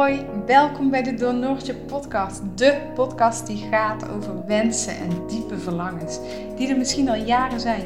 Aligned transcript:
Hoi, 0.00 0.26
welkom 0.46 0.90
bij 0.90 1.02
de 1.02 1.14
Door 1.14 1.56
podcast. 1.86 2.40
De 2.54 2.78
podcast 2.94 3.46
die 3.46 3.66
gaat 3.70 4.08
over 4.10 4.46
wensen 4.46 4.96
en 4.96 5.26
diepe 5.28 5.58
verlangens, 5.58 6.18
die 6.56 6.68
er 6.68 6.78
misschien 6.78 7.08
al 7.08 7.14
jaren 7.14 7.60
zijn. 7.60 7.82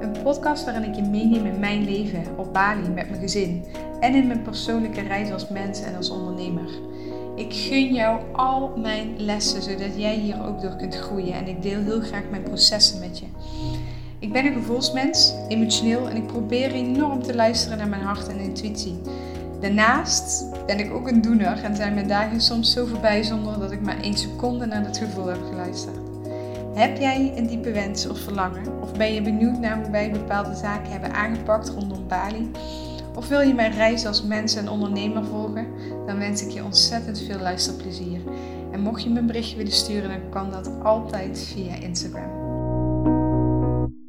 Een 0.00 0.22
podcast 0.22 0.64
waarin 0.64 0.84
ik 0.84 0.94
je 0.94 1.02
meeneem 1.02 1.46
in 1.46 1.58
mijn 1.58 1.84
leven 1.84 2.24
op 2.36 2.52
Bali 2.52 2.88
met 2.88 3.10
mijn 3.10 3.20
gezin 3.20 3.64
en 4.00 4.14
in 4.14 4.26
mijn 4.26 4.42
persoonlijke 4.42 5.00
reis 5.00 5.32
als 5.32 5.48
mens 5.48 5.82
en 5.82 5.96
als 5.96 6.10
ondernemer. 6.10 6.68
Ik 7.36 7.54
gun 7.54 7.94
jou 7.94 8.20
al 8.32 8.72
mijn 8.76 9.14
lessen, 9.16 9.62
zodat 9.62 9.96
jij 9.96 10.14
hier 10.14 10.46
ook 10.46 10.60
door 10.60 10.76
kunt 10.76 10.96
groeien 10.96 11.34
en 11.34 11.48
ik 11.48 11.62
deel 11.62 11.80
heel 11.82 12.00
graag 12.00 12.24
mijn 12.30 12.42
processen 12.42 13.00
met 13.00 13.18
je. 13.18 13.26
Ik 14.18 14.32
ben 14.32 14.46
een 14.46 14.52
gevoelsmens, 14.52 15.34
emotioneel 15.48 16.08
en 16.08 16.16
ik 16.16 16.26
probeer 16.26 16.72
enorm 16.72 17.22
te 17.22 17.34
luisteren 17.34 17.78
naar 17.78 17.88
mijn 17.88 18.02
hart 18.02 18.28
en 18.28 18.38
intuïtie. 18.38 19.00
Daarnaast 19.64 20.46
ben 20.66 20.78
ik 20.78 20.92
ook 20.92 21.08
een 21.08 21.20
doener 21.20 21.62
en 21.62 21.76
zijn 21.76 21.94
mijn 21.94 22.08
dagen 22.08 22.40
soms 22.40 22.72
zo 22.72 22.86
voorbij 22.86 23.22
zonder 23.22 23.58
dat 23.58 23.72
ik 23.72 23.80
maar 23.80 24.00
één 24.00 24.16
seconde 24.16 24.66
naar 24.66 24.84
het 24.84 24.98
gevoel 24.98 25.26
heb 25.26 25.42
geluisterd. 25.48 25.96
Heb 26.74 26.98
jij 26.98 27.32
een 27.36 27.46
diepe 27.46 27.72
wens 27.72 28.08
of 28.08 28.18
verlangen? 28.18 28.82
Of 28.82 28.92
ben 28.92 29.14
je 29.14 29.22
benieuwd 29.22 29.58
naar 29.58 29.82
hoe 29.82 29.90
wij 29.90 30.10
bepaalde 30.10 30.54
zaken 30.54 30.90
hebben 30.90 31.12
aangepakt 31.12 31.68
rondom 31.68 32.08
Bali? 32.08 32.50
Of 33.14 33.28
wil 33.28 33.40
je 33.40 33.54
mijn 33.54 33.72
reis 33.72 34.06
als 34.06 34.22
mens 34.22 34.54
en 34.54 34.68
ondernemer 34.68 35.24
volgen? 35.24 35.66
Dan 36.06 36.18
wens 36.18 36.42
ik 36.42 36.50
je 36.50 36.64
ontzettend 36.64 37.18
veel 37.18 37.38
luisterplezier. 37.38 38.20
En 38.72 38.80
mocht 38.80 39.02
je 39.02 39.10
me 39.10 39.18
een 39.18 39.26
berichtje 39.26 39.56
willen 39.56 39.72
sturen, 39.72 40.08
dan 40.08 40.30
kan 40.30 40.50
dat 40.50 40.70
altijd 40.82 41.52
via 41.54 41.74
Instagram. 41.74 42.30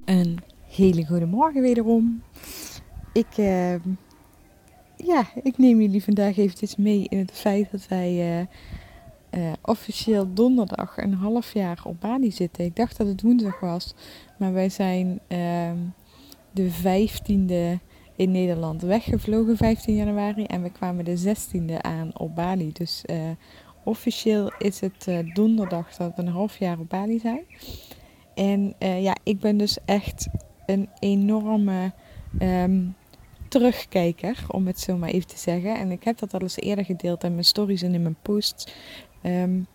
Een 0.05 0.39
hele 0.67 1.05
goede 1.05 1.25
morgen 1.25 1.61
wederom. 1.61 2.21
Ik, 3.13 3.37
uh, 3.37 3.75
ja, 4.97 5.25
ik 5.43 5.57
neem 5.57 5.81
jullie 5.81 6.03
vandaag 6.03 6.37
eventjes 6.37 6.75
mee 6.75 7.07
in 7.09 7.17
het 7.17 7.31
feit 7.31 7.71
dat 7.71 7.87
wij 7.87 8.39
uh, 8.39 8.45
uh, 9.41 9.51
officieel 9.61 10.33
donderdag 10.33 10.97
een 10.97 11.13
half 11.13 11.53
jaar 11.53 11.81
op 11.83 11.99
Bali 11.99 12.31
zitten. 12.31 12.65
Ik 12.65 12.75
dacht 12.75 12.97
dat 12.97 13.07
het 13.07 13.21
woensdag 13.21 13.59
was, 13.59 13.93
maar 14.37 14.53
wij 14.53 14.69
zijn 14.69 15.19
ehm, 15.27 15.77
de 16.51 16.71
15e 16.71 17.81
in 18.15 18.31
Nederland 18.31 18.81
weggevlogen, 18.81 19.57
15 19.57 19.95
januari. 19.95 20.43
En 20.43 20.63
we 20.63 20.69
kwamen 20.69 21.05
de 21.05 21.35
16e 21.35 21.81
aan 21.81 22.11
op 22.17 22.35
Bali. 22.35 22.71
Dus 22.71 23.03
uh, 23.05 23.17
officieel 23.83 24.51
is 24.59 24.79
het 24.79 25.07
donderdag 25.33 25.95
dat 25.95 26.15
we 26.15 26.21
een 26.21 26.27
half 26.27 26.57
jaar 26.57 26.79
op 26.79 26.89
Bali 26.89 27.19
zijn. 27.19 27.43
En 28.33 28.73
ja, 28.79 29.15
ik 29.23 29.39
ben 29.39 29.57
dus 29.57 29.77
echt 29.85 30.27
een 30.65 30.89
enorme 30.99 31.91
um, 32.39 32.95
terugkijker, 33.59 34.45
om 34.47 34.67
het 34.67 34.79
zo 34.79 34.97
maar 34.97 35.09
even 35.09 35.27
te 35.27 35.37
zeggen. 35.37 35.75
En 35.77 35.91
ik 35.91 36.03
heb 36.03 36.17
dat 36.17 36.33
al 36.33 36.41
eens 36.41 36.55
eerder 36.55 36.85
gedeeld 36.85 37.23
in 37.23 37.31
mijn 37.31 37.45
stories 37.45 37.81
en 37.81 37.93
in 37.93 38.01
mijn 38.01 38.17
posts. 38.21 38.73
Um, 39.23 39.67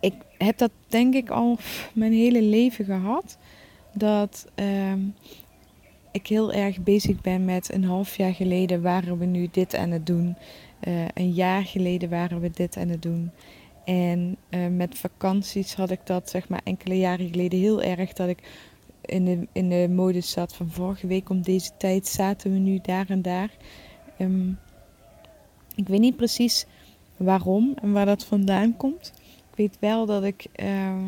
ik 0.00 0.14
heb 0.38 0.58
dat 0.58 0.70
denk 0.88 1.14
ik 1.14 1.30
al 1.30 1.58
mijn 1.92 2.12
hele 2.12 2.42
leven 2.42 2.84
gehad. 2.84 3.38
Dat 3.92 4.46
um, 4.54 5.14
ik 6.12 6.26
heel 6.26 6.52
erg 6.52 6.80
bezig 6.80 7.20
ben 7.20 7.44
met 7.44 7.72
een 7.72 7.84
half 7.84 8.16
jaar 8.16 8.34
geleden 8.34 8.82
waren 8.82 9.18
we 9.18 9.24
nu 9.24 9.48
dit 9.50 9.74
aan 9.74 9.90
het 9.90 10.06
doen. 10.06 10.36
Uh, 10.88 11.04
een 11.14 11.32
jaar 11.32 11.64
geleden 11.64 12.08
waren 12.08 12.40
we 12.40 12.50
dit 12.50 12.76
aan 12.76 12.88
het 12.88 13.02
doen. 13.02 13.30
En 13.84 14.36
uh, 14.50 14.66
met 14.66 14.98
vakanties 14.98 15.74
had 15.74 15.90
ik 15.90 16.00
dat 16.04 16.30
zeg 16.30 16.48
maar 16.48 16.60
enkele 16.64 16.98
jaren 16.98 17.28
geleden 17.28 17.58
heel 17.58 17.82
erg 17.82 18.12
dat 18.12 18.28
ik 18.28 18.38
in 19.06 19.24
de, 19.24 19.48
in 19.52 19.68
de 19.68 19.88
modus 19.90 20.30
zat 20.30 20.54
van 20.54 20.70
vorige 20.70 21.06
week 21.06 21.30
om 21.30 21.42
deze 21.42 21.70
tijd 21.78 22.06
zaten 22.06 22.52
we 22.52 22.58
nu 22.58 22.78
daar 22.82 23.06
en 23.08 23.22
daar. 23.22 23.50
Um, 24.18 24.58
ik 25.74 25.88
weet 25.88 26.00
niet 26.00 26.16
precies 26.16 26.66
waarom 27.16 27.74
en 27.82 27.92
waar 27.92 28.06
dat 28.06 28.24
vandaan 28.24 28.76
komt. 28.76 29.12
Ik 29.50 29.56
weet 29.56 29.76
wel 29.80 30.06
dat 30.06 30.24
ik 30.24 30.46
uh, 30.56 31.04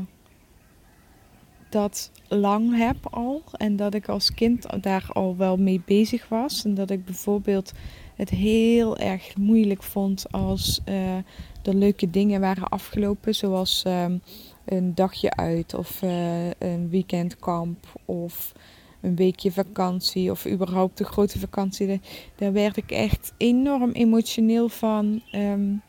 dat 1.70 2.10
lang 2.28 2.76
heb 2.76 2.96
al 3.10 3.42
en 3.52 3.76
dat 3.76 3.94
ik 3.94 4.08
als 4.08 4.34
kind 4.34 4.82
daar 4.82 5.06
al 5.12 5.36
wel 5.36 5.56
mee 5.56 5.82
bezig 5.84 6.28
was. 6.28 6.64
En 6.64 6.74
dat 6.74 6.90
ik 6.90 7.04
bijvoorbeeld 7.04 7.72
het 8.16 8.30
heel 8.30 8.96
erg 8.96 9.36
moeilijk 9.36 9.82
vond 9.82 10.32
als 10.32 10.80
uh, 10.88 11.16
er 11.62 11.74
leuke 11.74 12.10
dingen 12.10 12.40
waren 12.40 12.68
afgelopen, 12.68 13.34
zoals 13.34 13.84
um, 13.86 14.22
een 14.68 14.94
dagje 14.94 15.30
uit 15.30 15.74
of 15.74 16.02
uh, 16.02 16.50
een 16.50 16.88
weekendkamp 16.90 17.86
of 18.04 18.52
een 19.00 19.16
weekje 19.16 19.52
vakantie 19.52 20.30
of 20.30 20.46
überhaupt 20.46 21.00
een 21.00 21.06
grote 21.06 21.38
vakantie. 21.38 22.00
Daar 22.36 22.52
werd 22.52 22.76
ik 22.76 22.90
echt 22.90 23.32
enorm 23.36 23.90
emotioneel 23.90 24.68
van 24.68 25.22
um, 25.32 25.82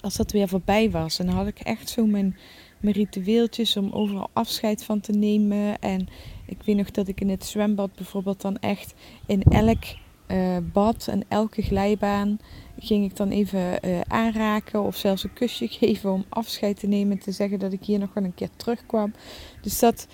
als 0.00 0.16
dat 0.16 0.32
weer 0.32 0.48
voorbij 0.48 0.90
was. 0.90 1.18
En 1.18 1.26
dan 1.26 1.34
had 1.34 1.46
ik 1.46 1.58
echt 1.58 1.88
zo 1.88 2.06
mijn, 2.06 2.36
mijn 2.80 2.94
ritueeltjes 2.94 3.76
om 3.76 3.90
overal 3.92 4.30
afscheid 4.32 4.84
van 4.84 5.00
te 5.00 5.12
nemen. 5.12 5.78
En 5.78 6.08
ik 6.46 6.62
weet 6.64 6.76
nog 6.76 6.90
dat 6.90 7.08
ik 7.08 7.20
in 7.20 7.28
het 7.28 7.44
zwembad 7.44 7.94
bijvoorbeeld 7.94 8.40
dan 8.40 8.58
echt 8.58 8.94
in 9.26 9.42
elk 9.42 9.84
uh, 10.30 10.56
bad 10.72 11.08
en 11.08 11.24
elke 11.28 11.62
glijbaan 11.62 12.38
ging 12.78 13.04
ik 13.04 13.16
dan 13.16 13.28
even 13.28 13.88
uh, 13.88 14.00
aanraken 14.00 14.82
of 14.82 14.96
zelfs 14.96 15.24
een 15.24 15.32
kusje 15.32 15.68
geven 15.80 16.12
om 16.12 16.24
afscheid 16.28 16.80
te 16.80 16.86
nemen. 16.86 17.18
Te 17.18 17.32
zeggen 17.32 17.58
dat 17.58 17.72
ik 17.72 17.84
hier 17.84 17.98
nog 17.98 18.14
wel 18.14 18.24
een 18.24 18.34
keer 18.34 18.50
terugkwam. 18.56 19.12
Dus 19.62 19.78
dat, 19.78 20.06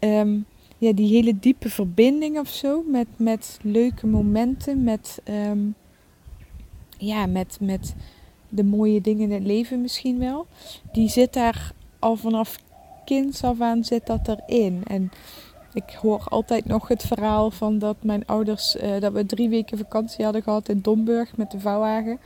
um, 0.00 0.46
ja, 0.78 0.92
die 0.92 1.08
hele 1.08 1.38
diepe 1.38 1.70
verbinding 1.70 2.38
of 2.38 2.48
zo 2.48 2.82
met, 2.86 3.06
met 3.16 3.58
leuke 3.62 4.06
momenten, 4.06 4.84
met, 4.84 5.22
um, 5.28 5.74
ja, 6.98 7.26
met, 7.26 7.58
met 7.60 7.94
de 8.48 8.64
mooie 8.64 9.00
dingen 9.00 9.30
in 9.30 9.32
het 9.32 9.46
leven 9.46 9.80
misschien 9.80 10.18
wel. 10.18 10.46
Die 10.92 11.08
zit 11.08 11.32
daar 11.32 11.72
al 11.98 12.16
vanaf 12.16 12.58
kinds 13.04 13.42
af 13.42 13.60
aan 13.60 13.84
zit 13.84 14.06
dat 14.06 14.28
erin. 14.28 14.82
En 14.86 15.10
ik 15.84 15.98
hoor 16.02 16.24
altijd 16.28 16.64
nog 16.64 16.88
het 16.88 17.02
verhaal 17.02 17.50
van 17.50 17.78
dat 17.78 17.96
mijn 18.00 18.26
ouders, 18.26 18.76
uh, 18.76 19.00
dat 19.00 19.12
we 19.12 19.26
drie 19.26 19.48
weken 19.48 19.78
vakantie 19.78 20.24
hadden 20.24 20.42
gehad 20.42 20.68
in 20.68 20.80
Domburg 20.80 21.36
met 21.36 21.50
de 21.50 21.60
vouwwagen. 21.60 22.18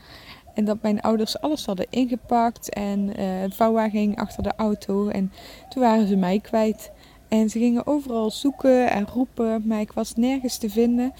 En 0.54 0.64
dat 0.64 0.82
mijn 0.82 1.00
ouders 1.00 1.40
alles 1.40 1.66
hadden 1.66 1.86
ingepakt 1.91 2.70
en 2.70 2.98
uh, 3.08 3.14
het 3.16 3.54
vouwwagen 3.54 3.91
ging 3.91 4.18
achter 4.18 4.42
de 4.42 4.52
auto. 4.56 5.08
En 5.08 5.32
toen 5.68 5.82
waren 5.82 6.06
ze 6.06 6.16
mij 6.16 6.41
kwijt. 6.41 6.91
En 7.28 7.50
ze 7.50 7.58
gingen 7.58 7.86
overal 7.86 8.30
zoeken 8.30 8.91
en 8.91 9.06
roepen, 9.06 9.62
maar 9.66 9.80
ik 9.80 9.92
was 9.92 10.14
nergens 10.14 10.56
te 10.56 10.70
vinden. 10.70 11.12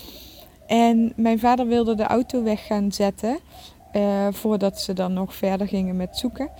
En 0.66 1.12
mijn 1.16 1.38
vader 1.38 1.66
wilde 1.66 1.94
de 1.94 2.06
auto 2.06 2.42
weg 2.42 2.66
gaan 2.66 2.92
zetten, 2.92 3.38
uh, 3.92 4.26
voordat 4.31 4.81
ze 4.81 4.92
dan 4.92 5.12
nog 5.12 5.34
verder 5.34 5.69
gingen 5.69 5.97
met 5.97 6.16
zoeken. 6.16 6.50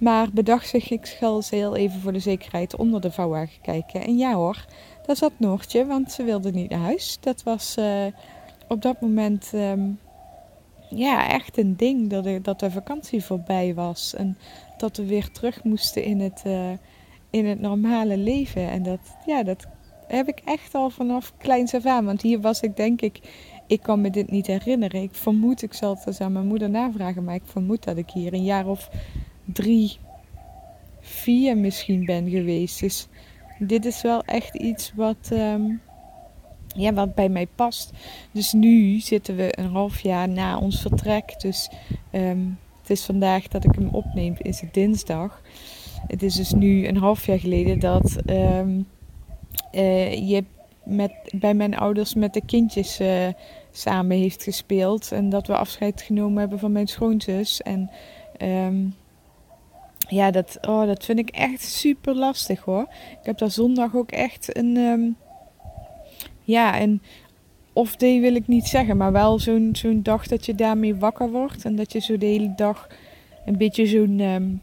Maar 0.00 0.28
bedacht 0.32 0.68
zich, 0.68 0.90
ik 0.90 1.06
zal 1.06 1.42
ze 1.42 1.54
heel 1.54 1.76
even 1.76 2.00
voor 2.00 2.12
de 2.12 2.18
zekerheid 2.18 2.76
onder 2.76 3.00
de 3.00 3.10
vouwwagen 3.10 3.60
kijken. 3.62 4.00
En 4.04 4.16
ja 4.16 4.34
hoor, 4.34 4.64
daar 5.06 5.16
zat 5.16 5.32
Noortje, 5.36 5.86
want 5.86 6.12
ze 6.12 6.24
wilde 6.24 6.50
niet 6.50 6.70
naar 6.70 6.78
huis. 6.78 7.18
Dat 7.20 7.42
was 7.42 7.76
uh, 7.78 8.06
op 8.68 8.82
dat 8.82 9.00
moment 9.00 9.50
um, 9.54 9.98
ja, 10.90 11.28
echt 11.28 11.58
een 11.58 11.76
ding 11.76 12.10
dat, 12.10 12.44
dat 12.44 12.60
de 12.60 12.70
vakantie 12.70 13.24
voorbij 13.24 13.74
was. 13.74 14.14
En 14.14 14.38
dat 14.76 14.96
we 14.96 15.06
weer 15.06 15.30
terug 15.30 15.64
moesten 15.64 16.04
in 16.04 16.20
het, 16.20 16.42
uh, 16.46 16.70
in 17.30 17.46
het 17.46 17.60
normale 17.60 18.16
leven. 18.16 18.70
En 18.70 18.82
dat, 18.82 19.00
ja, 19.26 19.42
dat 19.42 19.66
heb 20.06 20.28
ik 20.28 20.42
echt 20.44 20.74
al 20.74 20.90
vanaf 20.90 21.32
kleins 21.36 21.74
af 21.74 21.86
aan. 21.86 22.04
Want 22.04 22.22
hier 22.22 22.40
was 22.40 22.60
ik 22.60 22.76
denk 22.76 23.00
ik, 23.00 23.20
ik 23.66 23.82
kan 23.82 24.00
me 24.00 24.10
dit 24.10 24.30
niet 24.30 24.46
herinneren. 24.46 25.02
Ik 25.02 25.14
vermoed, 25.14 25.62
ik 25.62 25.74
zal 25.74 25.94
het 25.94 26.06
eens 26.06 26.20
aan 26.20 26.32
mijn 26.32 26.46
moeder 26.46 26.70
navragen, 26.70 27.24
maar 27.24 27.34
ik 27.34 27.44
vermoed 27.44 27.84
dat 27.84 27.96
ik 27.96 28.10
hier 28.10 28.32
een 28.32 28.44
jaar 28.44 28.66
of 28.66 28.90
drie, 29.52 29.98
vier 31.00 31.56
misschien 31.56 32.04
ben 32.04 32.30
geweest. 32.30 32.80
Dus 32.80 33.08
dit 33.58 33.84
is 33.84 34.02
wel 34.02 34.24
echt 34.24 34.56
iets 34.56 34.92
wat, 34.94 35.30
um, 35.32 35.80
ja, 36.66 36.92
wat 36.92 37.14
bij 37.14 37.28
mij 37.28 37.46
past. 37.54 37.90
Dus 38.32 38.52
nu 38.52 38.98
zitten 39.00 39.36
we 39.36 39.58
een 39.58 39.70
half 39.70 40.00
jaar 40.00 40.28
na 40.28 40.58
ons 40.58 40.80
vertrek. 40.80 41.40
Dus 41.40 41.70
um, 42.12 42.58
het 42.80 42.90
is 42.90 43.04
vandaag 43.04 43.48
dat 43.48 43.64
ik 43.64 43.74
hem 43.74 43.88
opneem, 43.88 44.34
is 44.38 44.60
het 44.60 44.74
dinsdag. 44.74 45.42
Het 46.06 46.22
is 46.22 46.34
dus 46.34 46.52
nu 46.52 46.86
een 46.86 46.96
half 46.96 47.26
jaar 47.26 47.38
geleden 47.38 47.78
dat 47.78 48.16
um, 48.26 48.86
uh, 49.72 50.28
je 50.28 50.44
met, 50.84 51.12
bij 51.34 51.54
mijn 51.54 51.76
ouders 51.76 52.14
met 52.14 52.34
de 52.34 52.44
kindjes 52.46 53.00
uh, 53.00 53.26
samen 53.70 54.16
heeft 54.16 54.42
gespeeld. 54.42 55.12
En 55.12 55.28
dat 55.28 55.46
we 55.46 55.56
afscheid 55.56 56.02
genomen 56.02 56.38
hebben 56.38 56.58
van 56.58 56.72
mijn 56.72 56.88
schoonzus. 56.88 57.60
En 57.60 57.90
ja, 60.10 60.30
dat, 60.30 60.58
oh, 60.68 60.86
dat 60.86 61.04
vind 61.04 61.18
ik 61.18 61.30
echt 61.30 61.62
super 61.62 62.14
lastig 62.14 62.60
hoor. 62.60 62.86
Ik 63.20 63.26
heb 63.26 63.38
daar 63.38 63.50
zondag 63.50 63.94
ook 63.94 64.10
echt 64.10 64.56
een. 64.56 64.76
Um, 64.76 65.16
ja, 66.42 66.80
een 66.80 67.02
off-day 67.72 68.20
wil 68.20 68.34
ik 68.34 68.46
niet 68.46 68.66
zeggen, 68.66 68.96
maar 68.96 69.12
wel 69.12 69.38
zo'n 69.38 69.68
zo'n 69.72 70.02
dag 70.02 70.26
dat 70.26 70.46
je 70.46 70.54
daarmee 70.54 70.94
wakker 70.94 71.30
wordt. 71.30 71.64
En 71.64 71.76
dat 71.76 71.92
je 71.92 71.98
zo 71.98 72.18
de 72.18 72.26
hele 72.26 72.52
dag 72.56 72.88
een 73.46 73.56
beetje 73.56 73.86
zo'n 73.86 74.20
um, 74.20 74.62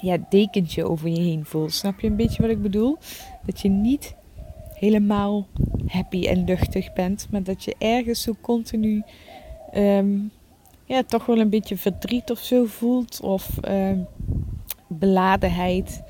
ja, 0.00 0.16
dekentje 0.28 0.88
over 0.88 1.08
je 1.08 1.20
heen 1.20 1.44
voelt. 1.44 1.72
Snap 1.72 2.00
je 2.00 2.06
een 2.06 2.16
beetje 2.16 2.42
wat 2.42 2.50
ik 2.50 2.62
bedoel? 2.62 2.98
Dat 3.46 3.60
je 3.60 3.68
niet 3.68 4.14
helemaal 4.74 5.46
happy 5.86 6.26
en 6.26 6.44
luchtig 6.44 6.92
bent, 6.92 7.26
maar 7.30 7.42
dat 7.42 7.64
je 7.64 7.74
ergens 7.78 8.22
zo 8.22 8.34
continu. 8.40 9.02
Um, 9.74 10.30
ja, 10.84 11.02
toch 11.02 11.26
wel 11.26 11.38
een 11.38 11.50
beetje 11.50 11.76
verdriet 11.76 12.30
of 12.30 12.38
zo 12.38 12.64
voelt. 12.64 13.20
Of 13.20 13.58
beladenheid. 14.98 16.02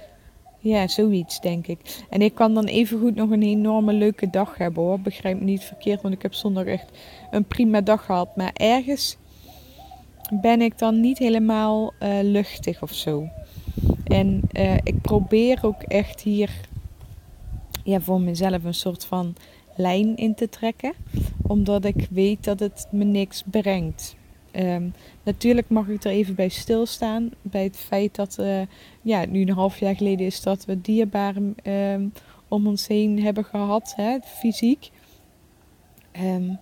Ja, 0.59 0.89
zoiets 0.89 1.41
denk 1.41 1.67
ik. 1.67 2.05
En 2.11 2.23
ik 2.23 2.35
kan 2.35 2.55
dan 2.55 2.65
evengoed 2.65 3.15
nog 3.15 3.31
een 3.31 3.43
enorme 3.43 3.93
leuke 3.93 4.31
dag 4.31 4.59
hebben 4.59 4.83
hoor. 4.83 5.01
Begrijp 5.01 5.39
me 5.39 5.45
niet 5.45 5.65
verkeerd, 5.65 6.03
want 6.03 6.15
ik 6.15 6.23
heb 6.23 6.35
zondag 6.35 6.65
echt 6.65 6.99
een 7.31 7.45
prima 7.45 7.81
dag 7.81 8.05
gehad. 8.05 8.37
Maar 8.37 8.51
ergens 8.55 9.17
ben 10.41 10.61
ik 10.61 10.79
dan 10.79 11.01
niet 11.01 11.19
helemaal 11.19 11.93
uh, 12.03 12.19
luchtig 12.23 12.83
of 12.83 12.93
zo. 12.93 13.29
En 14.05 14.41
uh, 14.53 14.75
ik 14.75 15.01
probeer 15.01 15.59
ook 15.63 15.83
echt 15.83 16.21
hier 16.21 16.51
ja, 17.85 18.01
voor 18.01 18.21
mezelf 18.21 18.65
een 18.65 18.75
soort 18.75 19.05
van 19.05 19.35
lijn 19.77 20.17
in 20.17 20.35
te 20.35 20.49
trekken. 20.49 20.93
Omdat 21.47 21.85
ik 21.85 22.07
weet 22.11 22.45
dat 22.45 22.61
het 22.61 22.87
me 22.91 23.05
niks 23.05 23.43
brengt. 23.51 24.17
Um, 24.57 24.95
natuurlijk 25.23 25.69
mag 25.69 25.89
ik 25.89 26.05
er 26.05 26.11
even 26.11 26.35
bij 26.35 26.49
stilstaan. 26.49 27.31
Bij 27.43 27.63
het 27.63 27.77
feit 27.77 28.15
dat 28.15 28.37
uh, 28.41 28.61
ja, 29.03 29.25
nu 29.27 29.41
een 29.41 29.51
half 29.51 29.79
jaar 29.79 29.97
geleden 29.97 30.27
is 30.27 30.43
dat 30.43 30.65
we 30.65 30.81
dierbaren 30.81 31.57
um, 31.65 32.13
om 32.49 32.67
ons 32.67 32.87
heen 32.87 33.23
hebben 33.23 33.45
gehad, 33.45 33.93
hè, 33.97 34.19
fysiek. 34.25 34.91
Um, 36.23 36.59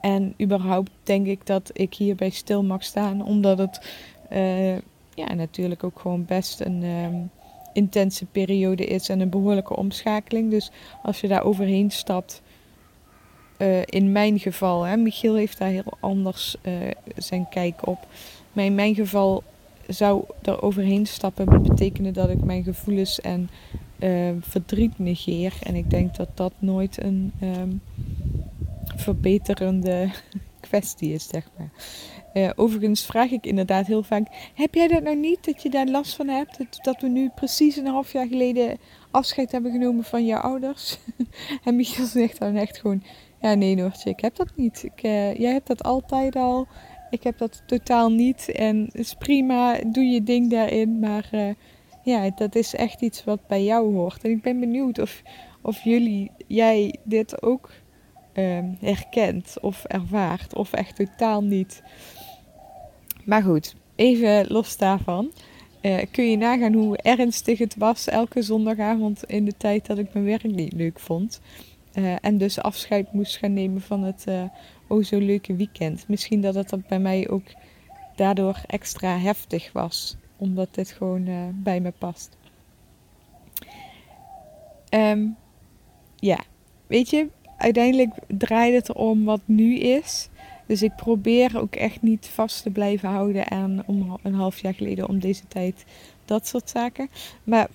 en 0.00 0.34
überhaupt 0.42 0.90
denk 1.02 1.26
ik 1.26 1.46
dat 1.46 1.70
ik 1.72 1.94
hierbij 1.94 2.30
stil 2.30 2.62
mag 2.64 2.84
staan, 2.84 3.24
omdat 3.24 3.58
het 3.58 3.80
uh, 4.32 4.74
ja, 5.14 5.34
natuurlijk 5.34 5.84
ook 5.84 5.98
gewoon 6.00 6.24
best 6.24 6.60
een 6.60 7.30
intense 7.72 8.24
periode 8.24 8.86
is 8.86 9.08
en 9.08 9.20
een 9.20 9.30
behoorlijke 9.30 9.76
omschakeling. 9.76 10.50
Dus 10.50 10.70
als 11.02 11.20
je 11.20 11.28
daar 11.28 11.44
overheen 11.44 11.90
stapt, 11.90 12.42
uh, 13.58 13.82
in 13.84 14.12
mijn 14.12 14.38
geval, 14.38 14.82
hè, 14.82 14.96
Michiel 14.96 15.34
heeft 15.34 15.58
daar 15.58 15.68
heel 15.68 15.96
anders 16.00 16.56
uh, 16.62 16.72
zijn 17.16 17.48
kijk 17.48 17.86
op. 17.86 18.06
Maar 18.52 18.64
in 18.64 18.74
mijn 18.74 18.94
geval 18.94 19.42
zou 19.86 20.24
er 20.42 20.62
overheen 20.62 21.06
stappen 21.06 21.62
betekenen 21.62 22.12
dat 22.12 22.30
ik 22.30 22.44
mijn 22.44 22.64
gevoelens 22.64 23.20
en 23.20 23.50
uh, 23.98 24.30
verdriet 24.40 24.98
negeer. 24.98 25.54
En 25.62 25.74
ik 25.74 25.90
denk 25.90 26.16
dat 26.16 26.28
dat 26.34 26.52
nooit 26.58 27.02
een 27.02 27.32
um, 27.42 27.80
verbeterende 28.96 30.10
kwestie 30.68 31.12
is, 31.12 31.28
zeg 31.28 31.48
maar. 31.56 31.70
Overigens 32.56 33.06
vraag 33.06 33.30
ik 33.30 33.46
inderdaad 33.46 33.86
heel 33.86 34.02
vaak: 34.02 34.26
heb 34.54 34.74
jij 34.74 34.88
dat 34.88 35.02
nou 35.02 35.16
niet, 35.16 35.44
dat 35.44 35.62
je 35.62 35.70
daar 35.70 35.86
last 35.86 36.14
van 36.14 36.28
hebt? 36.28 36.58
Dat, 36.58 36.78
dat 36.82 37.00
we 37.00 37.08
nu 37.08 37.30
precies 37.34 37.76
een 37.76 37.86
half 37.86 38.12
jaar 38.12 38.26
geleden 38.26 38.78
afscheid 39.10 39.52
hebben 39.52 39.72
genomen 39.72 40.04
van 40.04 40.26
je 40.26 40.38
ouders? 40.38 40.98
en 41.64 41.76
Michiel 41.76 42.06
zegt 42.06 42.38
dan 42.38 42.56
echt 42.56 42.78
gewoon: 42.78 43.02
ja, 43.40 43.54
nee 43.54 43.74
Noortje, 43.74 44.10
ik 44.10 44.20
heb 44.20 44.36
dat 44.36 44.52
niet. 44.56 44.82
Ik, 44.84 45.02
uh, 45.02 45.34
jij 45.34 45.52
hebt 45.52 45.66
dat 45.66 45.82
altijd 45.82 46.36
al. 46.36 46.66
Ik 47.10 47.22
heb 47.22 47.38
dat 47.38 47.62
totaal 47.66 48.10
niet. 48.10 48.48
En 48.48 48.84
het 48.84 48.94
is 48.94 49.14
prima, 49.14 49.78
doe 49.86 50.04
je 50.04 50.22
ding 50.22 50.50
daarin. 50.50 50.98
Maar 50.98 51.28
uh, 51.32 51.48
ja, 52.02 52.30
dat 52.30 52.54
is 52.54 52.74
echt 52.74 53.00
iets 53.00 53.24
wat 53.24 53.46
bij 53.46 53.64
jou 53.64 53.94
hoort. 53.94 54.24
En 54.24 54.30
ik 54.30 54.42
ben 54.42 54.60
benieuwd 54.60 54.98
of, 54.98 55.22
of 55.62 55.82
jullie, 55.82 56.30
jij 56.46 56.94
dit 57.04 57.42
ook 57.42 57.70
uh, 58.34 58.58
herkent 58.80 59.56
of 59.60 59.84
ervaart. 59.84 60.54
Of 60.54 60.72
echt 60.72 60.96
totaal 60.96 61.42
niet. 61.42 61.82
Maar 63.24 63.42
goed, 63.42 63.74
even 63.94 64.46
los 64.48 64.76
daarvan. 64.76 65.32
Uh, 65.82 65.98
kun 66.10 66.30
je 66.30 66.36
nagaan 66.36 66.72
hoe 66.72 66.96
ernstig 66.96 67.58
het 67.58 67.76
was 67.76 68.08
elke 68.08 68.42
zondagavond 68.42 69.24
in 69.24 69.44
de 69.44 69.56
tijd 69.56 69.86
dat 69.86 69.98
ik 69.98 70.12
mijn 70.12 70.24
werk 70.24 70.42
niet 70.42 70.72
leuk 70.72 71.00
vond. 71.00 71.40
Uh, 71.98 72.14
en 72.20 72.38
dus 72.38 72.60
afscheid 72.60 73.12
moest 73.12 73.36
gaan 73.36 73.52
nemen 73.52 73.80
van 73.80 74.02
het 74.02 74.24
uh, 74.28 74.42
oh 74.86 75.04
zo 75.04 75.18
leuke 75.18 75.56
weekend. 75.56 76.08
Misschien 76.08 76.40
dat 76.40 76.54
het 76.54 76.86
bij 76.88 76.98
mij 76.98 77.28
ook 77.28 77.46
daardoor 78.16 78.60
extra 78.66 79.18
heftig 79.18 79.72
was. 79.72 80.16
Omdat 80.36 80.74
dit 80.74 80.90
gewoon 80.90 81.26
uh, 81.26 81.42
bij 81.52 81.80
me 81.80 81.92
past. 81.98 82.36
Um, 84.90 85.36
ja, 86.16 86.38
weet 86.86 87.10
je, 87.10 87.28
uiteindelijk 87.56 88.12
draait 88.26 88.74
het 88.74 88.88
erom 88.88 89.24
wat 89.24 89.40
nu 89.44 89.78
is. 89.78 90.28
Dus 90.66 90.82
ik 90.82 90.96
probeer 90.96 91.60
ook 91.60 91.74
echt 91.74 92.02
niet 92.02 92.26
vast 92.26 92.62
te 92.62 92.70
blijven 92.70 93.08
houden 93.08 93.50
aan 93.50 93.82
om 93.86 94.18
een 94.22 94.34
half 94.34 94.58
jaar 94.58 94.74
geleden 94.74 95.08
om 95.08 95.18
deze 95.18 95.46
tijd 95.48 95.84
dat 96.24 96.46
soort 96.46 96.70
zaken. 96.70 97.08
Maar 97.44 97.68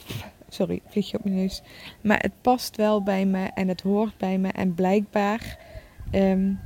sorry, 0.53 0.81
vliegje 0.85 1.17
op 1.17 1.23
mijn 1.23 1.35
neus. 1.35 1.61
Maar 2.01 2.19
het 2.19 2.41
past 2.41 2.75
wel 2.75 3.03
bij 3.03 3.25
me 3.25 3.49
en 3.53 3.67
het 3.67 3.81
hoort 3.81 4.17
bij 4.17 4.37
me. 4.37 4.47
En 4.47 4.73
blijkbaar 4.73 5.57
um, 6.11 6.59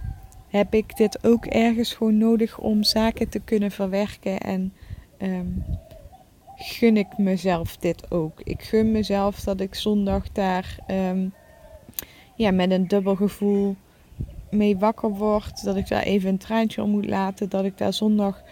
heb 0.49 0.73
ik 0.73 0.97
dit 0.97 1.23
ook 1.23 1.45
ergens 1.45 1.93
gewoon 1.93 2.17
nodig 2.17 2.59
om 2.59 2.83
zaken 2.83 3.29
te 3.29 3.39
kunnen 3.39 3.71
verwerken. 3.71 4.39
En 4.39 4.73
um, 5.21 5.63
gun 6.55 6.97
ik 6.97 7.17
mezelf 7.17 7.77
dit 7.77 8.11
ook. 8.11 8.41
Ik 8.43 8.63
gun 8.63 8.91
mezelf 8.91 9.39
dat 9.39 9.59
ik 9.59 9.75
zondag 9.75 10.31
daar 10.31 10.77
um, 10.87 11.33
ja, 12.35 12.51
met 12.51 12.71
een 12.71 12.87
dubbel 12.87 13.15
gevoel 13.15 13.75
mee 14.51 14.77
wakker 14.77 15.09
word. 15.09 15.63
Dat 15.63 15.75
ik 15.75 15.87
daar 15.87 16.03
even 16.03 16.29
een 16.29 16.37
traantje 16.37 16.83
om 16.83 16.89
moet 16.89 17.05
laten. 17.05 17.49
Dat 17.49 17.63
ik 17.63 17.77
daar 17.77 17.93
zondag 17.93 18.43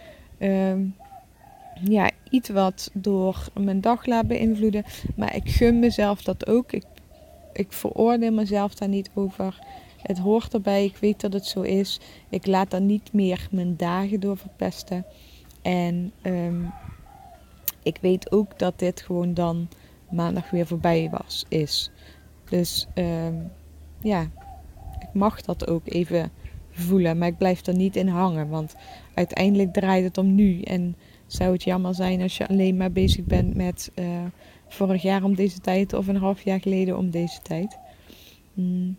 ja, 1.84 2.12
iets 2.30 2.50
wat 2.50 2.90
door 2.94 3.48
mijn 3.60 3.82
dag 3.82 4.06
laat 4.06 4.28
beïnvloeden. 4.28 4.84
Maar 5.16 5.36
ik 5.36 5.50
gun 5.50 5.80
mezelf 5.80 6.24
dat 6.24 6.48
ook. 6.48 6.72
Ik, 6.72 6.86
ik 7.54 7.74
veroordeel 7.74 8.32
mezelf 8.32 8.76
daar 8.76 8.90
niet 8.90 9.10
over. 9.14 9.60
Het 10.02 10.18
hoort 10.18 10.54
erbij. 10.54 10.86
Ik 10.86 10.98
weet 10.98 11.22
dat 11.22 11.34
het 11.34 11.46
zo 11.46 11.62
is. 11.62 12.00
Ik 12.30 12.46
laat 12.46 12.72
daar 12.72 12.82
niet 12.82 13.14
meer 13.14 13.48
mijn 13.52 13.78
dagen 13.78 14.20
door 14.20 14.38
verpesten. 14.38 15.06
En 15.62 16.12
um, 16.24 16.74
ik 17.84 17.98
weet 18.02 18.32
ook 18.32 18.60
dat 18.60 18.80
dit 18.80 19.02
gewoon 19.02 19.34
dan 19.34 19.68
maandag 20.10 20.50
weer 20.50 20.68
voorbij 20.68 21.10
was, 21.12 21.46
is. 21.48 21.92
Dus 22.50 22.88
um, 22.96 23.52
ja, 24.02 24.22
ik 25.00 25.14
mag 25.14 25.42
dat 25.42 25.68
ook 25.68 25.82
even 25.86 26.32
voelen. 26.72 27.18
Maar 27.18 27.28
ik 27.28 27.38
blijf 27.38 27.66
er 27.66 27.76
niet 27.76 27.96
in 27.96 28.08
hangen. 28.08 28.50
Want 28.50 28.76
uiteindelijk 29.14 29.74
draait 29.74 30.04
het 30.04 30.18
om 30.18 30.36
nu. 30.36 30.62
En 30.62 30.96
zou 31.34 31.52
het 31.52 31.64
jammer 31.64 31.96
zijn 31.96 32.22
als 32.22 32.38
je 32.38 32.48
alleen 32.48 32.78
maar 32.78 32.92
bezig 32.92 33.24
bent 33.26 33.56
met 33.56 33.92
uh, 33.96 34.06
vorig 34.68 35.02
jaar 35.02 35.24
om 35.24 35.36
deze 35.36 35.60
tijd 35.60 35.94
of 35.94 36.08
een 36.08 36.16
half 36.16 36.42
jaar 36.42 36.60
geleden 36.60 36.98
om 36.98 37.10
deze 37.10 37.42
tijd. 37.42 37.78
Mm. 38.54 38.96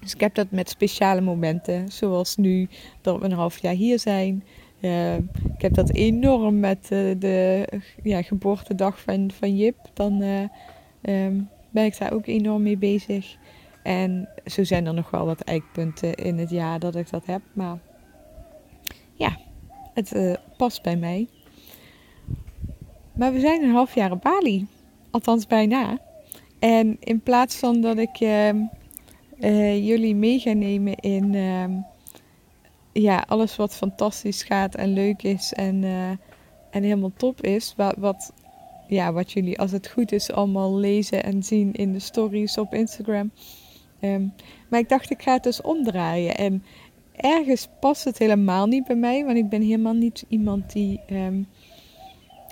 Dus 0.00 0.14
ik 0.14 0.20
heb 0.20 0.34
dat 0.34 0.50
met 0.50 0.68
speciale 0.68 1.20
momenten, 1.20 1.88
zoals 1.88 2.36
nu 2.36 2.68
dat 3.00 3.18
we 3.18 3.24
een 3.24 3.32
half 3.32 3.58
jaar 3.58 3.74
hier 3.74 3.98
zijn. 3.98 4.44
Uh, 4.80 5.14
ik 5.16 5.60
heb 5.62 5.74
dat 5.74 5.90
enorm 5.90 6.60
met 6.60 6.88
uh, 6.92 7.14
de 7.18 7.68
ja, 8.02 8.22
geboortedag 8.22 9.00
van, 9.00 9.30
van 9.30 9.56
Jip. 9.56 9.76
Dan 9.94 10.22
um, 11.02 11.48
ben 11.70 11.84
ik 11.84 11.98
daar 11.98 12.12
ook 12.12 12.26
enorm 12.26 12.62
mee 12.62 12.76
bezig. 12.76 13.36
En 13.82 14.28
zo 14.46 14.64
zijn 14.64 14.86
er 14.86 14.94
nog 14.94 15.10
wel 15.10 15.26
wat 15.26 15.40
eikpunten 15.40 16.14
in 16.14 16.38
het 16.38 16.50
jaar 16.50 16.78
dat 16.78 16.96
ik 16.96 17.10
dat 17.10 17.26
heb. 17.26 17.42
Maar 17.52 17.78
ja, 19.14 19.38
het 19.98 20.14
uh, 20.14 20.34
past 20.56 20.82
bij 20.82 20.96
mij. 20.96 21.28
Maar 23.12 23.32
we 23.32 23.40
zijn 23.40 23.62
een 23.62 23.70
half 23.70 23.94
jaar 23.94 24.12
op 24.12 24.22
Bali. 24.22 24.66
Althans 25.10 25.46
bijna. 25.46 25.98
En 26.58 26.96
in 27.00 27.20
plaats 27.20 27.56
van 27.56 27.80
dat 27.80 27.98
ik 27.98 28.20
uh, 28.20 28.48
uh, 29.40 29.86
jullie 29.86 30.14
mee 30.14 30.38
ga 30.38 30.52
nemen 30.52 30.94
in 30.94 31.34
ehm, 31.34 31.72
ja, 32.92 33.24
alles 33.28 33.56
wat 33.56 33.74
fantastisch 33.74 34.42
gaat 34.42 34.74
en 34.74 34.92
leuk 34.92 35.22
is 35.22 35.52
en, 35.52 35.84
eh, 35.84 36.10
en 36.70 36.82
helemaal 36.82 37.12
top 37.16 37.42
is. 37.42 37.74
Wat, 37.76 37.94
wat, 37.96 38.32
ja, 38.88 39.12
wat 39.12 39.32
jullie 39.32 39.58
als 39.58 39.72
het 39.72 39.88
goed 39.88 40.12
is 40.12 40.32
allemaal 40.32 40.76
lezen 40.76 41.24
en 41.24 41.42
zien 41.42 41.72
in 41.72 41.92
de 41.92 41.98
stories 41.98 42.58
op 42.58 42.74
Instagram. 42.74 43.30
Um, 44.00 44.32
maar 44.68 44.80
ik 44.80 44.88
dacht 44.88 45.10
ik 45.10 45.22
ga 45.22 45.32
het 45.32 45.42
dus 45.42 45.60
omdraaien. 45.60 46.36
En 46.36 46.64
ergens 47.18 47.68
past 47.80 48.04
het 48.04 48.18
helemaal 48.18 48.66
niet 48.66 48.86
bij 48.86 48.96
mij. 48.96 49.24
Want 49.24 49.36
ik 49.36 49.48
ben 49.48 49.62
helemaal 49.62 49.94
niet 49.94 50.24
iemand 50.28 50.72
die 50.72 51.00
um, 51.10 51.46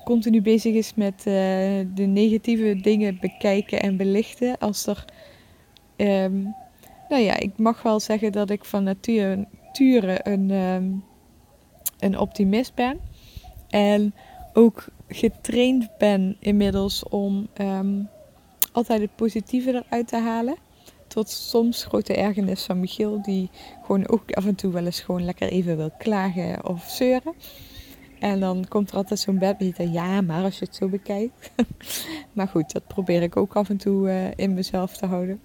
continu 0.05 0.43
bezig 0.43 0.75
is 0.75 0.95
met 0.95 1.19
uh, 1.19 1.25
de 1.95 2.07
negatieve 2.07 2.81
dingen 2.83 3.19
bekijken 3.21 3.81
en 3.81 3.97
belichten. 3.97 4.59
Als 4.59 4.87
er. 4.87 5.05
Um, 5.97 6.55
nou 7.09 7.23
ja, 7.23 7.37
ik 7.37 7.59
mag 7.59 7.83
wel 7.83 8.01
zeggen 8.01 8.33
dat 8.33 8.51
ik 8.51 8.65
van 8.65 8.83
nature, 8.85 10.21
een, 10.23 10.51
um, 10.51 11.05
een 11.99 12.19
optimist 12.19 12.75
ben. 12.75 13.01
En 13.69 14.15
ook 14.53 14.89
getraind 15.09 15.89
ben 15.99 16.37
inmiddels 16.41 17.09
om 17.09 17.49
altijd 18.73 19.01
het 19.01 19.17
positieve 19.17 19.85
eruit 19.85 20.09
te 20.09 20.17
halen. 20.17 20.57
Tot 21.07 21.31
soms 21.31 21.85
grote 21.85 22.15
ergernis 22.15 22.65
van 22.65 22.81
Michiel, 22.81 23.23
die 23.23 23.51
gewoon 23.83 24.09
ook 24.09 24.33
af 24.33 24.47
en 24.47 24.55
toe 24.55 24.73
wel 24.73 24.85
eens 24.85 25.01
gewoon 25.01 25.25
lekker 25.25 25.49
even 25.49 25.77
wil 25.77 25.91
klagen 25.99 26.69
of 26.69 26.89
zeuren. 26.89 27.35
En 28.19 28.41
dan 28.41 28.67
komt 28.69 28.91
er 28.91 28.97
altijd 28.97 29.21
zo'n 29.21 29.39
bedbieter, 29.39 29.89
ja, 29.89 30.21
maar 30.21 30.43
als 30.43 30.59
je 30.59 30.65
het 30.65 30.77
zo 30.77 30.89
bekijkt. 30.89 31.51
maar 32.33 32.49
goed, 32.49 32.73
dat 32.73 32.87
probeer 32.87 33.23
ik 33.23 33.37
ook 33.37 33.57
af 33.57 33.69
en 33.69 33.77
toe 33.77 34.09
uh, 34.09 34.31
in 34.37 34.55
mezelf 34.55 34.97
te 34.97 35.07
houden. 35.07 35.41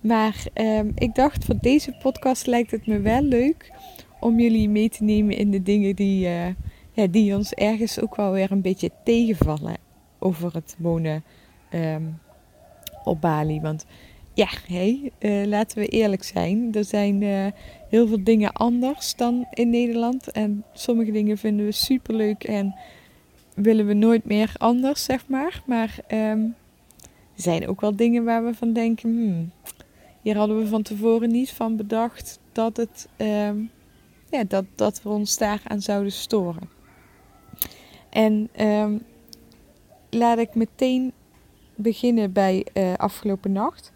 Maar 0.00 0.44
um, 0.54 0.92
ik 0.94 1.14
dacht, 1.14 1.44
voor 1.44 1.58
deze 1.60 1.96
podcast 2.02 2.46
lijkt 2.46 2.70
het 2.70 2.86
me 2.86 3.00
wel 3.00 3.22
leuk 3.22 3.72
om 4.20 4.40
jullie 4.40 4.68
mee 4.68 4.88
te 4.88 5.04
nemen 5.04 5.36
in 5.36 5.50
de 5.50 5.62
dingen 5.62 5.96
die, 5.96 6.26
uh, 6.26 6.46
ja, 6.92 7.06
die 7.06 7.36
ons 7.36 7.52
ergens 7.52 8.00
ook 8.00 8.16
wel 8.16 8.32
weer 8.32 8.52
een 8.52 8.62
beetje 8.62 8.90
tegenvallen 9.04 9.76
over 10.18 10.54
het 10.54 10.76
wonen 10.78 11.24
um, 11.74 12.18
op 13.04 13.20
Bali. 13.20 13.60
Want 13.60 13.86
ja, 14.34 14.48
hey, 14.66 15.12
uh, 15.18 15.46
laten 15.46 15.78
we 15.78 15.86
eerlijk 15.86 16.22
zijn. 16.22 16.74
Er 16.74 16.84
zijn 16.84 17.22
uh, 17.22 17.46
heel 17.88 18.06
veel 18.06 18.24
dingen 18.24 18.52
anders 18.52 19.14
dan 19.14 19.46
in 19.50 19.70
Nederland. 19.70 20.30
En 20.30 20.64
sommige 20.72 21.12
dingen 21.12 21.38
vinden 21.38 21.66
we 21.66 21.72
superleuk 21.72 22.44
en 22.44 22.74
willen 23.54 23.86
we 23.86 23.94
nooit 23.94 24.24
meer 24.24 24.52
anders, 24.58 25.04
zeg 25.04 25.28
maar. 25.28 25.62
Maar 25.66 25.98
um, 26.08 26.54
er 27.36 27.42
zijn 27.42 27.68
ook 27.68 27.80
wel 27.80 27.96
dingen 27.96 28.24
waar 28.24 28.44
we 28.44 28.54
van 28.54 28.72
denken... 28.72 29.10
Hmm, 29.10 29.50
hier 30.22 30.36
hadden 30.36 30.58
we 30.58 30.66
van 30.66 30.82
tevoren 30.82 31.30
niet 31.30 31.50
van 31.50 31.76
bedacht 31.76 32.40
dat, 32.52 32.76
het, 32.76 33.08
um, 33.16 33.70
ja, 34.30 34.44
dat, 34.44 34.64
dat 34.74 35.02
we 35.02 35.08
ons 35.08 35.38
daaraan 35.38 35.80
zouden 35.80 36.12
storen. 36.12 36.68
En 38.10 38.48
um, 38.60 39.02
laat 40.10 40.38
ik 40.38 40.54
meteen 40.54 41.12
beginnen 41.74 42.32
bij 42.32 42.66
uh, 42.74 42.94
afgelopen 42.94 43.52
nacht. 43.52 43.92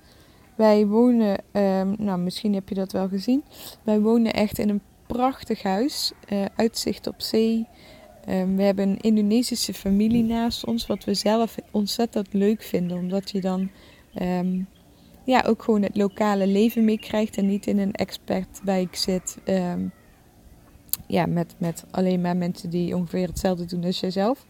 Wij 0.58 0.86
wonen, 0.86 1.38
um, 1.52 1.94
nou 1.98 2.18
misschien 2.18 2.54
heb 2.54 2.68
je 2.68 2.74
dat 2.74 2.92
wel 2.92 3.08
gezien. 3.08 3.44
Wij 3.82 4.00
wonen 4.00 4.32
echt 4.32 4.58
in 4.58 4.68
een 4.68 4.80
prachtig 5.06 5.62
huis, 5.62 6.12
uh, 6.32 6.44
uitzicht 6.56 7.06
op 7.06 7.20
zee. 7.20 7.66
Um, 8.28 8.56
we 8.56 8.62
hebben 8.62 8.88
een 8.88 9.00
Indonesische 9.00 9.74
familie 9.74 10.22
naast 10.22 10.64
ons, 10.64 10.86
wat 10.86 11.04
we 11.04 11.14
zelf 11.14 11.56
ontzettend 11.70 12.32
leuk 12.32 12.62
vinden, 12.62 12.98
omdat 12.98 13.30
je 13.30 13.40
dan 13.40 13.70
um, 14.22 14.68
ja, 15.24 15.44
ook 15.46 15.62
gewoon 15.62 15.82
het 15.82 15.96
lokale 15.96 16.46
leven 16.46 16.84
meekrijgt 16.84 17.36
en 17.36 17.46
niet 17.46 17.66
in 17.66 17.78
een 17.78 17.92
expertwijk 17.92 18.96
zit. 18.96 19.38
Ja, 21.06 21.26
met, 21.26 21.54
met 21.58 21.84
alleen 21.90 22.20
maar 22.20 22.36
mensen 22.36 22.70
die 22.70 22.96
ongeveer 22.96 23.26
hetzelfde 23.26 23.64
doen 23.64 23.84
als 23.84 24.00
jijzelf. 24.00 24.46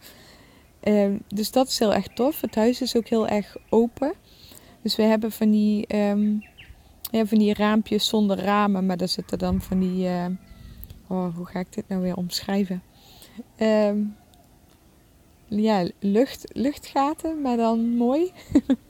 Dus 1.27 1.51
dat 1.51 1.67
is 1.67 1.79
heel 1.79 1.93
erg 1.93 2.07
tof. 2.07 2.41
Het 2.41 2.55
huis 2.55 2.81
is 2.81 2.95
ook 2.95 3.07
heel 3.07 3.27
erg 3.27 3.57
open. 3.69 4.13
Dus 4.81 4.95
we 4.95 5.03
hebben 5.03 5.31
van 5.31 5.49
die, 5.49 5.85
ja, 7.11 7.25
van 7.25 7.37
die 7.37 7.53
raampjes 7.53 8.07
zonder 8.07 8.39
ramen, 8.39 8.85
maar 8.85 8.97
daar 8.97 9.07
zitten 9.07 9.37
dan 9.37 9.61
van 9.61 9.79
die. 9.79 10.07
Uh, 10.07 10.25
oh, 11.07 11.35
hoe 11.35 11.45
ga 11.45 11.59
ik 11.59 11.73
dit 11.73 11.87
nou 11.87 12.01
weer 12.01 12.15
omschrijven? 12.15 12.81
Um, 13.57 14.15
ja, 15.49 15.87
lucht, 15.99 16.43
luchtgaten, 16.53 17.41
maar 17.41 17.57
dan 17.57 17.95
mooi. 17.95 18.31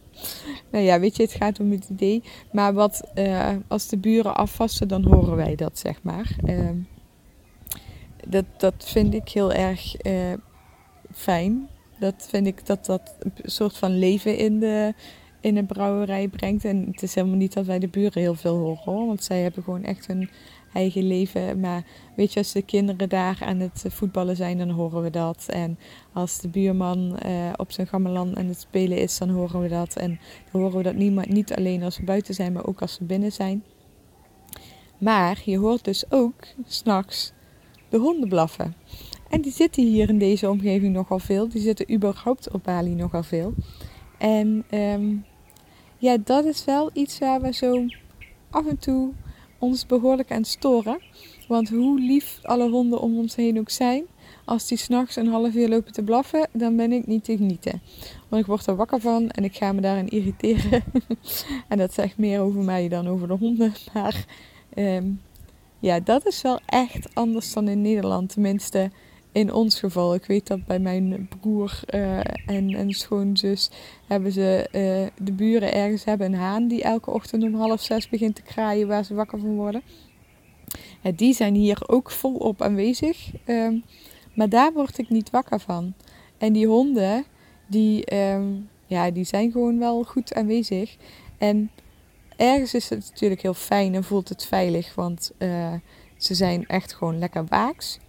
nou 0.71 0.83
ja, 0.83 0.99
weet 0.99 1.15
je, 1.15 1.23
het 1.23 1.31
gaat 1.31 1.59
om 1.59 1.71
het 1.71 1.89
idee. 1.89 2.23
Maar 2.51 2.73
wat, 2.73 3.11
uh, 3.15 3.55
als 3.67 3.87
de 3.87 3.97
buren 3.97 4.35
afwassen, 4.35 4.87
dan 4.87 5.05
horen 5.05 5.35
wij 5.35 5.55
dat, 5.55 5.79
zeg 5.79 6.03
maar. 6.03 6.35
Uh, 6.45 6.69
dat, 8.27 8.45
dat 8.57 8.73
vind 8.77 9.13
ik 9.13 9.29
heel 9.29 9.53
erg 9.53 10.05
uh, 10.05 10.33
fijn. 11.11 11.69
Dat 11.99 12.27
vind 12.29 12.47
ik 12.47 12.65
dat 12.65 12.85
dat 12.85 13.15
een 13.19 13.33
soort 13.43 13.77
van 13.77 13.99
leven 13.99 14.37
in 14.37 14.59
de, 14.59 14.93
in 15.41 15.57
een 15.57 15.65
brouwerij 15.65 16.27
brengt. 16.27 16.65
En 16.65 16.87
het 16.91 17.03
is 17.03 17.15
helemaal 17.15 17.37
niet 17.37 17.53
dat 17.53 17.65
wij 17.65 17.79
de 17.79 17.87
buren 17.87 18.21
heel 18.21 18.35
veel 18.35 18.57
horen 18.57 18.83
hoor. 18.83 19.05
Want 19.07 19.23
zij 19.23 19.41
hebben 19.41 19.63
gewoon 19.63 19.83
echt 19.83 20.07
hun 20.07 20.29
eigen 20.73 21.07
leven. 21.07 21.59
Maar 21.59 21.83
weet 22.15 22.33
je, 22.33 22.39
als 22.39 22.51
de 22.51 22.61
kinderen 22.61 23.09
daar 23.09 23.37
aan 23.41 23.59
het 23.59 23.85
voetballen 23.87 24.35
zijn, 24.35 24.57
dan 24.57 24.69
horen 24.69 25.01
we 25.01 25.09
dat. 25.09 25.45
En 25.47 25.77
als 26.13 26.39
de 26.39 26.47
buurman 26.47 27.19
uh, 27.25 27.53
op 27.55 27.71
zijn 27.71 27.87
gamelan 27.87 28.37
aan 28.37 28.45
het 28.45 28.59
spelen 28.59 28.97
is, 28.97 29.17
dan 29.17 29.29
horen 29.29 29.61
we 29.61 29.67
dat. 29.67 29.95
En 29.95 30.19
dan 30.51 30.61
horen 30.61 30.77
we 30.77 30.83
dat 30.83 30.95
niet, 30.95 31.29
niet 31.29 31.55
alleen 31.55 31.83
als 31.83 31.97
we 31.97 32.03
buiten 32.03 32.33
zijn, 32.33 32.53
maar 32.53 32.65
ook 32.65 32.81
als 32.81 32.99
we 32.99 33.05
binnen 33.05 33.31
zijn. 33.31 33.63
Maar 34.97 35.41
je 35.45 35.57
hoort 35.57 35.83
dus 35.83 36.11
ook 36.11 36.43
s'nachts 36.65 37.33
de 37.89 37.97
honden 37.97 38.29
blaffen. 38.29 38.75
En 39.29 39.41
die 39.41 39.51
zitten 39.51 39.83
hier 39.83 40.09
in 40.09 40.17
deze 40.17 40.49
omgeving 40.49 40.93
nogal 40.93 41.19
veel. 41.19 41.49
Die 41.49 41.61
zitten 41.61 41.93
überhaupt 41.93 42.51
op 42.51 42.63
Bali 42.63 42.95
nogal 42.95 43.23
veel. 43.23 43.53
En 44.17 44.65
um, 44.71 45.25
ja, 45.99 46.17
dat 46.23 46.45
is 46.45 46.65
wel 46.65 46.89
iets 46.93 47.19
waar 47.19 47.41
we 47.41 47.53
zo 47.53 47.85
af 48.49 48.65
en 48.65 48.79
toe 48.79 49.11
ons 49.57 49.85
behoorlijk 49.85 50.31
aan 50.31 50.45
storen. 50.45 51.01
Want 51.47 51.69
hoe 51.69 51.99
lief 51.99 52.39
alle 52.41 52.69
honden 52.69 52.99
om 52.99 53.17
ons 53.17 53.35
heen 53.35 53.59
ook 53.59 53.69
zijn, 53.69 54.05
als 54.45 54.67
die 54.67 54.77
s'nachts 54.77 55.15
een 55.15 55.27
half 55.27 55.53
uur 55.53 55.69
lopen 55.69 55.93
te 55.93 56.03
blaffen, 56.03 56.47
dan 56.51 56.75
ben 56.75 56.91
ik 56.91 57.07
niet 57.07 57.23
te 57.23 57.37
genieten. 57.37 57.81
Want 58.27 58.41
ik 58.41 58.47
word 58.47 58.67
er 58.67 58.75
wakker 58.75 58.99
van 58.99 59.29
en 59.29 59.43
ik 59.43 59.55
ga 59.55 59.71
me 59.71 59.81
daarin 59.81 60.09
irriteren. 60.09 60.83
en 61.67 61.77
dat 61.77 61.93
zegt 61.93 62.17
meer 62.17 62.39
over 62.39 62.63
mij 62.63 62.87
dan 62.87 63.07
over 63.07 63.27
de 63.27 63.33
honden. 63.33 63.73
Maar 63.93 64.25
um, 64.75 65.21
ja, 65.79 65.99
dat 65.99 66.25
is 66.25 66.41
wel 66.41 66.59
echt 66.65 67.15
anders 67.15 67.53
dan 67.53 67.67
in 67.67 67.81
Nederland. 67.81 68.29
Tenminste, 68.29 68.91
in 69.31 69.53
ons 69.53 69.79
geval. 69.79 70.13
Ik 70.13 70.25
weet 70.25 70.47
dat 70.47 70.65
bij 70.65 70.79
mijn 70.79 71.27
broer 71.39 71.79
uh, 71.89 72.17
en, 72.45 72.75
en 72.75 72.91
schoonzus 72.91 73.69
hebben 74.07 74.31
ze 74.31 74.67
uh, 74.71 75.25
de 75.25 75.31
buren 75.31 75.73
ergens 75.73 76.03
hebben 76.03 76.33
een 76.33 76.39
haan 76.39 76.67
die 76.67 76.83
elke 76.83 77.11
ochtend 77.11 77.43
om 77.43 77.55
half 77.55 77.81
zes 77.81 78.09
begint 78.09 78.35
te 78.35 78.41
kraaien 78.41 78.87
waar 78.87 79.03
ze 79.03 79.13
wakker 79.13 79.39
van 79.39 79.55
worden. 79.55 79.81
Ja, 81.01 81.11
die 81.11 81.33
zijn 81.33 81.55
hier 81.55 81.81
ook 81.85 82.11
volop 82.11 82.61
aanwezig. 82.61 83.31
Uh, 83.45 83.81
maar 84.33 84.49
daar 84.49 84.73
word 84.73 84.97
ik 84.97 85.09
niet 85.09 85.29
wakker 85.29 85.59
van. 85.59 85.93
En 86.37 86.53
die 86.53 86.67
honden, 86.67 87.25
die, 87.67 88.05
ehm, 88.05 88.45
ja, 88.85 89.11
die 89.11 89.23
zijn 89.23 89.51
gewoon 89.51 89.79
wel 89.79 90.03
goed 90.03 90.33
aanwezig. 90.33 90.95
En 91.37 91.71
ergens 92.35 92.73
is 92.73 92.89
het 92.89 93.09
natuurlijk 93.11 93.41
heel 93.41 93.53
fijn 93.53 93.95
en 93.95 94.03
voelt 94.03 94.29
het 94.29 94.45
veilig, 94.45 94.95
want 94.95 95.31
ze 96.17 96.35
zijn 96.35 96.65
echt 96.67 96.93
gewoon 96.93 97.19
lekker 97.19 97.45
waaks. 97.45 97.99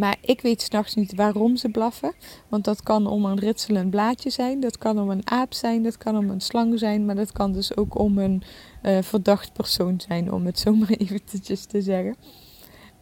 Maar 0.00 0.16
ik 0.20 0.40
weet 0.40 0.62
s'nachts 0.62 0.94
niet 0.94 1.14
waarom 1.14 1.56
ze 1.56 1.68
blaffen. 1.68 2.12
Want 2.48 2.64
dat 2.64 2.82
kan 2.82 3.06
om 3.06 3.24
een 3.24 3.38
ritselend 3.38 3.90
blaadje 3.90 4.30
zijn. 4.30 4.60
Dat 4.60 4.78
kan 4.78 5.00
om 5.00 5.10
een 5.10 5.30
aap 5.30 5.54
zijn. 5.54 5.82
Dat 5.82 5.98
kan 5.98 6.16
om 6.16 6.30
een 6.30 6.40
slang 6.40 6.78
zijn. 6.78 7.04
Maar 7.04 7.14
dat 7.14 7.32
kan 7.32 7.52
dus 7.52 7.76
ook 7.76 7.98
om 7.98 8.18
een 8.18 8.42
uh, 8.82 8.98
verdacht 9.02 9.52
persoon 9.52 10.00
zijn. 10.00 10.32
Om 10.32 10.46
het 10.46 10.58
zo 10.64 10.74
maar 10.74 10.88
eventjes 10.88 11.64
te 11.64 11.82
zeggen. 11.82 12.16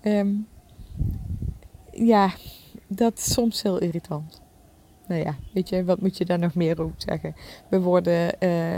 Um, 0.02 0.47
ja, 1.93 2.33
dat 2.87 3.19
is 3.19 3.33
soms 3.33 3.62
heel 3.62 3.78
irritant. 3.78 4.40
Nou 5.09 5.23
ja, 5.23 5.37
weet 5.52 5.69
je, 5.69 5.85
wat 5.85 6.00
moet 6.00 6.17
je 6.17 6.25
daar 6.25 6.38
nog 6.38 6.55
meer 6.55 6.81
over 6.83 6.95
zeggen? 6.97 7.35
We 7.71 7.81
worden 7.81 8.35
uh, 8.40 8.75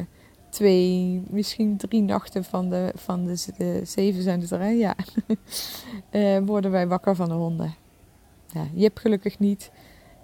twee, 0.51 1.23
misschien 1.31 1.77
drie 1.77 2.03
nachten 2.03 2.45
van 2.45 2.69
de, 2.69 2.93
van 2.95 3.27
de, 3.27 3.45
de 3.57 3.81
zeven 3.85 4.23
zijn 4.23 4.41
het 4.41 4.51
er? 4.51 4.71
Ja. 4.71 4.95
uh, 6.11 6.39
worden 6.53 6.71
wij 6.71 6.89
wakker 6.89 7.17
van 7.17 7.29
de 7.29 7.35
honden. 7.35 7.75
Ja, 8.53 8.67
Jip 8.75 8.99
gelukkig 8.99 9.39
niet. 9.39 9.71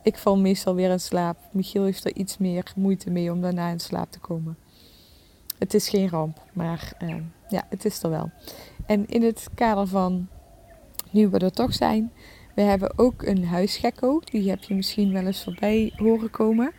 Ik 0.03 0.19
val 0.19 0.39
meestal 0.39 0.75
weer 0.75 0.91
in 0.91 1.01
slaap. 1.01 1.37
Michiel 1.51 1.85
heeft 1.85 2.05
er 2.05 2.15
iets 2.15 2.39
meer 2.39 2.73
moeite 2.77 3.11
mee 3.11 3.33
om 3.33 3.41
daarna 3.41 3.69
in 3.69 3.81
slaap 3.81 4.11
te 4.11 4.19
komen. 4.19 4.57
Het 5.59 5.75
is 5.75 5.89
geen 5.89 6.09
ramp, 6.09 6.43
maar 6.53 6.93
uh, 7.03 7.15
ja, 7.49 7.67
het 7.69 7.85
is 7.85 8.03
er 8.03 8.11
wel. 8.11 8.31
En 8.87 9.07
in 9.09 9.23
het 9.23 9.49
kader 9.55 9.87
van 9.87 10.29
nu 11.11 11.29
we 11.29 11.39
er 11.39 11.53
toch 11.53 11.75
zijn, 11.75 12.13
we 12.55 12.63
hebben 12.63 12.99
ook 12.99 13.23
een 13.23 13.45
huisgekko. 13.45 14.21
Die 14.25 14.49
heb 14.49 14.63
je 14.63 14.75
misschien 14.75 15.13
wel 15.13 15.27
eens 15.27 15.45
voorbij 15.45 15.93
horen 15.97 16.31
komen. 16.31 16.73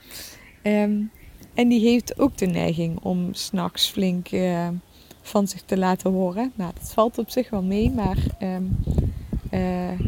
Um, 0.64 1.12
en 1.54 1.68
die 1.68 1.80
heeft 1.80 2.20
ook 2.20 2.38
de 2.38 2.46
neiging 2.46 3.00
om 3.00 3.34
s'nachts 3.34 3.90
flink 3.90 4.32
uh, 4.32 4.68
van 5.22 5.48
zich 5.48 5.62
te 5.62 5.78
laten 5.78 6.12
horen. 6.12 6.52
Nou, 6.56 6.72
dat 6.80 6.92
valt 6.92 7.18
op 7.18 7.30
zich 7.30 7.50
wel 7.50 7.64
mee, 7.64 7.92
maar 7.92 8.18
uh, 9.52 10.00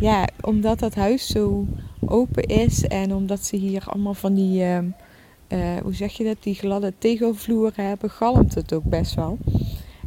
ja, 0.00 0.28
omdat 0.40 0.78
dat 0.78 0.94
huis 0.94 1.26
zo 1.26 1.66
open 2.06 2.42
is 2.42 2.86
en 2.86 3.14
omdat 3.14 3.44
ze 3.44 3.56
hier 3.56 3.84
allemaal 3.86 4.14
van 4.14 4.34
die, 4.34 4.62
uh, 4.62 4.78
uh, 4.78 5.76
hoe 5.82 5.94
zeg 5.94 6.12
je 6.12 6.24
dat, 6.24 6.36
die 6.40 6.54
gladde 6.54 6.92
tegelvloeren 6.98 7.86
hebben, 7.86 8.10
galmt 8.10 8.54
het 8.54 8.72
ook 8.72 8.84
best 8.84 9.14
wel. 9.14 9.38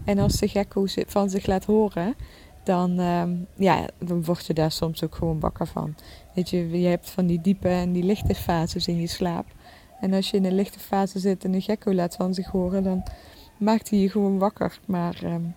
En 0.05 0.19
als 0.19 0.33
de 0.39 0.47
gekko 0.47 0.85
van 1.07 1.29
zich 1.29 1.45
laat 1.45 1.65
horen, 1.65 2.15
dan, 2.63 2.99
uh, 2.99 3.23
ja, 3.55 3.85
dan 3.97 4.23
word 4.23 4.45
je 4.45 4.53
daar 4.53 4.71
soms 4.71 5.03
ook 5.03 5.15
gewoon 5.15 5.39
wakker 5.39 5.67
van. 5.67 5.95
Weet 6.33 6.49
je, 6.49 6.79
je 6.79 6.87
hebt 6.87 7.09
van 7.09 7.25
die 7.25 7.41
diepe 7.41 7.67
en 7.67 7.91
die 7.91 8.03
lichte 8.03 8.35
fases 8.35 8.87
in 8.87 8.99
je 8.99 9.07
slaap. 9.07 9.45
En 9.99 10.13
als 10.13 10.29
je 10.29 10.37
in 10.37 10.45
een 10.45 10.55
lichte 10.55 10.79
fase 10.79 11.19
zit 11.19 11.43
en 11.43 11.53
een 11.53 11.61
gekko 11.61 11.93
laat 11.93 12.15
van 12.15 12.33
zich 12.33 12.47
horen, 12.47 12.83
dan 12.83 13.03
maakt 13.57 13.89
hij 13.89 13.99
je 13.99 14.09
gewoon 14.09 14.37
wakker. 14.37 14.79
Maar 14.85 15.23
um, 15.23 15.55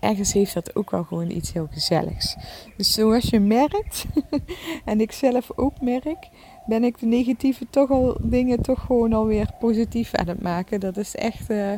ergens 0.00 0.32
heeft 0.32 0.54
dat 0.54 0.76
ook 0.76 0.90
wel 0.90 1.04
gewoon 1.04 1.30
iets 1.30 1.52
heel 1.52 1.68
gezelligs. 1.70 2.36
Dus 2.76 2.92
zoals 2.92 3.24
je 3.24 3.40
merkt, 3.40 4.04
en 4.84 5.00
ik 5.00 5.12
zelf 5.12 5.50
ook 5.56 5.80
merk, 5.80 6.28
ben 6.66 6.84
ik 6.84 6.98
de 6.98 7.06
negatieve 7.06 7.66
toch 7.70 7.90
al 7.90 8.16
dingen 8.20 8.62
toch 8.62 8.80
gewoon 8.80 9.12
alweer 9.12 9.50
positief 9.58 10.14
aan 10.14 10.28
het 10.28 10.42
maken. 10.42 10.80
Dat 10.80 10.96
is 10.96 11.14
echt, 11.14 11.50
uh, 11.50 11.72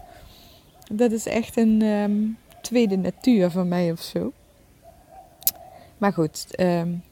dat 0.93 1.13
is 1.13 1.27
echt 1.27 1.57
een 1.57 1.83
um, 1.83 2.37
tweede 2.63 2.97
natuur 2.97 3.51
van 3.51 3.69
mij 3.69 3.93
of 3.93 4.01
zo. 4.01 4.33
Maar 5.99 6.13
goed, 6.13 6.61
um, 6.61 7.03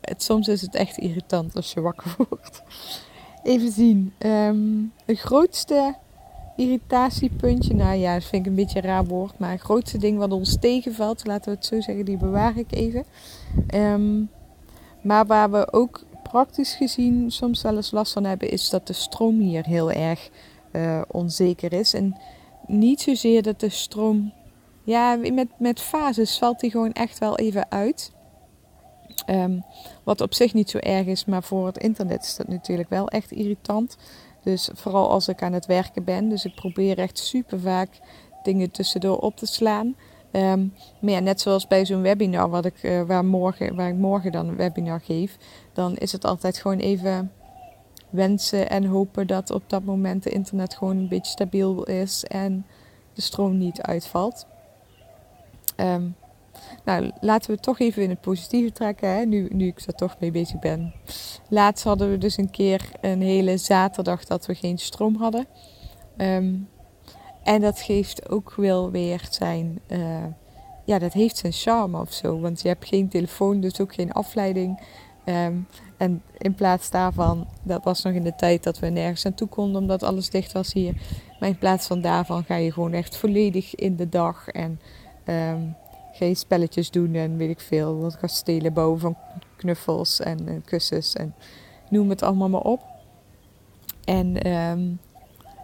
het, 0.00 0.22
soms 0.22 0.48
is 0.48 0.60
het 0.60 0.74
echt 0.74 0.98
irritant 0.98 1.56
als 1.56 1.72
je 1.72 1.80
wakker 1.80 2.14
wordt. 2.28 2.62
Even 3.42 3.72
zien. 3.72 4.12
Um, 4.18 4.92
de 5.04 5.14
grootste 5.14 5.94
irritatiepuntje, 6.56 7.74
nou 7.74 7.96
ja, 7.96 8.14
dat 8.14 8.24
vind 8.24 8.46
ik 8.46 8.50
een 8.50 8.56
beetje 8.56 8.78
een 8.78 8.88
raar 8.88 9.04
woord, 9.04 9.38
maar 9.38 9.50
het 9.50 9.60
grootste 9.60 9.98
ding 9.98 10.18
wat 10.18 10.32
ons 10.32 10.56
tegenvalt, 10.60 11.26
laten 11.26 11.50
we 11.50 11.56
het 11.56 11.66
zo 11.66 11.80
zeggen, 11.80 12.04
die 12.04 12.16
bewaar 12.16 12.56
ik 12.56 12.72
even. 12.72 13.04
Ehm, 13.66 14.22
maar 15.02 15.26
waar 15.26 15.50
we 15.50 15.72
ook 15.72 16.04
praktisch 16.22 16.74
gezien 16.74 17.30
soms 17.30 17.62
wel 17.62 17.76
eens 17.76 17.90
last 17.90 18.12
van 18.12 18.24
hebben, 18.24 18.50
is 18.50 18.70
dat 18.70 18.86
de 18.86 18.92
stroom 18.92 19.38
hier 19.38 19.66
heel 19.66 19.90
erg 19.90 20.30
uh, 20.72 21.02
onzeker 21.08 21.72
is. 21.72 21.94
En 21.94 22.16
niet 22.66 23.00
zozeer 23.00 23.42
dat 23.42 23.60
de 23.60 23.68
stroom. 23.68 24.32
Ja, 24.84 25.16
met, 25.16 25.48
met 25.58 25.80
fases 25.80 26.38
valt 26.38 26.60
die 26.60 26.70
gewoon 26.70 26.92
echt 26.92 27.18
wel 27.18 27.38
even 27.38 27.70
uit. 27.70 28.12
Ehm, 29.26 29.60
wat 30.04 30.20
op 30.20 30.34
zich 30.34 30.54
niet 30.54 30.70
zo 30.70 30.78
erg 30.78 31.06
is, 31.06 31.24
maar 31.24 31.42
voor 31.42 31.66
het 31.66 31.78
internet 31.78 32.22
is 32.22 32.36
dat 32.36 32.48
natuurlijk 32.48 32.88
wel 32.88 33.08
echt 33.08 33.30
irritant. 33.30 33.96
Dus 34.42 34.70
vooral 34.72 35.10
als 35.10 35.28
ik 35.28 35.42
aan 35.42 35.52
het 35.52 35.66
werken 35.66 36.04
ben. 36.04 36.28
Dus 36.28 36.44
ik 36.44 36.54
probeer 36.54 36.98
echt 36.98 37.18
super 37.18 37.60
vaak 37.60 37.88
dingen 38.42 38.70
tussendoor 38.70 39.18
op 39.18 39.36
te 39.36 39.46
slaan. 39.46 39.94
Ehm, 40.30 40.66
maar 41.00 41.10
ja, 41.10 41.18
net 41.18 41.40
zoals 41.40 41.66
bij 41.66 41.86
zo'n 41.86 42.02
webinar 42.02 42.50
wat 42.50 42.64
ik, 42.64 42.82
uh, 42.82 43.02
waar, 43.02 43.24
morgen, 43.24 43.74
waar 43.74 43.88
ik 43.88 43.96
morgen 43.96 44.32
dan 44.32 44.48
een 44.48 44.56
webinar 44.56 45.00
geef, 45.00 45.36
dan 45.72 45.96
is 45.96 46.12
het 46.12 46.24
altijd 46.24 46.58
gewoon 46.58 46.78
even 46.78 47.32
wensen 48.10 48.70
en 48.70 48.84
hopen 48.84 49.26
dat 49.26 49.50
op 49.50 49.62
dat 49.66 49.84
moment 49.84 50.22
de 50.22 50.30
internet 50.30 50.74
gewoon 50.74 50.96
een 50.96 51.08
beetje 51.08 51.32
stabiel 51.32 51.84
is 51.84 52.24
en 52.24 52.66
de 53.14 53.20
stroom 53.20 53.58
niet 53.58 53.82
uitvalt. 53.82 54.46
Ehm, 55.76 56.08
nou, 56.84 57.10
laten 57.20 57.50
we 57.50 57.60
toch 57.60 57.78
even 57.78 58.02
in 58.02 58.10
het 58.10 58.20
positieve 58.20 58.72
trekken, 58.72 59.08
hè, 59.08 59.24
nu, 59.24 59.48
nu 59.52 59.66
ik 59.66 59.80
er 59.80 59.94
toch 59.94 60.16
mee 60.20 60.30
bezig 60.30 60.58
ben. 60.58 60.94
Laatst 61.48 61.84
hadden 61.84 62.10
we 62.10 62.18
dus 62.18 62.36
een 62.36 62.50
keer 62.50 62.90
een 63.00 63.22
hele 63.22 63.56
zaterdag 63.56 64.24
dat 64.24 64.46
we 64.46 64.54
geen 64.54 64.78
stroom 64.78 65.16
hadden. 65.16 65.46
Ehm, 66.16 66.54
en 67.42 67.60
dat 67.60 67.80
geeft 67.80 68.28
ook 68.28 68.54
wel 68.56 68.90
weer 68.90 69.26
zijn, 69.30 69.80
uh, 69.88 70.24
ja, 70.84 70.98
dat 70.98 71.12
heeft 71.12 71.36
zijn 71.36 71.52
charme 71.52 72.00
of 72.00 72.12
zo. 72.12 72.40
Want 72.40 72.62
je 72.62 72.68
hebt 72.68 72.86
geen 72.86 73.08
telefoon, 73.08 73.60
dus 73.60 73.80
ook 73.80 73.94
geen 73.94 74.12
afleiding. 74.12 74.80
Ehm, 75.24 75.56
en 75.96 76.22
in 76.38 76.54
plaats 76.54 76.90
daarvan, 76.90 77.48
dat 77.62 77.84
was 77.84 78.02
nog 78.02 78.12
in 78.12 78.22
de 78.22 78.34
tijd 78.34 78.62
dat 78.62 78.78
we 78.78 78.88
nergens 78.88 79.26
aan 79.26 79.34
toe 79.34 79.48
konden 79.48 79.80
omdat 79.82 80.02
alles 80.02 80.30
dicht 80.30 80.52
was 80.52 80.72
hier. 80.72 80.94
Maar 81.40 81.48
in 81.48 81.58
plaats 81.58 81.86
van 81.86 82.00
daarvan 82.00 82.44
ga 82.44 82.54
je 82.54 82.72
gewoon 82.72 82.92
echt 82.92 83.16
volledig 83.16 83.74
in 83.74 83.96
de 83.96 84.08
dag 84.08 84.48
en 84.48 84.80
um, 85.26 85.76
je 86.18 86.34
spelletjes 86.34 86.90
doen 86.90 87.14
en 87.14 87.36
weet 87.36 87.50
ik 87.50 87.60
veel. 87.60 87.98
Wat 87.98 88.18
kastelen 88.18 88.72
bouwen 88.72 89.00
van 89.00 89.16
knuffels 89.56 90.20
en, 90.20 90.48
en, 90.48 90.62
kussens 90.64 91.14
en 91.14 91.34
noem 91.90 92.08
het 92.08 92.22
allemaal 92.22 92.48
maar 92.48 92.60
op. 92.60 92.80
En 94.04 94.52
um, 94.52 95.00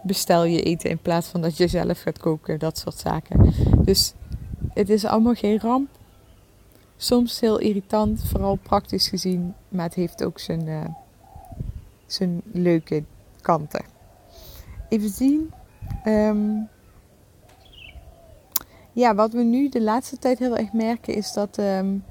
bestel 0.03 0.43
je 0.43 0.61
eten 0.61 0.89
in 0.89 0.99
plaats 1.01 1.27
van 1.27 1.41
dat 1.41 1.57
je 1.57 1.67
zelf 1.67 2.01
gaat 2.01 2.19
koken, 2.19 2.59
dat 2.59 2.77
soort 2.77 2.97
zaken. 2.97 3.53
Dus 3.83 4.13
het 4.73 4.89
is 4.89 5.05
allemaal 5.05 5.33
geen 5.33 5.59
ramp 5.59 5.89
soms 7.01 7.39
heel 7.39 7.59
irritant, 7.59 8.23
vooral 8.25 8.55
praktisch 8.55 9.07
gezien, 9.07 9.53
maar 9.67 9.85
het 9.85 9.93
heeft 9.93 10.23
ook 10.23 10.39
zijn, 10.39 10.67
uh, 10.67 10.85
zijn 12.05 12.41
leuke 12.51 13.03
kanten. 13.41 13.85
Even 14.89 15.09
zien. 15.09 15.53
Um, 16.05 16.67
ja, 18.99 19.15
wat 19.15 19.33
we 19.33 19.43
nu 19.43 19.69
de 19.69 19.81
laatste 19.81 20.17
tijd 20.17 20.39
heel 20.39 20.57
erg 20.57 20.73
merken 20.73 21.13
is 21.13 21.33
dat, 21.33 21.57
um, 21.57 22.03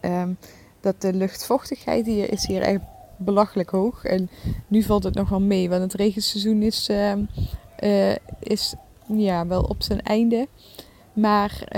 um, 0.00 0.36
dat 0.80 1.00
de 1.00 1.12
luchtvochtigheid 1.12 2.06
hier 2.06 2.32
is 2.32 2.46
hier 2.46 2.62
echt 2.62 2.80
belachelijk 3.16 3.70
hoog. 3.70 4.04
En 4.04 4.30
nu 4.66 4.82
valt 4.82 5.04
het 5.04 5.14
nog 5.14 5.28
wel 5.28 5.40
mee, 5.40 5.68
want 5.68 5.82
het 5.82 5.94
regenseizoen 5.94 6.62
is, 6.62 6.88
uh, 6.88 8.14
is 8.38 8.74
ja, 9.06 9.46
wel 9.46 9.62
op 9.62 9.82
zijn 9.82 10.02
einde. 10.02 10.48
Maar 11.12 11.68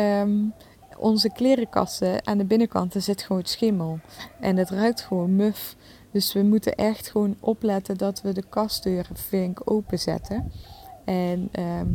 onze 0.99 1.31
klerenkasten 1.33 2.27
aan 2.27 2.39
de 2.39 2.45
binnenkant 2.45 2.95
zit 2.97 3.23
gewoon 3.23 3.45
schimmel. 3.45 3.99
En 4.41 4.57
het 4.57 4.71
ruikt 4.71 5.01
gewoon 5.01 5.37
muf. 5.37 5.77
Dus 6.11 6.33
we 6.33 6.43
moeten 6.43 6.75
echt 6.75 7.11
gewoon 7.11 7.37
opletten 7.41 7.97
dat 7.97 8.23
we 8.23 8.33
de 8.33 8.45
kastdeuren 8.49 9.17
flink 9.17 9.61
openzetten. 9.65 10.53
En 11.05 11.49
ehm, 11.53 11.87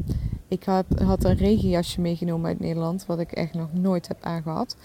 ik 0.49 0.63
had, 0.63 0.85
had 1.03 1.23
een 1.23 1.37
regenjasje 1.37 2.01
meegenomen 2.01 2.47
uit 2.47 2.59
Nederland, 2.59 3.05
wat 3.05 3.19
ik 3.19 3.31
echt 3.31 3.53
nog 3.53 3.73
nooit 3.73 4.07
heb 4.07 4.17
aangehad. 4.21 4.75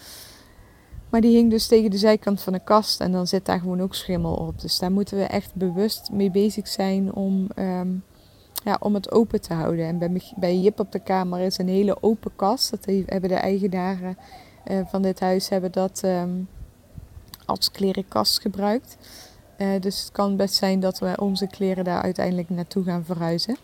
Maar 1.08 1.20
die 1.20 1.36
hing 1.36 1.50
dus 1.50 1.66
tegen 1.66 1.90
de 1.90 1.98
zijkant 1.98 2.40
van 2.40 2.52
de 2.52 2.64
kast 2.64 3.00
en 3.00 3.12
dan 3.12 3.26
zit 3.26 3.46
daar 3.46 3.60
gewoon 3.60 3.82
ook 3.82 3.94
schimmel 3.94 4.34
op. 4.34 4.60
Dus 4.60 4.78
daar 4.78 4.92
moeten 4.92 5.16
we 5.16 5.24
echt 5.24 5.54
bewust 5.54 6.10
mee 6.12 6.30
bezig 6.30 6.68
zijn 6.68 7.14
om 7.14 7.46
ehm, 7.54 7.88
ja, 8.64 8.76
om 8.80 8.94
het 8.94 9.12
open 9.12 9.40
te 9.40 9.54
houden. 9.54 9.86
En 9.86 9.98
bij, 9.98 10.22
bij 10.36 10.58
Jip 10.58 10.80
op 10.80 10.92
de 10.92 10.98
kamer 10.98 11.40
is 11.40 11.58
een 11.58 11.68
hele 11.68 12.02
open 12.02 12.30
kast. 12.36 12.70
Dat 12.70 12.84
hebben 13.06 13.30
de 13.30 13.34
eigenaren 13.34 14.18
uh, 14.70 14.80
van 14.86 15.02
dit 15.02 15.20
huis 15.20 15.48
hebben 15.48 15.72
dat 15.72 16.02
um, 16.04 16.48
als 17.46 17.70
klerenkast 17.70 18.40
gebruikt. 18.40 18.96
Uh, 19.58 19.80
dus 19.80 20.00
het 20.00 20.12
kan 20.12 20.36
best 20.36 20.54
zijn 20.54 20.80
dat 20.80 20.98
we 20.98 21.16
onze 21.20 21.46
kleren 21.46 21.84
daar 21.84 22.02
uiteindelijk 22.02 22.50
naartoe 22.50 22.84
gaan 22.84 23.04
verhuizen. 23.04 23.56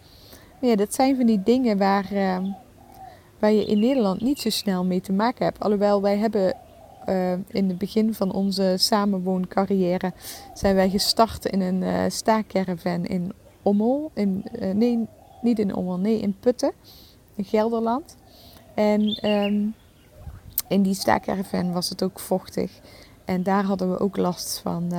Ja, 0.61 0.77
dat 0.77 0.94
zijn 0.94 1.16
van 1.16 1.27
die 1.27 1.42
dingen 1.42 1.79
waar, 1.79 2.12
uh, 2.12 2.38
waar 3.38 3.53
je 3.53 3.64
in 3.64 3.79
Nederland 3.79 4.20
niet 4.20 4.40
zo 4.40 4.51
snel 4.51 4.85
mee 4.85 5.01
te 5.01 5.12
maken 5.12 5.44
hebt. 5.44 5.61
Alhoewel 5.61 6.03
wij 6.03 6.16
hebben 6.18 6.57
uh, 7.09 7.33
in 7.33 7.68
het 7.68 7.79
begin 7.79 8.14
van 8.14 8.33
onze 8.33 8.75
samenwooncarrière 8.79 10.12
zijn 10.55 10.75
wij 10.75 10.90
gestart 10.90 11.44
in 11.44 11.61
een 11.61 11.83
uh, 11.83 12.03
staakerven 12.09 13.07
in 13.07 13.33
Ommel. 13.62 14.11
In, 14.14 14.44
uh, 14.59 14.75
nee, 14.75 15.07
niet 15.42 15.59
in 15.59 15.75
Ommel, 15.75 15.99
nee, 15.99 16.20
in 16.20 16.37
Putten, 16.40 16.73
in 17.35 17.44
Gelderland. 17.44 18.16
En 18.75 19.29
um, 19.31 19.75
in 20.68 20.83
die 20.83 20.94
staakerven 20.94 21.73
was 21.73 21.88
het 21.88 22.03
ook 22.03 22.20
vochtig. 22.20 22.81
En 23.25 23.42
daar 23.42 23.64
hadden 23.64 23.90
we 23.90 23.99
ook 23.99 24.16
last 24.16 24.59
van, 24.59 24.90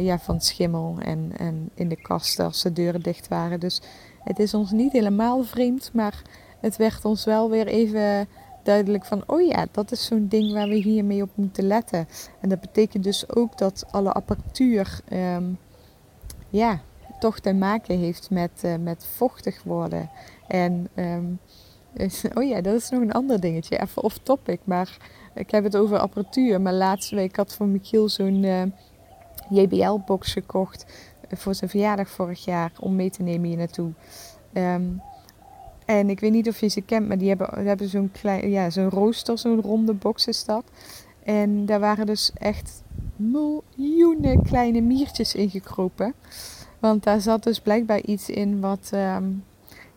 ja, 0.00 0.18
van 0.18 0.40
schimmel 0.40 0.96
en, 0.98 1.32
en 1.36 1.70
in 1.74 1.88
de 1.88 2.02
kasten 2.02 2.44
als 2.44 2.62
de 2.62 2.72
deuren 2.72 3.02
dicht 3.02 3.28
waren. 3.28 3.60
Dus 3.60 3.82
het 4.24 4.38
is 4.38 4.54
ons 4.54 4.70
niet 4.70 4.92
helemaal 4.92 5.42
vreemd, 5.42 5.90
maar 5.92 6.22
het 6.60 6.76
werd 6.76 7.04
ons 7.04 7.24
wel 7.24 7.50
weer 7.50 7.66
even 7.66 8.28
duidelijk 8.62 9.04
van, 9.04 9.22
oh 9.26 9.42
ja, 9.42 9.66
dat 9.70 9.92
is 9.92 10.04
zo'n 10.04 10.28
ding 10.28 10.52
waar 10.52 10.68
we 10.68 10.74
hiermee 10.74 11.22
op 11.22 11.30
moeten 11.34 11.66
letten. 11.66 12.08
En 12.40 12.48
dat 12.48 12.60
betekent 12.60 13.04
dus 13.04 13.28
ook 13.34 13.58
dat 13.58 13.84
alle 13.90 14.12
apparatuur, 14.12 15.00
um, 15.12 15.58
ja, 16.50 16.80
toch 17.18 17.38
te 17.38 17.52
maken 17.52 17.98
heeft 17.98 18.30
met, 18.30 18.62
uh, 18.64 18.74
met 18.76 19.06
vochtig 19.16 19.62
worden. 19.62 20.10
En 20.48 20.88
um, 20.94 21.38
oh 22.34 22.48
ja, 22.48 22.60
dat 22.60 22.74
is 22.74 22.88
nog 22.90 23.00
een 23.00 23.12
ander 23.12 23.40
dingetje, 23.40 23.80
even 23.80 24.02
off 24.02 24.18
topic. 24.22 24.60
Maar 24.64 24.96
ik 25.34 25.50
heb 25.50 25.64
het 25.64 25.76
over 25.76 25.98
apparatuur. 25.98 26.60
Maar 26.60 26.72
laatste 26.72 27.14
week 27.14 27.36
had 27.36 27.54
voor 27.54 27.66
Michiel 27.66 28.08
zo'n 28.08 28.44
eh, 28.44 28.62
JBL-box 29.50 30.32
gekocht 30.32 30.84
eh, 30.84 30.92
voor 31.36 31.54
zijn 31.54 31.70
verjaardag 31.70 32.08
vorig 32.08 32.44
jaar 32.44 32.72
om 32.80 32.94
mee 32.94 33.10
te 33.10 33.22
nemen 33.22 33.48
hier 33.48 33.56
naartoe. 33.56 33.90
Um, 34.52 35.00
en 35.84 36.10
ik 36.10 36.20
weet 36.20 36.32
niet 36.32 36.48
of 36.48 36.60
je 36.60 36.68
ze 36.68 36.80
kent, 36.80 37.08
maar 37.08 37.18
die 37.18 37.28
hebben, 37.28 37.66
hebben 37.66 37.88
zo'n 37.88 38.10
klein, 38.12 38.50
ja, 38.50 38.70
zo'n 38.70 38.90
rooster, 38.90 39.38
zo'n 39.38 39.60
ronde 39.60 39.92
box 39.92 40.26
is 40.26 40.44
dat. 40.44 40.64
En 41.22 41.66
daar 41.66 41.80
waren 41.80 42.06
dus 42.06 42.30
echt 42.34 42.82
miljoenen 43.16 44.42
kleine 44.42 44.80
miertjes 44.80 45.34
in 45.34 45.50
gekropen. 45.50 46.14
Want 46.78 47.02
daar 47.02 47.20
zat 47.20 47.42
dus 47.42 47.60
blijkbaar 47.60 48.00
iets 48.00 48.28
in 48.28 48.60
wat, 48.60 48.90
um, 48.94 49.44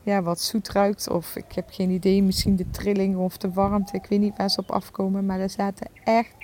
ja, 0.03 0.21
wat 0.21 0.41
zoet 0.41 0.69
ruikt. 0.69 1.09
Of 1.09 1.35
ik 1.35 1.51
heb 1.51 1.65
geen 1.69 1.89
idee, 1.89 2.23
misschien 2.23 2.55
de 2.55 2.69
trilling 2.69 3.17
of 3.17 3.37
de 3.37 3.51
warmte. 3.51 3.95
Ik 3.95 4.05
weet 4.05 4.19
niet 4.19 4.37
waar 4.37 4.49
ze 4.49 4.59
op 4.59 4.71
afkomen. 4.71 5.25
Maar 5.25 5.39
er 5.39 5.49
zaten 5.49 5.87
echt 6.03 6.35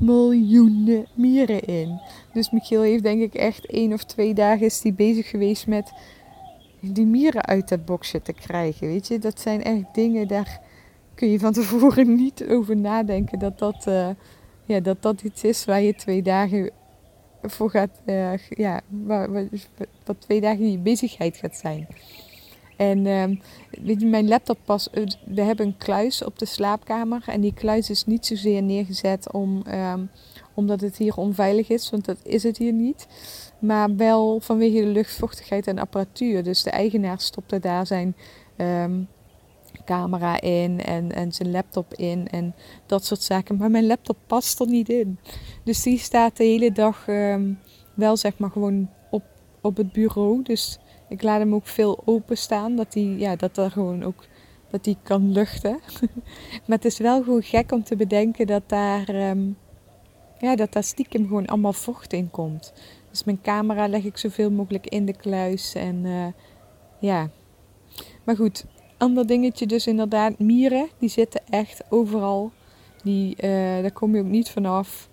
miljoenen 0.00 1.06
mieren 1.14 1.64
in. 1.64 2.00
Dus 2.32 2.50
Michiel 2.50 2.82
heeft 2.82 3.02
denk 3.02 3.22
ik 3.22 3.34
echt 3.34 3.66
één 3.66 3.92
of 3.92 4.04
twee 4.04 4.34
dagen 4.34 4.66
is 4.66 4.80
die 4.80 4.92
bezig 4.92 5.28
geweest 5.28 5.66
met 5.66 5.92
die 6.80 7.06
mieren 7.06 7.44
uit 7.44 7.68
dat 7.68 7.84
boxje 7.84 8.22
te 8.22 8.32
krijgen. 8.32 8.86
Weet 8.86 9.08
je, 9.08 9.18
dat 9.18 9.40
zijn 9.40 9.62
echt 9.62 9.84
dingen, 9.92 10.28
daar 10.28 10.60
kun 11.14 11.30
je 11.30 11.38
van 11.38 11.52
tevoren 11.52 12.14
niet 12.22 12.44
over 12.48 12.76
nadenken 12.76 13.38
dat 13.38 13.58
dat, 13.58 13.84
uh, 13.88 14.08
ja, 14.64 14.80
dat, 14.80 15.02
dat 15.02 15.22
iets 15.22 15.44
is 15.44 15.64
waar 15.64 15.82
je 15.82 15.94
twee 15.94 16.22
dagen 16.22 16.70
voor 17.42 17.70
gaat, 17.70 18.00
uh, 18.06 18.32
ja, 18.48 18.80
wat 20.04 20.16
twee 20.18 20.40
dagen 20.40 20.70
je 20.70 20.78
bezigheid 20.78 21.36
gaat 21.36 21.56
zijn. 21.56 21.86
En 22.82 23.04
je, 23.84 24.06
mijn 24.06 24.28
laptop 24.28 24.58
pas, 24.64 24.90
eh, 24.90 25.02
we 25.24 25.40
hebben 25.40 25.66
een 25.66 25.76
kluis 25.76 26.24
op 26.24 26.38
de 26.38 26.46
slaapkamer 26.46 27.22
en 27.26 27.40
die 27.40 27.54
kluis 27.54 27.90
is 27.90 28.04
niet 28.04 28.26
zozeer 28.26 28.62
neergezet 28.62 29.32
om, 29.32 29.62
um, 29.68 30.10
omdat 30.54 30.80
het 30.80 30.96
hier 30.96 31.16
onveilig 31.16 31.68
is, 31.68 31.90
want 31.90 32.04
dat 32.04 32.18
is 32.22 32.42
het 32.42 32.56
hier 32.56 32.72
niet. 32.72 33.06
Maar 33.58 33.96
wel 33.96 34.40
vanwege 34.40 34.80
de 34.80 34.86
luchtvochtigheid 34.86 35.66
en 35.66 35.78
apparatuur. 35.78 36.42
Dus 36.42 36.62
de 36.62 36.70
eigenaar 36.70 37.20
stopte 37.20 37.58
daar 37.58 37.86
zijn 37.86 38.16
um, 38.56 39.08
camera 39.84 40.40
in 40.40 40.80
en, 40.80 41.12
en 41.12 41.32
zijn 41.32 41.50
laptop 41.50 41.94
in 41.94 42.28
en 42.28 42.54
dat 42.86 43.04
soort 43.04 43.22
zaken. 43.22 43.56
Maar 43.56 43.70
mijn 43.70 43.86
laptop 43.86 44.16
past 44.26 44.60
er 44.60 44.68
niet 44.68 44.88
in. 44.88 45.18
Dus 45.64 45.82
die 45.82 45.98
staat 45.98 46.36
de 46.36 46.44
hele 46.44 46.72
dag 46.72 47.06
wel 47.94 48.16
zeg 48.16 48.38
maar 48.38 48.50
gewoon 48.50 48.90
op, 49.10 49.22
op 49.60 49.76
het 49.76 49.92
bureau. 49.92 50.42
Dus 50.42 50.78
Ik 51.12 51.22
laat 51.22 51.38
hem 51.38 51.54
ook 51.54 51.66
veel 51.66 52.02
openstaan, 52.04 52.76
dat 52.76 52.94
hij 52.94 53.02
ja, 53.02 53.36
dat 53.36 53.56
er 53.56 53.70
gewoon 53.70 54.02
ook 54.02 54.24
dat 54.70 54.84
die 54.84 54.96
kan 55.02 55.32
luchten. 55.32 55.80
maar 56.66 56.76
het 56.76 56.84
is 56.84 56.98
wel 56.98 57.22
gewoon 57.22 57.42
gek 57.42 57.72
om 57.72 57.82
te 57.82 57.96
bedenken 57.96 58.46
dat 58.46 58.62
daar, 58.66 59.08
ehm, 59.08 59.50
ja, 60.38 60.56
dat 60.56 60.72
daar 60.72 60.84
stiekem 60.84 61.26
gewoon 61.26 61.46
allemaal 61.46 61.72
vocht 61.72 62.12
in 62.12 62.30
komt. 62.30 62.72
Dus 63.10 63.24
mijn 63.24 63.40
camera 63.42 63.88
leg 63.88 64.04
ik 64.04 64.16
zoveel 64.16 64.50
mogelijk 64.50 64.86
in 64.86 65.06
de 65.06 65.16
kluis. 65.16 65.74
En 65.74 66.04
uh, 66.04 66.26
ja. 66.98 67.30
Maar 68.24 68.36
goed, 68.36 68.64
ander 68.98 69.26
dingetje 69.26 69.66
dus 69.66 69.86
inderdaad. 69.86 70.38
Mieren, 70.38 70.88
die 70.98 71.08
zitten 71.08 71.40
echt 71.48 71.82
overal. 71.88 72.52
Die, 73.02 73.36
uh, 73.36 73.82
daar 73.82 73.92
kom 73.92 74.14
je 74.14 74.20
ook 74.20 74.28
niet 74.28 74.50
vanaf. 74.50 75.08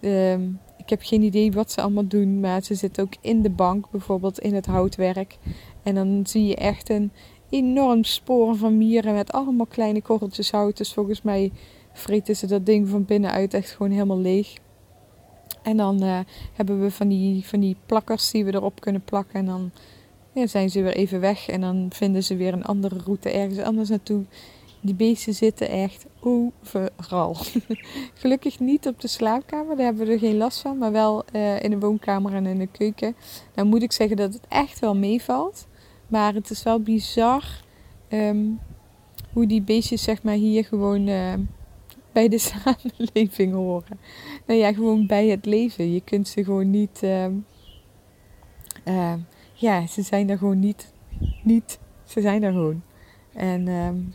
Um, 0.00 0.60
ik 0.86 0.92
heb 0.92 1.02
geen 1.02 1.22
idee 1.22 1.52
wat 1.52 1.72
ze 1.72 1.80
allemaal 1.80 2.06
doen. 2.06 2.40
Maar 2.40 2.62
ze 2.62 2.74
zitten 2.74 3.02
ook 3.02 3.14
in 3.20 3.42
de 3.42 3.50
bank, 3.50 3.90
bijvoorbeeld 3.90 4.38
in 4.38 4.54
het 4.54 4.66
houtwerk. 4.66 5.36
En 5.82 5.94
dan 5.94 6.20
zie 6.26 6.46
je 6.46 6.56
echt 6.56 6.90
een 6.90 7.10
enorm 7.48 8.04
sporen 8.04 8.56
van 8.56 8.78
mieren 8.78 9.14
met 9.14 9.32
allemaal 9.32 9.66
kleine 9.66 10.02
korreltjes 10.02 10.50
hout. 10.50 10.76
Dus 10.76 10.92
volgens 10.92 11.22
mij 11.22 11.52
vreten 11.92 12.36
ze 12.36 12.46
dat 12.46 12.66
ding 12.66 12.88
van 12.88 13.04
binnenuit 13.04 13.54
echt 13.54 13.70
gewoon 13.70 13.92
helemaal 13.92 14.18
leeg. 14.18 14.54
En 15.62 15.76
dan 15.76 16.02
uh, 16.02 16.18
hebben 16.52 16.80
we 16.80 16.90
van 16.90 17.08
die, 17.08 17.46
van 17.46 17.60
die 17.60 17.76
plakkers 17.86 18.30
die 18.30 18.44
we 18.44 18.54
erop 18.54 18.80
kunnen 18.80 19.02
plakken. 19.02 19.38
En 19.38 19.46
dan 19.46 19.70
ja, 20.32 20.46
zijn 20.46 20.70
ze 20.70 20.82
weer 20.82 20.96
even 20.96 21.20
weg. 21.20 21.48
En 21.48 21.60
dan 21.60 21.86
vinden 21.92 22.24
ze 22.24 22.36
weer 22.36 22.52
een 22.52 22.64
andere 22.64 22.98
route 23.04 23.30
ergens 23.30 23.58
anders 23.58 23.88
naartoe. 23.88 24.24
Die 24.80 24.94
beesten 24.94 25.34
zitten 25.34 25.68
echt 25.68 26.06
overal. 26.20 27.36
Gelukkig 28.20 28.60
niet 28.60 28.86
op 28.86 29.00
de 29.00 29.08
slaapkamer, 29.08 29.76
daar 29.76 29.84
hebben 29.84 30.06
we 30.06 30.12
er 30.12 30.18
geen 30.18 30.36
last 30.36 30.60
van. 30.60 30.78
Maar 30.78 30.92
wel 30.92 31.24
uh, 31.32 31.62
in 31.62 31.70
de 31.70 31.78
woonkamer 31.78 32.34
en 32.34 32.46
in 32.46 32.58
de 32.58 32.66
keuken. 32.66 33.16
Nou 33.54 33.68
moet 33.68 33.82
ik 33.82 33.92
zeggen 33.92 34.16
dat 34.16 34.32
het 34.32 34.46
echt 34.48 34.78
wel 34.78 34.96
meevalt. 34.96 35.66
Maar 36.08 36.34
het 36.34 36.50
is 36.50 36.62
wel 36.62 36.80
bizar 36.80 37.44
um, 38.08 38.60
hoe 39.32 39.46
die 39.46 39.62
beestjes 39.62 40.02
zeg 40.02 40.22
maar 40.22 40.34
hier 40.34 40.64
gewoon 40.64 41.08
uh, 41.08 41.34
bij 42.12 42.28
de 42.28 42.38
samenleving 42.52 43.52
horen. 43.52 43.98
Nou 44.46 44.60
ja, 44.60 44.72
gewoon 44.72 45.06
bij 45.06 45.26
het 45.26 45.46
leven. 45.46 45.92
Je 45.92 46.00
kunt 46.00 46.28
ze 46.28 46.44
gewoon 46.44 46.70
niet... 46.70 47.00
Uh, 47.04 47.26
uh, 48.84 49.14
ja, 49.52 49.86
ze 49.86 50.02
zijn 50.02 50.30
er 50.30 50.38
gewoon 50.38 50.58
niet, 50.58 50.92
niet. 51.42 51.78
Ze 52.04 52.20
zijn 52.20 52.42
er 52.42 52.52
gewoon. 52.52 52.82
En 53.32 53.68
um, 53.68 54.14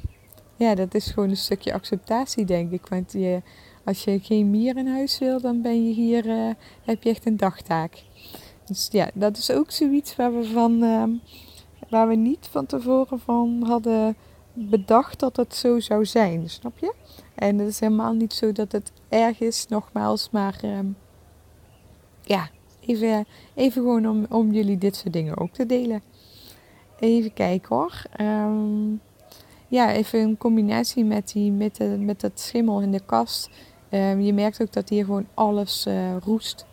ja, 0.61 0.75
dat 0.75 0.93
is 0.93 1.11
gewoon 1.11 1.29
een 1.29 1.37
stukje 1.37 1.73
acceptatie, 1.73 2.45
denk 2.45 2.71
ik. 2.71 2.87
Want 2.87 3.11
je, 3.11 3.41
als 3.85 4.03
je 4.03 4.19
geen 4.19 4.49
mier 4.49 4.77
in 4.77 4.87
huis 4.87 5.19
wil, 5.19 5.41
dan 5.41 5.61
ben 5.61 5.87
je 5.87 5.93
hier, 5.93 6.25
uh, 6.25 6.53
heb 6.85 7.03
je 7.03 7.09
echt 7.09 7.25
een 7.25 7.37
dagtaak. 7.37 8.03
Dus 8.65 8.87
ja, 8.91 9.09
dat 9.13 9.37
is 9.37 9.51
ook 9.51 9.71
zoiets 9.71 10.15
waar 10.15 10.33
we 10.33 10.43
van 10.45 10.79
waar 11.91 12.07
we 12.07 12.15
niet 12.15 12.47
van 12.51 12.65
tevoren 12.65 13.19
van 13.19 13.63
hadden 13.67 14.15
bedacht 14.53 15.19
dat 15.19 15.35
het 15.35 15.55
zo 15.55 15.79
zou 15.79 16.05
zijn, 16.05 16.49
snap 16.49 16.77
je? 16.77 16.93
En 17.35 17.57
het 17.57 17.67
is 17.67 17.79
helemaal 17.79 18.13
niet 18.13 18.33
zo 18.33 18.51
dat 18.51 18.71
het 18.71 18.91
erg 19.09 19.39
is, 19.39 19.67
nogmaals, 19.67 20.29
maar 20.29 20.59
ehm, 20.61 20.85
ja, 22.21 22.49
even, 22.79 23.25
even 23.53 23.81
gewoon 23.81 24.07
om, 24.07 24.25
om 24.29 24.51
jullie 24.51 24.77
dit 24.77 24.95
soort 24.95 25.13
dingen 25.13 25.37
ook 25.37 25.51
te 25.53 25.65
delen. 25.65 26.01
Even 26.99 27.33
kijken 27.33 27.75
hoor. 27.75 28.03
Um, 28.21 29.01
ja, 29.71 29.93
even 29.93 30.19
een 30.19 30.37
combinatie 30.37 31.03
met, 31.03 31.31
die, 31.33 31.51
met, 31.51 31.75
de, 31.75 31.83
met 31.83 32.21
het 32.21 32.39
schimmel 32.39 32.81
in 32.81 32.91
de 32.91 33.01
kast. 33.05 33.49
Um, 33.91 34.21
je 34.21 34.33
merkt 34.33 34.61
ook 34.61 34.73
dat 34.73 34.89
hier 34.89 35.05
gewoon 35.05 35.27
alles 35.33 35.85
uh, 35.87 36.17
roest. 36.23 36.65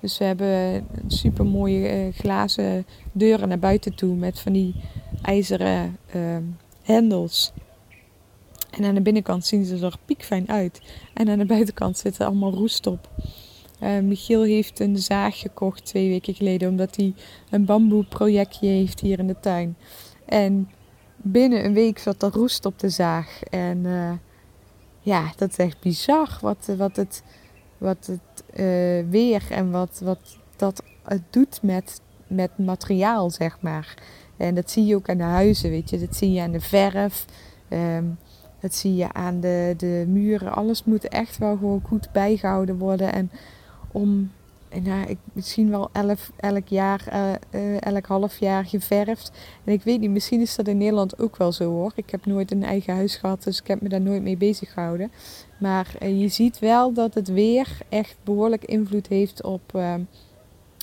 Dus 0.00 0.18
we 0.18 0.24
hebben 0.24 0.86
super 1.06 1.46
mooie 1.46 2.06
uh, 2.06 2.12
glazen 2.14 2.86
deuren 3.12 3.48
naar 3.48 3.58
buiten 3.58 3.94
toe 3.94 4.14
met 4.14 4.40
van 4.40 4.52
die 4.52 4.74
ijzeren 5.22 5.96
uh, 6.16 6.36
hendels. 6.82 7.52
En 8.70 8.84
aan 8.84 8.94
de 8.94 9.00
binnenkant 9.00 9.46
zien 9.46 9.64
ze 9.64 9.86
er 9.86 9.98
piekfijn 10.04 10.48
uit. 10.48 10.80
En 11.14 11.28
aan 11.28 11.38
de 11.38 11.46
buitenkant 11.46 11.98
zit 11.98 12.18
er 12.18 12.26
allemaal 12.26 12.52
roest 12.52 12.86
op. 12.86 13.10
Uh, 13.82 13.98
Michiel 13.98 14.42
heeft 14.42 14.80
een 14.80 14.98
zaag 14.98 15.38
gekocht 15.38 15.84
twee 15.84 16.08
weken 16.08 16.34
geleden, 16.34 16.68
omdat 16.68 16.96
hij 16.96 17.14
een 17.50 17.64
bamboeprojectje 17.64 18.66
heeft 18.66 19.00
hier 19.00 19.18
in 19.18 19.26
de 19.26 19.40
tuin. 19.40 19.76
En 20.24 20.68
binnen 21.22 21.64
een 21.64 21.74
week 21.74 21.98
zat 21.98 22.22
er 22.22 22.30
roest 22.30 22.64
op 22.64 22.78
de 22.78 22.88
zaag. 22.88 23.42
En 23.42 23.78
uh, 23.84 24.12
ja, 25.00 25.32
dat 25.36 25.50
is 25.50 25.56
echt 25.56 25.80
bizar 25.80 26.38
wat, 26.40 26.68
wat 26.76 26.96
het, 26.96 27.22
wat 27.78 28.06
het 28.06 28.44
uh, 28.54 29.10
weer 29.10 29.42
en 29.50 29.70
wat, 29.70 30.00
wat 30.04 30.38
dat 30.56 30.82
het 31.02 31.22
doet 31.30 31.62
met, 31.62 32.00
met 32.26 32.58
materiaal, 32.58 33.30
zeg 33.30 33.60
maar. 33.60 33.94
En 34.36 34.54
dat 34.54 34.70
zie 34.70 34.84
je 34.84 34.94
ook 34.94 35.08
aan 35.08 35.16
de 35.16 35.22
huizen, 35.22 35.70
weet 35.70 35.90
je. 35.90 35.98
Dat 35.98 36.16
zie 36.16 36.32
je 36.32 36.40
aan 36.40 36.52
de 36.52 36.60
verf. 36.60 37.24
Um, 37.68 38.18
dat 38.60 38.74
zie 38.74 38.94
je 38.94 39.12
aan 39.12 39.40
de, 39.40 39.74
de 39.76 40.04
muren. 40.08 40.52
Alles 40.52 40.84
moet 40.84 41.08
echt 41.08 41.38
wel 41.38 41.56
gewoon 41.56 41.82
goed 41.86 42.12
bijgehouden 42.12 42.78
worden. 42.78 43.12
En 43.12 43.30
om 43.92 44.30
nou, 44.82 45.06
ik, 45.06 45.18
misschien 45.32 45.70
wel 45.70 45.88
elf, 45.92 46.32
elk 46.36 46.68
jaar, 46.68 47.08
uh, 47.12 47.32
uh, 47.62 47.80
elk 47.80 48.06
half 48.06 48.38
jaar 48.38 48.64
geverfd. 48.64 49.32
En 49.64 49.72
ik 49.72 49.82
weet 49.82 50.00
niet, 50.00 50.10
misschien 50.10 50.40
is 50.40 50.56
dat 50.56 50.68
in 50.68 50.78
Nederland 50.78 51.18
ook 51.18 51.36
wel 51.36 51.52
zo 51.52 51.70
hoor. 51.70 51.92
Ik 51.94 52.10
heb 52.10 52.26
nooit 52.26 52.50
een 52.50 52.64
eigen 52.64 52.94
huis 52.94 53.16
gehad, 53.16 53.42
dus 53.42 53.60
ik 53.60 53.66
heb 53.66 53.80
me 53.80 53.88
daar 53.88 54.00
nooit 54.00 54.22
mee 54.22 54.36
bezig 54.36 54.72
gehouden. 54.72 55.12
Maar 55.60 56.06
je 56.06 56.28
ziet 56.28 56.58
wel 56.58 56.92
dat 56.92 57.14
het 57.14 57.28
weer 57.28 57.78
echt 57.88 58.16
behoorlijk 58.24 58.64
invloed 58.64 59.06
heeft 59.06 59.42
op 59.42 59.78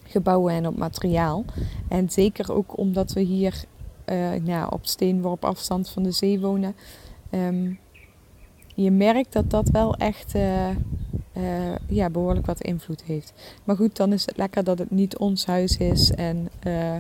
gebouwen 0.06 0.54
en 0.54 0.68
op 0.68 0.78
materiaal. 0.78 1.46
En 1.88 2.10
zeker 2.10 2.54
ook 2.54 2.78
omdat 2.78 3.14
we 3.14 3.22
hier 3.22 3.64
nou, 4.44 4.72
op 4.72 4.86
steenworp 4.86 5.46
afstand 5.46 5.90
van 5.90 6.04
de 6.04 6.12
zee 6.12 6.40
wonen. 6.40 6.76
Um, 7.32 7.80
je 8.76 8.92
merkt 8.92 9.34
dat 9.34 9.50
dat 9.50 9.70
wel 9.70 9.96
echt 9.96 10.34
uh, 11.40 11.76
ja, 11.88 12.10
behoorlijk 12.10 12.46
wat 12.46 12.62
invloed 12.62 13.04
heeft. 13.04 13.34
Maar 13.64 13.76
goed, 13.76 13.96
dan 13.96 14.14
is 14.14 14.26
het 14.26 14.38
lekker 14.38 14.64
dat 14.64 14.80
het 14.80 14.92
niet 14.92 15.18
ons 15.18 15.46
huis 15.46 15.78
is 15.78 16.12
en 16.12 16.50
uh, 16.68 16.98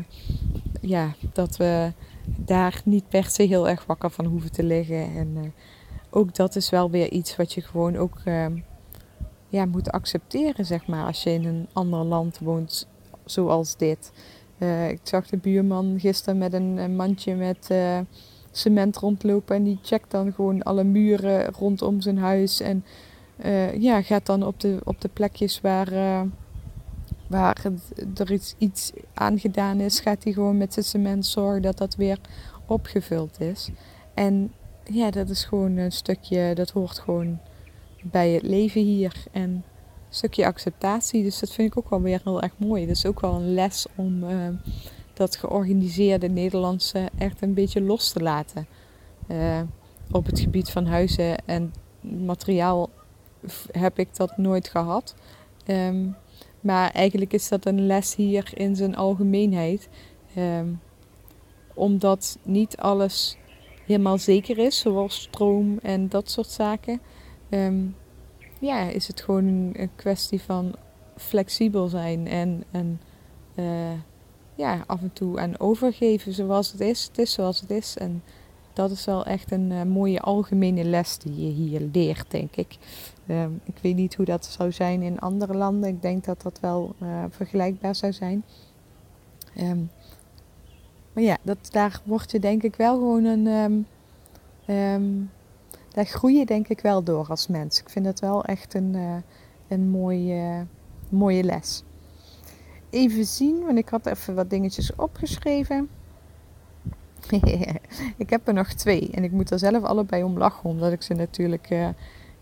ja, 0.81 1.13
dat 1.33 1.57
we 1.57 1.91
daar 2.25 2.81
niet 2.85 3.09
per 3.09 3.25
se 3.25 3.43
heel 3.43 3.69
erg 3.69 3.85
wakker 3.85 4.09
van 4.09 4.25
hoeven 4.25 4.51
te 4.51 4.63
liggen. 4.63 5.15
En 5.15 5.27
uh, 5.35 5.43
ook 6.09 6.35
dat 6.35 6.55
is 6.55 6.69
wel 6.69 6.89
weer 6.89 7.11
iets 7.11 7.35
wat 7.35 7.53
je 7.53 7.61
gewoon 7.61 7.97
ook 7.97 8.17
ehm, 8.23 8.57
ja, 9.49 9.65
moet 9.65 9.91
accepteren, 9.91 10.65
zeg 10.65 10.87
maar, 10.87 11.05
als 11.05 11.23
je 11.23 11.29
in 11.29 11.45
een 11.45 11.67
ander 11.73 12.03
land 12.03 12.39
woont 12.39 12.87
zoals 13.25 13.77
dit. 13.77 14.11
ik 14.89 14.99
zag 15.03 15.27
de 15.27 15.37
buurman 15.37 15.99
gisteren 15.99 16.37
met 16.37 16.53
een 16.53 16.95
mandje 16.95 17.35
met 17.35 17.69
cement 18.51 18.97
rondlopen 18.97 19.55
en 19.55 19.63
die 19.63 19.79
checkt 19.81 20.11
dan 20.11 20.33
gewoon 20.33 20.63
alle 20.63 20.83
muren 20.83 21.45
rondom 21.45 22.01
zijn 22.01 22.17
huis 22.17 22.59
en 22.59 22.83
uh, 23.45 23.81
ja, 23.81 24.01
gaat 24.01 24.25
dan 24.25 24.43
op 24.43 24.59
de, 24.59 24.79
op 24.83 25.01
de 25.01 25.09
plekjes 25.13 25.61
waar, 25.61 25.93
uh, 25.93 26.21
waar 27.27 27.65
er 28.15 28.31
iets, 28.31 28.55
iets 28.57 28.91
aan 29.13 29.39
gedaan 29.39 29.79
is, 29.79 29.99
gaat 29.99 30.23
hij 30.23 30.33
gewoon 30.33 30.57
met 30.57 30.73
zijn 30.73 30.85
cement 30.85 31.25
zorgen 31.25 31.61
dat 31.61 31.77
dat 31.77 31.95
weer 31.95 32.19
opgevuld 32.65 33.41
is. 33.41 33.69
En 34.13 34.53
ja, 34.83 35.11
dat 35.11 35.29
is 35.29 35.43
gewoon 35.43 35.77
een 35.77 35.91
stukje, 35.91 36.55
dat 36.55 36.69
hoort 36.69 36.99
gewoon 36.99 37.39
bij 38.03 38.29
het 38.29 38.43
leven 38.43 38.81
hier. 38.81 39.23
En 39.31 39.49
een 39.49 39.63
stukje 40.09 40.45
acceptatie. 40.45 41.23
Dus 41.23 41.39
dat 41.39 41.51
vind 41.51 41.71
ik 41.71 41.77
ook 41.77 41.89
wel 41.89 42.01
weer 42.01 42.21
heel 42.23 42.41
erg 42.41 42.53
mooi. 42.57 42.85
Dat 42.85 42.95
is 42.95 43.05
ook 43.05 43.19
wel 43.19 43.33
een 43.33 43.53
les 43.53 43.85
om 43.95 44.23
uh, 44.23 44.47
dat 45.13 45.35
georganiseerde 45.35 46.27
Nederlandse 46.27 47.09
echt 47.17 47.41
een 47.41 47.53
beetje 47.53 47.81
los 47.81 48.11
te 48.11 48.19
laten. 48.19 48.67
op 50.11 50.25
het 50.25 50.39
gebied 50.39 50.69
van 50.69 50.85
huizen 50.85 51.45
en 51.45 51.73
materiaal 52.01 52.89
heb 53.71 53.99
ik 53.99 54.15
dat 54.15 54.37
nooit 54.37 54.67
gehad. 54.67 55.15
Ehm, 55.65 56.05
maar 56.61 56.91
eigenlijk 56.91 57.33
is 57.33 57.49
dat 57.49 57.65
een 57.65 57.85
les 57.85 58.15
hier 58.15 58.51
in 58.53 58.75
zijn 58.75 58.95
algemeenheid. 58.95 59.89
Um, 60.37 60.79
omdat 61.73 62.37
niet 62.43 62.77
alles 62.77 63.37
helemaal 63.85 64.17
zeker 64.17 64.57
is, 64.57 64.79
zoals 64.79 65.21
stroom 65.21 65.79
en 65.81 66.09
dat 66.09 66.29
soort 66.29 66.49
zaken. 66.49 67.01
Um, 67.49 67.95
ja, 68.59 68.89
is 68.89 69.07
het 69.07 69.21
gewoon 69.21 69.45
een 69.73 69.89
kwestie 69.95 70.41
van 70.41 70.75
flexibel 71.15 71.87
zijn 71.87 72.27
en, 72.27 72.63
en 72.71 73.01
uh, 73.55 73.99
ja, 74.55 74.83
af 74.87 75.01
en 75.01 75.13
toe 75.13 75.39
aan 75.39 75.59
overgeven 75.59 76.33
zoals 76.33 76.71
het 76.71 76.81
is. 76.81 77.03
Het 77.03 77.17
is 77.17 77.31
zoals 77.31 77.61
het 77.61 77.69
is. 77.69 77.97
En 77.97 78.23
dat 78.79 78.91
is 78.91 79.05
wel 79.05 79.25
echt 79.25 79.51
een 79.51 79.71
uh, 79.71 79.83
mooie 79.83 80.19
algemene 80.19 80.83
les 80.83 81.17
die 81.17 81.45
je 81.45 81.51
hier 81.51 81.89
leert, 81.91 82.31
denk 82.31 82.55
ik. 82.55 82.77
Uh, 83.25 83.43
ik 83.63 83.77
weet 83.81 83.95
niet 83.95 84.15
hoe 84.15 84.25
dat 84.25 84.45
zou 84.45 84.71
zijn 84.71 85.01
in 85.01 85.19
andere 85.19 85.53
landen. 85.53 85.89
Ik 85.89 86.01
denk 86.01 86.25
dat 86.25 86.41
dat 86.41 86.59
wel 86.59 86.95
uh, 87.01 87.23
vergelijkbaar 87.29 87.95
zou 87.95 88.13
zijn. 88.13 88.43
Um, 89.57 89.89
maar 91.13 91.23
ja, 91.23 91.37
dat, 91.41 91.57
daar 91.71 92.01
word 92.03 92.31
je 92.31 92.39
denk 92.39 92.63
ik 92.63 92.75
wel 92.75 92.97
gewoon 92.97 93.23
een. 93.23 93.85
Um, 94.75 95.29
daar 95.89 96.05
groei 96.05 96.37
je 96.37 96.45
denk 96.45 96.67
ik 96.67 96.81
wel 96.81 97.03
door 97.03 97.27
als 97.27 97.47
mens. 97.47 97.79
Ik 97.79 97.89
vind 97.89 98.05
dat 98.05 98.19
wel 98.19 98.45
echt 98.45 98.73
een, 98.73 98.93
uh, 98.93 99.15
een 99.67 99.89
mooie, 99.89 100.65
mooie 101.09 101.43
les. 101.43 101.83
Even 102.89 103.25
zien, 103.25 103.65
want 103.65 103.77
ik 103.77 103.89
had 103.89 104.05
even 104.05 104.35
wat 104.35 104.49
dingetjes 104.49 104.95
opgeschreven. 104.95 105.89
ik 108.17 108.29
heb 108.29 108.47
er 108.47 108.53
nog 108.53 108.73
twee 108.73 109.09
en 109.11 109.23
ik 109.23 109.31
moet 109.31 109.51
er 109.51 109.59
zelf 109.59 109.83
allebei 109.83 110.23
om 110.23 110.37
lachen, 110.37 110.69
omdat 110.69 110.91
ik 110.91 111.01
ze 111.01 111.13
natuurlijk 111.13 111.69
uh, 111.69 111.87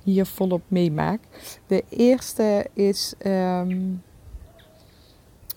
hier 0.03 0.25
volop 0.25 0.61
meemaak. 0.67 1.19
De 1.67 1.83
eerste 1.89 2.69
is 2.73 3.13
ehm, 3.17 3.79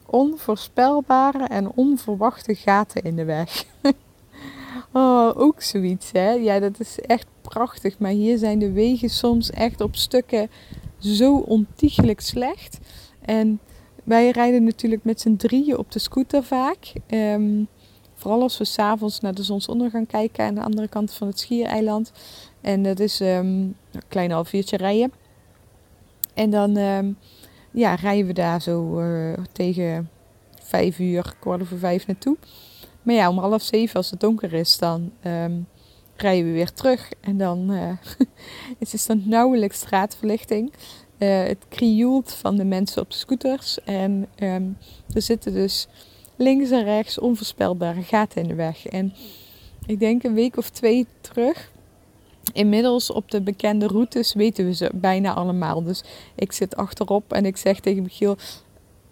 onvoorspelbare 0.07 1.45
en 1.45 1.73
onverwachte 1.75 2.55
gaten 2.55 3.03
in 3.03 3.17
de 3.17 3.25
weg. 3.25 3.65
oh, 4.93 5.31
ook 5.37 5.63
zoiets, 5.63 6.13
hè? 6.13 6.31
Ja, 6.31 6.59
dat 6.59 6.81
is 6.81 6.99
echt 6.99 7.27
prachtig. 7.41 7.99
Maar 7.99 8.11
hier 8.11 8.39
zijn 8.39 8.59
de 8.59 8.73
wegen 8.73 9.09
soms 9.09 9.51
echt 9.51 9.81
op 9.81 9.97
stukken 9.97 10.51
zo 10.99 11.37
ontiegelijk 11.37 12.21
slecht. 12.21 12.79
En 13.21 13.61
wij 14.05 14.31
rijden 14.31 14.65
natuurlijk 14.65 15.05
met 15.05 15.21
z'n 15.21 15.37
drieën 15.37 15.79
op 15.79 15.93
de 15.93 15.99
scooter 15.99 16.43
vaak. 16.43 16.93
Um, 17.09 17.69
vooral 18.21 18.43
als 18.43 18.59
we 18.59 18.65
s'avonds 18.65 19.21
naar 19.21 19.35
de 19.35 19.43
zonsondergang 19.43 20.07
kijken 20.07 20.45
aan 20.45 20.55
de 20.55 20.63
andere 20.63 20.89
kant 20.89 21.13
van 21.13 21.27
het 21.27 21.39
schiereiland. 21.39 22.13
En 22.61 22.83
dat 22.83 23.01
is 23.01 23.21
um, 23.21 23.27
een 23.27 23.77
klein 24.09 24.31
half 24.31 24.53
uurtje 24.53 24.77
rijden. 24.77 25.13
En 26.35 26.51
dan 26.51 26.77
um, 26.77 27.17
ja, 27.71 27.95
rijden 27.95 28.27
we 28.27 28.33
daar 28.33 28.63
zo 28.63 29.01
uh, 29.01 29.33
tegen 29.53 30.11
vijf 30.63 30.99
uur, 30.99 31.35
kwart 31.41 31.61
over 31.61 31.79
vijf 31.79 32.07
naartoe. 32.07 32.37
Maar 33.03 33.15
ja, 33.15 33.29
om 33.29 33.39
half 33.39 33.63
zeven 33.63 33.97
als 33.97 34.11
het 34.11 34.21
donker 34.21 34.53
is, 34.53 34.79
dan 34.79 35.13
um, 35.25 35.67
rijden 36.17 36.47
we 36.47 36.53
weer 36.53 36.73
terug. 36.73 37.13
En 37.21 37.39
dan 37.39 37.73
uh, 37.73 37.93
het 38.79 38.93
is 38.93 39.07
dan 39.07 39.23
nauwelijks 39.25 39.77
straatverlichting. 39.77 40.73
Uh, 41.19 41.43
het 41.43 41.65
krioelt 41.69 42.33
van 42.33 42.57
de 42.57 42.65
mensen 42.65 43.03
op 43.03 43.13
scooters. 43.13 43.81
En 43.85 44.27
um, 44.39 44.77
er 45.15 45.23
zitten 45.23 45.53
dus 45.53 45.89
links 46.41 46.71
en 46.71 46.85
rechts 46.85 47.19
onvoorspelbare 47.19 48.03
gaten 48.03 48.43
in 48.43 48.49
de 48.49 48.55
weg. 48.55 48.87
En 48.87 49.13
ik 49.87 49.99
denk 49.99 50.23
een 50.23 50.35
week 50.35 50.57
of 50.57 50.71
twee 50.71 51.07
terug. 51.21 51.71
Inmiddels 52.53 53.11
op 53.11 53.31
de 53.31 53.41
bekende 53.41 53.87
routes 53.87 54.35
weten 54.35 54.65
we 54.65 54.75
ze 54.75 54.91
bijna 54.95 55.35
allemaal. 55.35 55.83
Dus 55.83 56.03
ik 56.35 56.53
zit 56.53 56.77
achterop 56.77 57.33
en 57.33 57.47
ik 57.47 57.57
zeg 57.57 57.81
tegen 57.81 58.03
Michiel: 58.03 58.37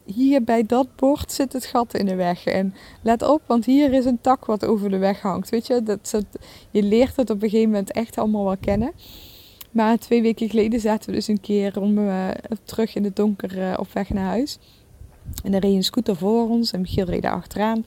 Hier 0.05 0.45
bij 0.45 0.67
dat 0.67 0.97
bord 0.97 1.33
zit 1.33 1.53
het 1.53 1.65
gat 1.65 1.95
in 1.95 2.07
de 2.07 2.15
weg. 2.15 2.45
En 2.45 2.75
let 3.03 3.23
op, 3.23 3.43
want 3.47 3.65
hier 3.65 3.93
is 3.93 4.05
een 4.05 4.21
tak 4.21 4.45
wat 4.45 4.65
over 4.65 4.91
de 4.91 4.99
weg 4.99 5.21
hangt. 5.21 5.49
Weet 5.49 5.67
je, 5.67 5.83
dat, 5.83 6.23
je 6.71 6.83
leert 6.83 7.17
het 7.17 7.31
op 7.31 7.43
een 7.43 7.49
gegeven 7.49 7.71
moment 7.71 7.93
echt 7.93 8.19
allemaal 8.19 8.45
wel 8.45 8.57
kennen. 8.57 8.93
Maar 9.71 9.99
twee 9.99 10.23
weken 10.23 10.49
geleden 10.49 10.81
zaten 10.81 11.11
we 11.11 11.17
dus 11.17 11.29
een 11.29 11.41
keer 11.41 11.81
om, 11.81 11.99
uh, 11.99 12.29
terug 12.65 12.95
in 12.95 13.05
het 13.05 13.17
donker 13.17 13.59
uh, 13.59 13.75
op 13.79 13.93
weg 13.93 14.11
naar 14.11 14.25
huis. 14.25 14.59
En 15.45 15.55
er 15.55 15.61
reed 15.61 15.75
een 15.75 15.85
scooter 15.85 16.17
voor 16.17 16.49
ons 16.49 16.73
en 16.73 16.81
Michiel 16.81 17.05
reed 17.05 17.25
achteraan. 17.25 17.85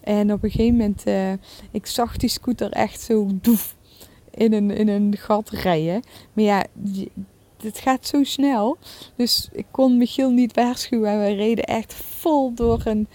En 0.00 0.32
op 0.32 0.42
een 0.42 0.50
gegeven 0.50 0.76
moment, 0.76 1.06
uh, 1.06 1.32
ik 1.70 1.86
zag 1.86 2.16
die 2.16 2.28
scooter 2.28 2.70
echt 2.70 3.00
zo 3.00 3.26
doef 3.32 3.76
in 4.30 4.52
een, 4.52 4.70
in 4.70 4.88
een 4.88 5.16
gat 5.18 5.50
rijden. 5.50 6.02
Maar 6.32 6.44
ja, 6.44 6.64
het 7.62 7.78
gaat 7.78 8.06
zo 8.06 8.24
snel. 8.24 8.78
Dus 9.16 9.48
ik 9.52 9.66
kon 9.70 9.96
Michiel 9.96 10.30
niet 10.30 10.54
waarschuwen. 10.54 11.10
En 11.10 11.18
we 11.18 11.34
reden 11.34 11.64
echt 11.64 11.94
vol 11.94 12.54
door 12.54 12.80
een 12.84 13.08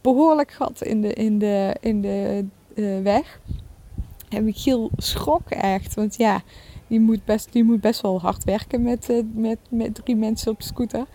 behoorlijk 0.00 0.50
gat 0.50 0.82
in 0.82 1.00
de, 1.00 1.12
in 1.12 1.38
de, 1.38 1.76
in 1.80 2.00
de 2.00 2.44
uh, 2.74 3.02
weg. 3.02 3.40
En 4.28 4.44
Michiel 4.44 4.90
schrok 4.96 5.50
echt. 5.50 5.94
Want 5.94 6.16
ja, 6.16 6.42
die 6.86 7.00
moet 7.00 7.24
best, 7.24 7.52
die 7.52 7.64
moet 7.64 7.80
best 7.80 8.00
wel 8.00 8.20
hard 8.20 8.44
werken 8.44 8.82
met, 8.82 9.10
uh, 9.10 9.22
met, 9.34 9.58
met 9.68 9.94
drie 9.94 10.16
mensen 10.16 10.52
op 10.52 10.62
scooter. 10.62 11.06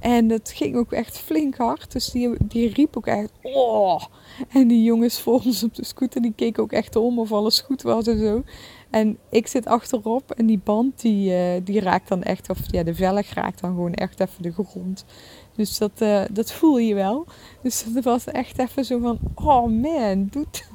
En 0.00 0.28
dat 0.28 0.50
ging 0.54 0.76
ook 0.76 0.92
echt 0.92 1.18
flink 1.18 1.56
hard. 1.56 1.92
Dus 1.92 2.10
die, 2.10 2.30
die 2.44 2.68
riep 2.68 2.96
ook 2.96 3.06
echt, 3.06 3.30
oh. 3.42 4.02
En 4.48 4.68
die 4.68 4.82
jongens 4.82 5.20
voor 5.20 5.42
ons 5.44 5.62
op 5.62 5.74
de 5.74 5.84
scooter, 5.84 6.22
die 6.22 6.32
keken 6.36 6.62
ook 6.62 6.72
echt 6.72 6.96
om 6.96 7.18
of 7.18 7.32
alles 7.32 7.60
goed 7.60 7.82
was 7.82 8.06
en 8.06 8.18
zo. 8.18 8.42
En 8.90 9.18
ik 9.30 9.46
zit 9.46 9.66
achterop 9.66 10.30
en 10.30 10.46
die 10.46 10.60
band, 10.64 11.00
die, 11.00 11.30
uh, 11.30 11.60
die 11.64 11.80
raakt 11.80 12.08
dan 12.08 12.22
echt, 12.22 12.50
of 12.50 12.58
ja, 12.70 12.82
de 12.82 12.94
velg 12.94 13.34
raakt 13.34 13.60
dan 13.60 13.70
gewoon 13.70 13.94
echt 13.94 14.20
even 14.20 14.42
de 14.42 14.52
grond. 14.52 15.04
Dus 15.56 15.78
dat, 15.78 15.90
uh, 15.98 16.22
dat 16.30 16.52
voel 16.52 16.78
je 16.78 16.94
wel. 16.94 17.26
Dus 17.62 17.84
dat 17.94 18.04
was 18.04 18.24
echt 18.24 18.58
even 18.58 18.84
zo 18.84 18.98
van, 18.98 19.18
oh 19.34 19.66
man, 19.66 20.26
doet, 20.30 20.68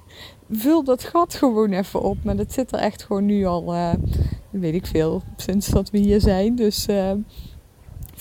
vul 0.50 0.84
dat 0.84 1.04
gat 1.04 1.34
gewoon 1.34 1.72
even 1.72 2.02
op. 2.02 2.18
Maar 2.24 2.36
dat 2.36 2.54
zit 2.54 2.72
er 2.72 2.80
echt 2.80 3.04
gewoon 3.04 3.26
nu 3.26 3.46
al, 3.46 3.74
uh, 3.74 3.94
weet 4.50 4.74
ik 4.74 4.86
veel, 4.86 5.22
sinds 5.36 5.68
dat 5.68 5.90
we 5.90 5.98
hier 5.98 6.22
zijn. 6.22 6.56
Dus 6.56 6.88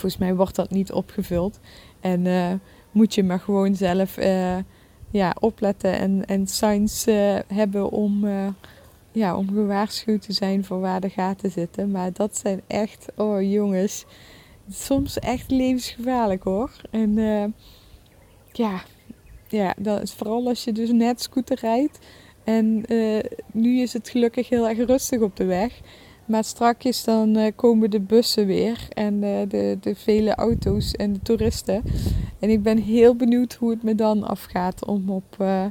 volgens 0.03 0.23
mij 0.23 0.35
wordt 0.35 0.55
dat 0.55 0.71
niet 0.71 0.93
opgevuld. 0.93 1.59
En 2.01 2.25
uh, 2.25 2.53
moet 2.91 3.15
je 3.15 3.25
maar 3.25 3.41
gewoon 3.41 3.75
zelf 3.75 4.19
uh, 4.19 4.57
ja, 5.11 5.37
opletten 5.41 5.99
en, 5.99 6.25
en 6.27 6.47
signs 6.47 7.07
uh, 7.07 7.39
hebben 7.47 7.91
om, 7.91 8.27
ja, 9.13 9.37
om 9.37 9.49
gewaarschuwd 9.49 10.23
te 10.23 10.33
zijn 10.33 10.65
voor 10.65 10.81
waar 10.81 11.01
de 11.01 11.09
gaten 11.09 11.51
zitten. 11.51 11.91
Maar 11.91 12.13
dat 12.13 12.39
zijn 12.39 12.61
echt, 12.67 13.07
oh 13.17 13.53
jongens, 13.53 14.05
soms 14.71 15.19
echt 15.19 15.51
levensgevaarlijk 15.51 16.43
hoor. 16.43 16.71
En 16.91 17.15
ja, 18.53 18.83
ja, 19.49 19.75
dat 19.79 20.03
is 20.03 20.13
vooral 20.13 20.49
als 20.49 20.65
je 20.65 20.73
dus 20.73 20.91
net 20.91 21.23
scooter 21.23 21.59
rijdt. 21.61 21.99
En 22.45 22.85
nu 23.53 23.81
is 23.81 23.93
het 23.93 24.09
gelukkig 24.09 24.49
heel 24.49 24.69
erg 24.69 24.79
rustig 24.79 25.21
op 25.21 25.37
de 25.37 25.45
weg. 25.45 25.81
Maar 26.33 26.45
strakjes 26.45 27.05
dan 27.05 27.37
uh, 27.37 27.47
komen 27.57 27.91
de 27.91 28.01
bussen 28.01 28.47
weer 28.47 28.87
en 28.89 29.15
uh, 29.15 29.39
de, 29.49 29.79
de 29.81 29.95
vele 29.95 30.35
auto's 30.35 30.93
en 30.93 31.13
de 31.13 31.19
toeristen. 31.23 31.83
En 32.39 32.51
ik 32.51 32.63
ben 32.63 32.79
heel 32.79 33.17
benieuwd 33.17 33.53
hoe 33.55 33.71
het 33.71 33.83
me 33.83 33.95
dan 33.95 34.23
afgaat 34.23 34.85
om 34.85 35.11
op, 35.11 35.37
uh, 35.41 35.65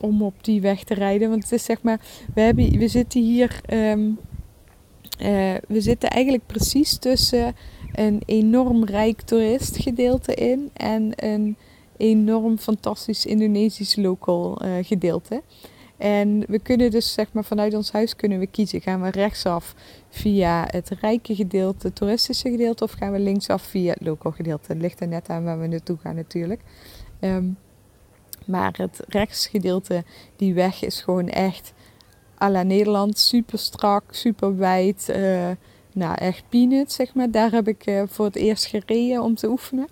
om 0.00 0.22
op 0.22 0.44
die 0.44 0.60
weg 0.60 0.84
te 0.84 0.94
rijden. 0.94 1.30
Want 1.30 1.42
het 1.42 1.52
is 1.52 1.64
zeg 1.64 1.82
maar, 1.82 2.00
we, 2.34 2.40
hebben, 2.40 2.78
we 2.78 2.88
zitten 2.88 3.20
hier, 3.20 3.60
um, 3.72 4.18
we 5.68 5.80
zitten 5.80 6.08
eigenlijk 6.10 6.46
precies 6.46 6.98
tussen 6.98 7.54
een 7.92 8.22
enorm 8.26 8.84
rijk 8.84 9.20
toeristgedeelte 9.20 10.34
in 10.34 10.70
en 10.72 11.12
een 11.16 11.56
enorm 11.96 12.58
fantastisch 12.58 13.26
Indonesisch 13.26 13.96
local 13.96 14.60
gedeelte. 14.82 15.42
En 16.04 16.44
we 16.48 16.58
kunnen 16.58 16.90
dus 16.90 17.12
zeg 17.12 17.32
maar 17.32 17.44
vanuit 17.44 17.74
ons 17.74 17.92
huis 17.92 18.16
kunnen 18.16 18.38
we 18.38 18.46
kiezen. 18.46 18.80
Gaan 18.80 19.02
we 19.02 19.10
rechtsaf 19.10 19.74
via 20.08 20.64
het 20.70 20.88
rijke 21.00 21.34
gedeelte, 21.34 21.86
het 21.86 21.96
toeristische 21.96 22.50
gedeelte, 22.50 22.84
of 22.84 22.92
gaan 22.92 23.12
we 23.12 23.18
linksaf 23.18 23.62
via 23.62 23.92
het 23.92 24.00
local 24.00 24.32
gedeelte? 24.32 24.72
Het 24.72 24.80
ligt 24.80 25.00
er 25.00 25.08
net 25.08 25.28
aan 25.28 25.44
waar 25.44 25.60
we 25.60 25.66
naartoe 25.66 25.96
gaan 26.02 26.14
natuurlijk. 26.14 26.60
Um, 27.20 27.56
maar 28.46 28.74
het 28.76 29.00
rechtsgedeelte, 29.08 30.04
die 30.36 30.54
weg 30.54 30.84
is 30.84 31.00
gewoon 31.00 31.28
echt 31.28 31.72
à 32.42 32.50
la 32.50 32.62
Nederland. 32.62 33.18
Super 33.18 33.58
strak, 33.58 34.02
super 34.10 34.56
wijd. 34.56 35.06
Uh, 35.10 35.50
nou, 35.92 36.14
echt 36.14 36.44
peanuts 36.48 36.94
zeg 36.94 37.14
maar. 37.14 37.30
Daar 37.30 37.50
heb 37.50 37.68
ik 37.68 37.86
uh, 37.86 38.02
voor 38.06 38.24
het 38.24 38.36
eerst 38.36 38.66
gereden 38.66 39.22
om 39.22 39.34
te 39.34 39.48
oefenen. 39.48 39.86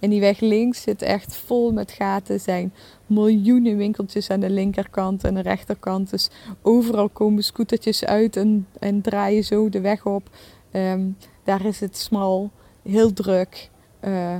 En 0.00 0.10
die 0.10 0.20
weg 0.20 0.40
links 0.40 0.82
zit 0.82 1.02
echt 1.02 1.36
vol 1.36 1.72
met 1.72 1.90
gaten. 1.90 2.40
Zijn 2.40 2.72
miljoenen 3.06 3.76
winkeltjes 3.76 4.30
aan 4.30 4.40
de 4.40 4.50
linkerkant 4.50 5.24
en 5.24 5.34
de 5.34 5.40
rechterkant. 5.40 6.10
Dus 6.10 6.30
overal 6.62 7.08
komen 7.08 7.44
scootertjes 7.44 8.04
uit 8.04 8.36
en, 8.36 8.66
en 8.78 9.00
draaien 9.00 9.44
zo 9.44 9.68
de 9.68 9.80
weg 9.80 10.06
op. 10.06 10.30
Um, 10.72 11.16
daar 11.44 11.64
is 11.64 11.80
het 11.80 11.96
smal, 11.96 12.50
heel 12.82 13.12
druk, 13.12 13.70
uh, 14.04 14.36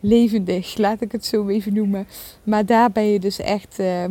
levendig, 0.00 0.76
laat 0.76 1.00
ik 1.00 1.12
het 1.12 1.24
zo 1.24 1.48
even 1.48 1.74
noemen. 1.74 2.06
Maar 2.42 2.66
daar 2.66 2.92
ben 2.92 3.04
je 3.04 3.20
dus 3.20 3.38
echt 3.38 3.80
uh, 3.80 4.04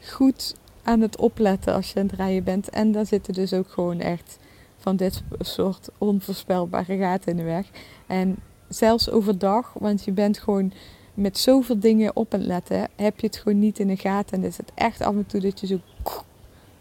goed 0.00 0.54
aan 0.82 1.00
het 1.00 1.16
opletten 1.16 1.74
als 1.74 1.92
je 1.92 2.00
aan 2.00 2.06
het 2.06 2.16
rijden 2.16 2.44
bent. 2.44 2.70
En 2.70 2.92
daar 2.92 3.06
zitten 3.06 3.34
dus 3.34 3.52
ook 3.52 3.68
gewoon 3.68 4.00
echt 4.00 4.38
van 4.76 4.96
dit 4.96 5.22
soort 5.38 5.88
onvoorspelbare 5.98 6.96
gaten 6.96 7.30
in 7.30 7.36
de 7.36 7.42
weg. 7.42 7.66
En 8.06 8.36
zelfs 8.68 9.10
overdag, 9.10 9.72
want 9.78 10.04
je 10.04 10.12
bent 10.12 10.38
gewoon 10.38 10.72
met 11.14 11.38
zoveel 11.38 11.78
dingen 11.78 12.16
op 12.16 12.32
het 12.32 12.42
letten, 12.42 12.88
heb 12.96 13.20
je 13.20 13.26
het 13.26 13.36
gewoon 13.36 13.58
niet 13.58 13.78
in 13.78 13.86
de 13.86 13.96
gaten. 13.96 14.38
En 14.38 14.44
is 14.44 14.56
het 14.56 14.72
echt 14.74 15.00
af 15.00 15.14
en 15.14 15.26
toe 15.26 15.40
dat 15.40 15.60
je 15.60 15.66
zo 15.66 15.80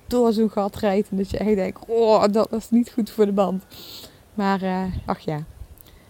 door 0.08 0.34
zo'n 0.34 0.50
gat 0.50 0.76
rijdt 0.76 1.10
en 1.10 1.18
dat 1.18 1.30
je 1.30 1.38
echt 1.38 1.56
denkt, 1.56 1.80
oh, 1.88 2.24
dat 2.32 2.50
was 2.50 2.70
niet 2.70 2.92
goed 2.92 3.10
voor 3.10 3.26
de 3.26 3.32
band. 3.32 3.64
Maar 4.34 4.64
uh, 4.64 4.84
ach 5.06 5.20
ja, 5.20 5.44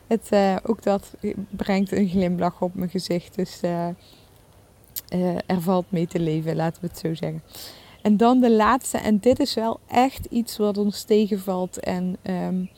het, 0.07 0.29
uh, 0.33 0.55
ook 0.63 0.83
dat 0.83 1.13
brengt 1.49 1.91
een 1.91 2.09
glimlach 2.09 2.61
op 2.61 2.75
mijn 2.75 2.89
gezicht. 2.89 3.35
Dus 3.35 3.59
uh, 3.63 3.87
er 5.45 5.61
valt 5.61 5.85
mee 5.89 6.07
te 6.07 6.19
leven, 6.19 6.55
laten 6.55 6.81
we 6.81 6.87
het 6.87 6.97
zo 6.97 7.13
zeggen. 7.13 7.43
En 8.01 8.17
dan 8.17 8.39
de 8.39 8.51
laatste, 8.51 8.97
en 8.97 9.19
dit 9.19 9.39
is 9.39 9.53
wel 9.53 9.79
echt 9.87 10.25
iets 10.25 10.57
wat 10.57 10.77
ons 10.77 11.03
tegenvalt 11.03 11.79
en 11.79 12.17
um, 12.23 12.69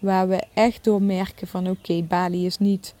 waar 0.00 0.28
we 0.28 0.42
echt 0.54 0.84
door 0.84 1.02
merken 1.02 1.46
van 1.46 1.68
oké, 1.68 1.78
okay, 1.78 2.04
Bali 2.04 2.46
is 2.46 2.58
niet 2.58 2.94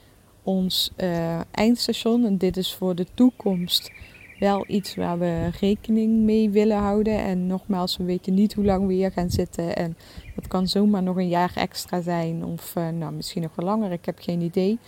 ons 0.44 0.92
uh, 0.96 1.40
eindstation 1.50 2.24
en 2.24 2.38
dit 2.38 2.56
is 2.56 2.74
voor 2.74 2.94
de 2.94 3.06
toekomst 3.14 3.90
wel 4.38 4.64
iets 4.66 4.94
waar 4.94 5.18
we 5.18 5.48
rekening 5.60 6.22
mee 6.22 6.50
willen 6.50 6.76
houden. 6.76 7.18
En 7.18 7.46
nogmaals, 7.46 7.96
we 7.96 8.04
weten 8.04 8.34
niet 8.34 8.54
hoe 8.54 8.64
lang 8.64 8.86
we 8.86 8.92
hier 8.92 9.12
gaan 9.12 9.30
zitten 9.30 9.76
en 9.76 9.96
dat 10.34 10.46
kan 10.46 10.68
zomaar 10.68 11.02
nog 11.02 11.16
een 11.16 11.28
jaar 11.28 11.52
extra 11.54 12.00
zijn 12.00 12.44
of 12.44 12.74
uh, 12.76 12.88
nou, 12.88 13.12
misschien 13.12 13.42
nog 13.42 13.54
wel 13.54 13.66
langer, 13.66 13.92
ik 13.92 14.04
heb 14.04 14.18
geen 14.20 14.40
idee. 14.40 14.78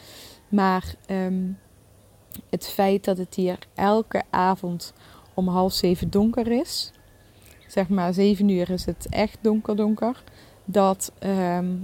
Maar 0.48 0.94
um, 1.10 1.58
het 2.50 2.66
feit 2.68 3.04
dat 3.04 3.18
het 3.18 3.34
hier 3.34 3.58
elke 3.74 4.22
avond 4.30 4.92
om 5.34 5.48
half 5.48 5.72
zeven 5.72 6.10
donker 6.10 6.46
is, 6.46 6.92
zeg 7.66 7.88
maar 7.88 8.14
zeven 8.14 8.48
uur 8.48 8.70
is 8.70 8.84
het 8.84 9.06
echt 9.10 9.38
donker 9.40 9.76
donker, 9.76 10.22
dat, 10.64 11.12
ehm, 11.18 11.74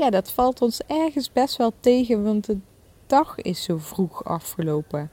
ja, 0.00 0.10
dat 0.10 0.30
valt 0.30 0.62
ons 0.62 0.80
ergens 0.86 1.32
best 1.32 1.56
wel 1.56 1.72
tegen, 1.80 2.22
want 2.22 2.46
de 2.46 2.58
dag 3.06 3.38
is 3.38 3.62
zo 3.62 3.78
vroeg 3.78 4.24
afgelopen. 4.24 5.10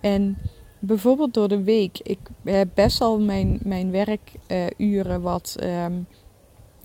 En 0.00 0.38
bijvoorbeeld 0.78 1.34
door 1.34 1.48
de 1.48 1.62
week, 1.62 1.98
ik 2.02 2.18
heb 2.44 2.68
best 2.74 3.00
al 3.00 3.20
mijn, 3.20 3.60
mijn 3.62 3.90
werkuren 3.90 5.20
wat 5.20 5.56
ehm, 5.58 5.92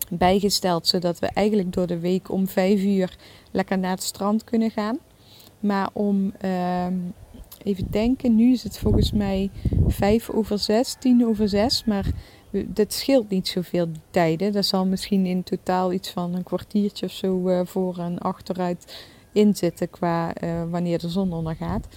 bijgesteld, 0.10 0.88
zodat 0.88 1.20
we 1.20 1.30
eigenlijk 1.34 1.74
door 1.74 1.88
de 1.88 2.00
week 2.00 2.32
om 2.32 2.48
vijf 2.48 2.82
uur 2.82 3.18
lekker 3.52 3.78
naar 3.78 3.92
het 3.92 4.04
strand 4.04 4.44
kunnen 4.44 4.72
gaan. 4.72 4.98
Maar 5.60 5.90
om, 5.94 6.34
ehm, 6.38 6.98
even 7.64 7.88
denken, 7.92 8.36
nu 8.36 8.52
is 8.52 8.64
het 8.64 8.78
volgens 8.78 9.12
mij 9.12 9.50
vijf 9.88 10.30
over 10.30 10.60
zes, 10.60 10.96
tien 11.00 11.26
over 11.26 11.50
zes, 11.50 11.84
maar 11.86 12.12
dat 12.52 12.94
scheelt 12.94 13.30
niet 13.30 13.48
zoveel 13.48 13.86
die 13.92 14.02
tijden. 14.10 14.52
Dat 14.52 14.66
zal 14.66 14.86
misschien 14.86 15.26
in 15.26 15.44
totaal 15.44 15.94
iets 15.94 16.10
van 16.10 16.34
een 16.36 16.44
kwartiertje 16.44 17.06
of 17.06 17.12
zo 17.12 17.50
uh, 17.50 17.62
voor 17.64 17.98
en 17.98 18.20
achteruit 18.20 19.06
inzitten 19.32 19.90
qua 19.90 20.34
uh, 20.44 20.64
wanneer 20.70 21.00
de 21.00 21.10
zon 21.10 21.34
ondergaat. 21.34 21.88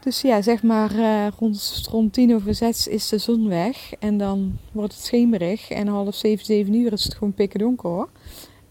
Dus 0.00 0.20
ja, 0.20 0.42
zeg 0.42 0.62
maar 0.62 0.94
uh, 0.94 1.26
rond, 1.38 1.86
rond 1.90 2.12
tien 2.12 2.34
over 2.34 2.54
zes 2.54 2.86
is 2.86 3.08
de 3.08 3.18
zon 3.18 3.48
weg. 3.48 3.92
En 3.92 4.18
dan 4.18 4.58
wordt 4.72 4.94
het 4.94 5.04
schemerig. 5.04 5.70
En 5.70 5.86
half 5.86 6.14
zeven, 6.14 6.44
zeven 6.44 6.74
uur 6.74 6.92
is 6.92 7.04
het 7.04 7.14
gewoon 7.14 7.34
pikken 7.34 7.58
donker 7.58 7.88
hoor. 7.88 8.08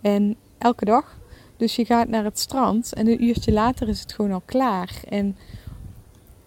En 0.01 0.35
elke 0.57 0.85
dag. 0.85 1.19
Dus 1.57 1.75
je 1.75 1.85
gaat 1.85 2.07
naar 2.07 2.23
het 2.23 2.39
strand 2.39 2.93
en 2.93 3.07
een 3.07 3.23
uurtje 3.23 3.51
later 3.51 3.87
is 3.87 3.99
het 3.99 4.13
gewoon 4.13 4.31
al 4.31 4.41
klaar. 4.45 5.01
En 5.09 5.37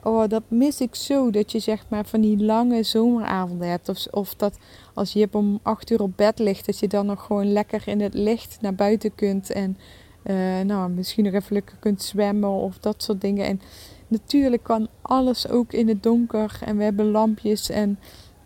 oh, 0.05 0.29
dat 0.29 0.43
mis 0.49 0.81
ik 0.81 0.95
zo. 0.95 1.31
Dat 1.31 1.53
je 1.53 1.59
zeg 1.59 1.85
maar 1.89 2.05
van 2.05 2.21
die 2.21 2.45
lange 2.45 2.83
zomeravonden 2.83 3.69
hebt. 3.69 3.89
Of, 3.89 4.07
of 4.11 4.35
dat 4.35 4.59
als 4.95 5.13
je 5.13 5.29
om 5.33 5.59
acht 5.63 5.91
uur 5.91 6.03
op 6.03 6.17
bed 6.17 6.39
ligt, 6.39 6.67
dat 6.67 6.79
je 6.79 6.89
dan 6.89 7.07
nog 7.07 7.25
gewoon 7.25 7.53
lekker 7.53 7.89
in 7.89 8.01
het 8.01 8.15
licht 8.15 8.59
naar 8.61 8.75
buiten 8.75 9.15
kunt. 9.15 9.51
En 9.51 9.79
uh, 10.25 10.61
nou, 10.61 10.91
misschien 10.91 11.25
nog 11.25 11.33
even 11.33 11.53
lekker 11.53 11.77
kunt 11.81 12.03
zwemmen 12.03 12.51
of 12.51 12.79
dat 12.79 13.03
soort 13.03 13.21
dingen. 13.21 13.47
En 13.47 13.61
natuurlijk 14.09 14.63
kan 14.63 14.89
alles 15.03 15.49
ook 15.49 15.73
in 15.73 15.89
het 15.89 16.03
donker 16.03 16.59
en 16.65 16.77
we 16.77 16.83
hebben 16.85 17.11
lampjes 17.11 17.71
en 17.71 17.99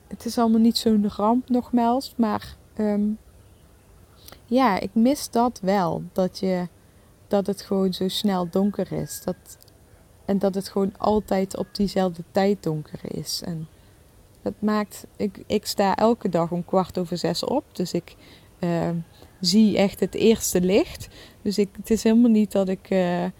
het 0.08 0.24
is 0.24 0.38
allemaal 0.38 0.60
niet 0.60 0.78
zo'n 0.78 1.10
ramp 1.16 1.48
nogmaals. 1.48 2.14
Maar 2.16 2.56
um, 2.78 3.18
ja, 4.46 4.80
ik 4.80 4.90
mis 4.92 5.30
dat 5.30 5.60
wel. 5.62 6.02
Dat, 6.12 6.38
je, 6.38 6.68
dat 7.28 7.46
het 7.46 7.62
gewoon 7.62 7.92
zo 7.92 8.08
snel 8.08 8.48
donker 8.50 8.92
is. 8.92 9.22
Dat, 9.24 9.58
en 10.28 10.38
dat 10.38 10.54
het 10.54 10.68
gewoon 10.68 10.92
altijd 10.98 11.56
op 11.56 11.66
diezelfde 11.72 12.22
tijd 12.30 12.62
donker 12.62 13.00
is. 13.02 13.42
En 13.44 13.68
dat 14.42 14.52
maakt, 14.58 15.06
ik, 15.16 15.42
ik 15.46 15.66
sta 15.66 15.96
elke 15.96 16.28
dag 16.28 16.50
om 16.50 16.64
kwart 16.64 16.98
over 16.98 17.18
zes 17.18 17.44
op. 17.44 17.64
Dus 17.72 17.92
ik 17.92 18.14
uh, 18.60 18.88
zie 19.40 19.76
echt 19.76 20.00
het 20.00 20.14
eerste 20.14 20.60
licht. 20.60 21.08
Dus 21.42 21.58
ik, 21.58 21.68
het 21.76 21.90
is 21.90 22.02
helemaal 22.02 22.30
niet 22.30 22.52
dat 22.52 22.68
ik 22.68 22.90
uh, 22.90 23.24
uh, 23.24 23.30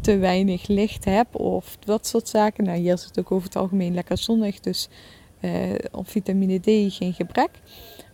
te 0.00 0.16
weinig 0.16 0.66
licht 0.66 1.04
heb 1.04 1.34
of 1.34 1.76
dat 1.76 2.06
soort 2.06 2.28
zaken. 2.28 2.64
Nou, 2.64 2.78
hier 2.78 2.92
is 2.92 3.04
het 3.04 3.18
ook 3.18 3.32
over 3.32 3.46
het 3.46 3.56
algemeen 3.56 3.94
lekker 3.94 4.18
zonnig. 4.18 4.60
Dus 4.60 4.88
op 5.92 6.08
vitamine 6.08 6.58
D 6.58 6.94
geen 6.94 7.12
gebrek. 7.12 7.50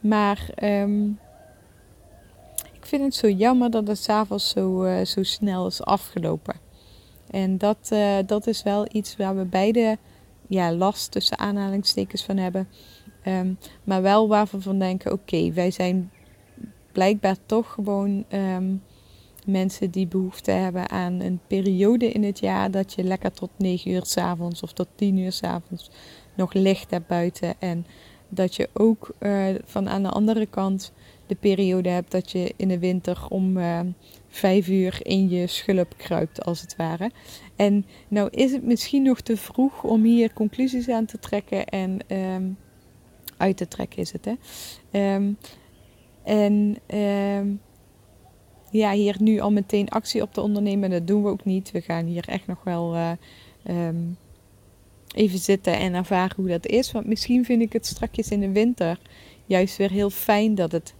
Maar 0.00 0.48
um, 0.62 1.18
ik 2.72 2.86
vind 2.86 3.02
het 3.02 3.14
zo 3.14 3.28
jammer 3.28 3.70
dat 3.70 3.86
het 3.86 3.98
s'avonds 3.98 4.48
zo, 4.48 4.88
zo 5.04 5.22
snel 5.22 5.66
is 5.66 5.82
afgelopen. 5.82 6.67
En 7.30 7.58
dat, 7.58 7.92
dat 8.26 8.46
is 8.46 8.62
wel 8.62 8.86
iets 8.92 9.16
waar 9.16 9.36
we 9.36 9.44
beide 9.44 9.98
ja, 10.46 10.72
last 10.72 11.10
tussen 11.10 11.38
aanhalingstekens 11.38 12.24
van 12.24 12.36
hebben. 12.36 12.68
Um, 13.26 13.58
maar 13.84 14.02
wel 14.02 14.28
waarvan 14.28 14.58
we 14.58 14.64
van 14.64 14.78
denken: 14.78 15.12
oké, 15.12 15.52
wij 15.52 15.70
zijn 15.70 16.10
blijkbaar 16.92 17.36
toch 17.46 17.72
gewoon 17.72 18.24
um, 18.32 18.82
mensen 19.46 19.90
die 19.90 20.06
behoefte 20.06 20.50
hebben 20.50 20.90
aan 20.90 21.20
een 21.20 21.40
periode 21.46 22.12
in 22.12 22.24
het 22.24 22.38
jaar 22.38 22.70
dat 22.70 22.92
je 22.92 23.04
lekker 23.04 23.32
tot 23.32 23.50
9 23.56 23.90
uur 23.90 24.04
s 24.04 24.16
avonds 24.16 24.62
of 24.62 24.72
tot 24.72 24.88
10 24.94 25.18
uur 25.18 25.32
s 25.32 25.42
avonds 25.42 25.90
nog 26.34 26.52
licht 26.52 26.90
hebt 26.90 27.06
buiten. 27.06 27.54
En 27.58 27.86
dat 28.28 28.54
je 28.54 28.68
ook 28.72 29.10
uh, 29.20 29.54
van 29.64 29.88
aan 29.88 30.02
de 30.02 30.10
andere 30.10 30.46
kant 30.46 30.92
de 31.28 31.34
periode 31.34 31.88
hebt 31.88 32.10
dat 32.10 32.30
je 32.30 32.54
in 32.56 32.68
de 32.68 32.78
winter 32.78 33.26
om 33.28 33.56
uh, 33.56 33.80
5 34.28 34.68
uur 34.68 34.98
in 35.02 35.28
je 35.28 35.46
schulp 35.46 35.94
kruipt, 35.96 36.44
als 36.44 36.60
het 36.60 36.76
ware. 36.76 37.10
En 37.56 37.86
nou 38.08 38.28
is 38.30 38.52
het 38.52 38.64
misschien 38.64 39.02
nog 39.02 39.20
te 39.20 39.36
vroeg 39.36 39.82
om 39.82 40.02
hier 40.02 40.32
conclusies 40.32 40.88
aan 40.88 41.04
te 41.04 41.18
trekken 41.18 41.66
en 41.66 41.98
um, 42.08 42.56
uit 43.36 43.56
te 43.56 43.68
trekken 43.68 43.98
is 43.98 44.12
het. 44.12 44.24
Hè? 44.24 45.14
Um, 45.14 45.38
en 46.24 46.76
um, 46.96 47.60
ja, 48.70 48.92
hier 48.92 49.16
nu 49.20 49.40
al 49.40 49.52
meteen 49.52 49.88
actie 49.88 50.22
op 50.22 50.32
te 50.32 50.40
ondernemen, 50.40 50.90
dat 50.90 51.06
doen 51.06 51.22
we 51.22 51.28
ook 51.28 51.44
niet. 51.44 51.70
We 51.70 51.80
gaan 51.80 52.04
hier 52.04 52.28
echt 52.28 52.46
nog 52.46 52.64
wel 52.64 53.16
um, 53.68 54.16
even 55.14 55.38
zitten 55.38 55.78
en 55.78 55.94
ervaren 55.94 56.36
hoe 56.36 56.48
dat 56.48 56.66
is. 56.66 56.92
Want 56.92 57.06
misschien 57.06 57.44
vind 57.44 57.62
ik 57.62 57.72
het 57.72 57.86
strakjes 57.86 58.30
in 58.30 58.40
de 58.40 58.52
winter 58.52 58.98
juist 59.46 59.76
weer 59.76 59.90
heel 59.90 60.10
fijn 60.10 60.54
dat 60.54 60.72
het 60.72 60.94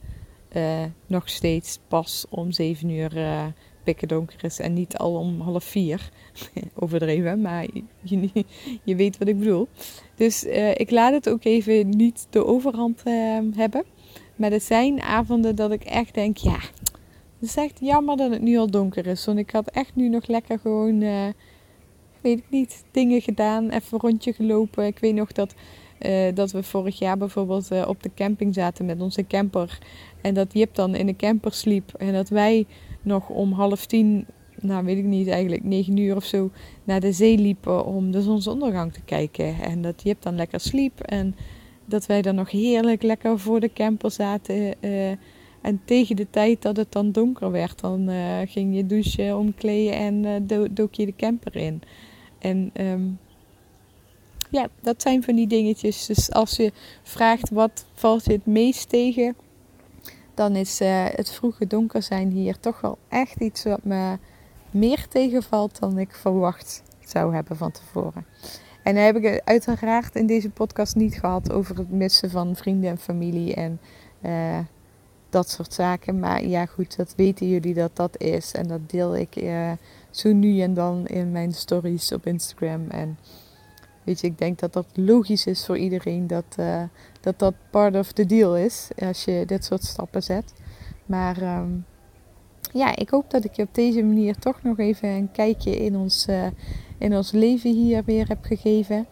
uh, 0.59 0.85
nog 1.07 1.29
steeds 1.29 1.79
pas 1.89 2.27
om 2.29 2.53
7 2.53 2.91
uur 2.91 3.17
uh, 3.17 3.45
pikken 3.85 4.09
donker 4.09 4.45
is 4.45 4.59
en 4.59 4.73
niet 4.73 4.97
al 4.97 5.15
om 5.15 5.41
half 5.41 5.65
vier. 5.65 6.11
Overdreven, 6.81 7.41
maar 7.41 7.67
je, 8.03 8.47
je, 8.83 8.97
weet 8.97 9.19
wat 9.19 9.29
ik 9.29 9.39
bedoel. 9.39 9.69
Dus 10.15 10.45
uh, 10.45 10.71
ik 10.71 10.91
laat 10.91 11.13
het 11.13 11.29
ook 11.29 11.45
even 11.45 11.89
niet 11.89 12.27
de 12.31 12.47
overhand 12.47 13.03
hebben. 13.55 13.85
Maar 14.37 14.53
er 14.53 14.61
zijn 14.61 15.01
avonden 15.01 15.57
dat 15.57 15.73
ik 15.73 15.85
echt 15.85 16.15
denk, 16.15 16.37
ja, 16.37 16.59
het 17.39 17.49
is 17.49 17.57
echt 17.57 17.79
jammer 17.81 18.17
dat 18.17 18.31
het 18.31 18.43
nu 18.43 18.59
al 18.59 18.71
donker 18.71 19.07
is. 19.07 19.25
Want 19.25 19.39
ik 19.39 19.51
had 19.51 19.71
echt 19.71 19.95
nu 19.95 20.09
nog 20.09 20.27
lekker 20.27 20.59
gewoon, 20.59 21.01
weet 22.21 22.39
ik 22.39 22.51
niet, 22.51 22.85
dingen 22.91 23.21
gedaan. 23.21 23.71
Even 23.71 23.99
rondje 23.99 24.33
gelopen. 24.33 24.87
Ik 24.87 24.99
weet 24.99 25.15
nog 25.15 25.33
dat, 25.33 25.55
uh, 26.07 26.35
dat 26.35 26.51
we 26.53 26.63
vorig 26.63 26.99
jaar 26.99 27.19
bijvoorbeeld 27.19 27.73
uh, 27.73 27.89
op 27.89 28.03
de 28.03 28.11
camping 28.15 28.55
zaten 28.55 28.87
met 28.87 29.01
onze 29.01 29.27
camper. 29.27 29.79
En 30.21 30.35
dat 30.35 30.53
Jip 30.53 30.75
dan 30.75 30.95
in 30.95 31.07
de 31.07 31.17
camper 31.17 31.53
sliep. 31.53 31.93
En 31.95 32.13
dat 32.13 32.29
wij 32.29 32.67
nog 33.03 33.29
om 33.29 33.53
half 33.53 33.87
tien, 33.87 34.27
nou 34.61 34.85
weet 34.85 34.99
ik 34.99 35.05
niet, 35.05 35.29
eigenlijk 35.29 35.65
negen 35.65 35.97
uur 35.97 36.17
of 36.17 36.25
zo, 36.25 36.51
naar 36.85 37.01
de 37.01 37.13
zee 37.13 37.39
liepen 37.39 37.85
om 37.85 38.11
de 38.11 38.23
zonsondergang 38.23 38.93
te 38.93 39.01
kijken. 39.05 39.61
En 39.61 39.83
dat 39.83 40.03
Jip 40.03 40.23
dan 40.23 40.37
lekker 40.37 40.61
sliep. 40.61 41.01
En 41.01 41.37
dat 41.85 42.07
wij 42.07 42.23
dan 42.23 42.35
nog 42.35 42.51
heerlijk 42.51 43.03
lekker 43.03 43.39
voor 43.39 43.61
de 43.61 43.73
camper 43.73 44.11
zaten. 44.11 44.75
Uh, 44.81 45.11
en 45.61 45.81
tegen 45.85 46.17
de 46.17 46.27
tijd 46.31 46.63
dat 46.63 46.77
het 46.77 46.93
dan 46.93 47.13
donker 47.13 47.51
werd, 47.51 47.81
dan 47.81 48.11
ging 48.47 48.77
je 48.77 48.87
douchen, 48.87 49.39
omkleden 49.39 49.93
en 49.93 50.47
do 50.47 50.67
dook 50.73 50.95
je 50.95 51.07
de 51.07 51.17
camper 51.17 51.57
in. 51.57 51.83
En 52.39 52.71
um, 52.81 53.19
ja, 54.51 54.69
dat 54.81 55.03
zijn 55.03 55.23
van 55.23 55.35
die 55.35 55.47
dingetjes. 55.47 56.07
Dus 56.07 56.33
als 56.33 56.57
je 56.57 56.73
vraagt 57.03 57.51
wat 57.51 57.85
valt 57.95 58.25
je 58.25 58.33
het 58.33 58.47
meest 58.47 58.89
tegen, 58.89 59.37
dan 60.35 60.57
is 60.57 60.79
het 61.15 61.31
vroege 61.31 61.67
donker 61.67 62.03
zijn 62.03 62.31
hier 62.31 62.61
toch 62.61 62.81
wel 62.81 62.99
echt 63.09 63.41
iets 63.41 63.65
wat 63.65 63.85
me 63.85 64.19
meer 64.71 65.09
tegenvalt 65.09 65.81
dan 65.81 65.99
ik 65.99 66.15
verwacht 66.15 66.83
zou 67.07 67.35
hebben 67.35 67.57
van 67.57 67.71
tevoren. 67.71 68.27
En 68.83 68.95
dan 68.95 69.05
heb 69.05 69.17
ik 69.17 69.23
het 69.23 69.43
uiteraard 69.45 70.15
in 70.15 70.27
deze 70.27 70.51
podcast 70.51 70.95
niet 70.97 71.15
gehad 71.15 71.53
over 71.53 71.77
het 71.77 71.91
missen 71.91 72.31
van 72.31 72.57
vrienden 72.57 72.91
en 72.91 72.99
familie 72.99 73.55
en 73.55 73.81
uh, 74.23 74.59
dat 75.29 75.51
soort 75.51 75.75
zaken. 75.75 76.19
Maar 76.19 76.45
ja, 76.45 76.67
goed, 76.67 76.97
dat 76.97 77.15
weten 77.17 77.49
jullie 77.49 77.75
dat 77.75 77.97
dat 77.97 78.21
is. 78.21 78.53
En 78.53 78.69
dat 78.69 78.91
deel 78.91 79.17
ik 79.17 79.37
uh, 79.37 79.71
zo 80.11 80.33
nu 80.33 80.61
en 80.61 80.75
dan 80.75 81.07
in 81.07 81.33
mijn 81.33 81.53
stories 81.53 82.13
op 82.13 82.27
Instagram. 82.27 82.89
En 82.89 83.19
weet 84.09 84.21
je, 84.21 84.27
ik 84.27 84.39
denk 84.39 84.59
dat 84.59 84.73
dat 84.73 84.87
logisch 84.95 85.47
is 85.47 85.67
voor 85.67 85.79
iedereen 85.79 86.27
dat 86.27 86.57
uh, 86.61 86.83
dat, 87.21 87.39
dat 87.39 87.55
part 87.71 87.97
of 87.97 88.13
the 88.13 88.27
deal 88.27 88.57
is 88.57 88.89
als 88.99 89.25
je 89.25 89.43
dit 89.47 89.65
soort 89.65 89.85
stappen 89.85 90.23
zet. 90.23 90.53
Maar 91.07 91.43
um, 91.61 91.85
ja, 92.73 92.97
ik 92.97 93.11
hoop 93.11 93.31
dat 93.31 93.45
ik 93.45 93.53
je 93.53 93.63
op 93.63 93.75
deze 93.75 94.03
manier 94.03 94.39
toch 94.39 94.63
nog 94.63 94.79
even 94.79 95.09
een 95.09 95.31
kijkje 95.33 95.77
in 95.77 95.97
ons 95.97 96.27
in 96.99 97.17
ons 97.17 97.31
leven 97.33 97.75
hier 97.75 98.05
weer 98.05 98.29
heb 98.29 98.45
gegeven. 98.45 99.07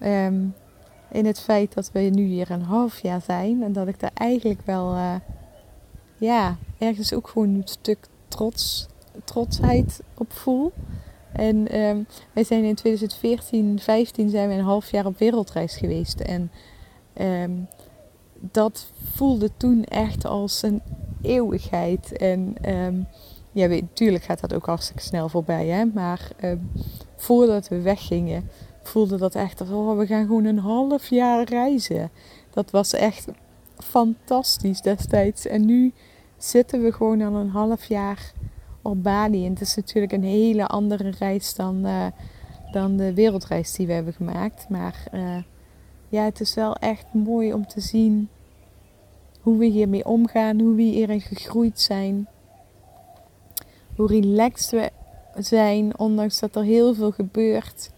Um, 0.00 0.54
in 1.10 1.26
het 1.26 1.40
feit 1.40 1.74
dat 1.74 1.92
we 1.92 2.00
nu 2.00 2.22
hier 2.22 2.50
een 2.50 2.62
half 2.62 2.98
jaar 2.98 3.20
zijn 3.20 3.62
en 3.62 3.72
dat 3.72 3.88
ik 3.88 4.00
daar 4.00 4.10
eigenlijk 4.14 4.60
wel, 4.64 4.94
uh, 4.94 5.14
ja, 6.18 6.56
ergens 6.78 7.12
ook 7.12 7.28
gewoon 7.28 7.48
een 7.48 7.62
stuk 7.64 8.08
trots, 8.28 8.86
trotsheid 9.24 10.00
op 10.14 10.32
voel. 10.32 10.72
En 11.36 11.80
um, 11.80 12.06
wij 12.32 12.44
zijn 12.44 12.64
in 12.64 12.74
2014, 12.74 13.78
15 13.78 14.28
zijn 14.28 14.48
we 14.48 14.54
een 14.54 14.64
half 14.64 14.90
jaar 14.90 15.06
op 15.06 15.18
wereldreis 15.18 15.76
geweest. 15.76 16.20
En 16.20 16.50
um, 17.20 17.68
dat 18.34 18.90
voelde 19.12 19.50
toen 19.56 19.84
echt 19.84 20.24
als 20.24 20.62
een 20.62 20.82
eeuwigheid. 21.22 22.16
En 22.16 22.56
um, 22.68 23.06
ja, 23.52 23.68
weet, 23.68 23.82
natuurlijk 23.82 24.24
gaat 24.24 24.40
dat 24.40 24.54
ook 24.54 24.66
hartstikke 24.66 25.02
snel 25.02 25.28
voorbij. 25.28 25.66
Hè? 25.66 25.84
Maar 25.84 26.30
voordat 27.16 27.68
we 27.68 27.80
weggingen, 27.80 28.50
voelde 28.82 29.16
dat 29.16 29.34
echt, 29.34 29.60
oh, 29.60 29.98
we 29.98 30.06
gaan 30.06 30.26
gewoon 30.26 30.44
een 30.44 30.58
half 30.58 31.08
jaar 31.08 31.48
reizen. 31.48 32.10
Dat 32.50 32.70
was 32.70 32.92
echt 32.92 33.26
fantastisch 33.76 34.80
destijds. 34.80 35.46
En 35.46 35.64
nu 35.64 35.92
zitten 36.36 36.82
we 36.82 36.92
gewoon 36.92 37.22
al 37.22 37.34
een 37.34 37.48
half 37.48 37.84
jaar 37.84 38.32
op 38.84 39.02
Bali. 39.02 39.44
En 39.44 39.52
het 39.52 39.60
is 39.60 39.74
natuurlijk 39.74 40.12
een 40.12 40.24
hele 40.24 40.66
andere 40.66 41.10
reis 41.18 41.54
dan, 41.54 41.86
uh, 41.86 42.06
dan 42.72 42.96
de 42.96 43.14
wereldreis 43.14 43.72
die 43.72 43.86
we 43.86 43.92
hebben 43.92 44.12
gemaakt. 44.12 44.68
Maar 44.68 45.04
uh, 45.12 45.36
ja, 46.08 46.24
het 46.24 46.40
is 46.40 46.54
wel 46.54 46.74
echt 46.74 47.06
mooi 47.12 47.52
om 47.52 47.66
te 47.66 47.80
zien 47.80 48.28
hoe 49.40 49.58
we 49.58 49.64
hiermee 49.64 50.04
omgaan, 50.04 50.60
hoe 50.60 50.74
we 50.74 50.82
hierin 50.82 51.20
gegroeid 51.20 51.80
zijn. 51.80 52.28
Hoe 53.96 54.06
relaxed 54.06 54.70
we 54.70 54.90
zijn, 55.42 55.98
ondanks 55.98 56.38
dat 56.38 56.56
er 56.56 56.62
heel 56.62 56.94
veel 56.94 57.10
gebeurt. 57.10 57.90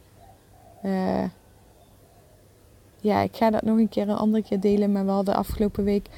Uh, 0.85 1.25
ja, 3.01 3.21
ik 3.21 3.37
ga 3.37 3.51
dat 3.51 3.63
nog 3.63 3.79
een 3.79 3.89
keer 3.89 4.09
een 4.09 4.17
andere 4.17 4.43
keer 4.43 4.61
delen. 4.61 4.93
Maar 4.93 5.05
we 5.05 5.11
hadden 5.11 5.35
afgelopen 5.37 5.85
week 5.85 6.09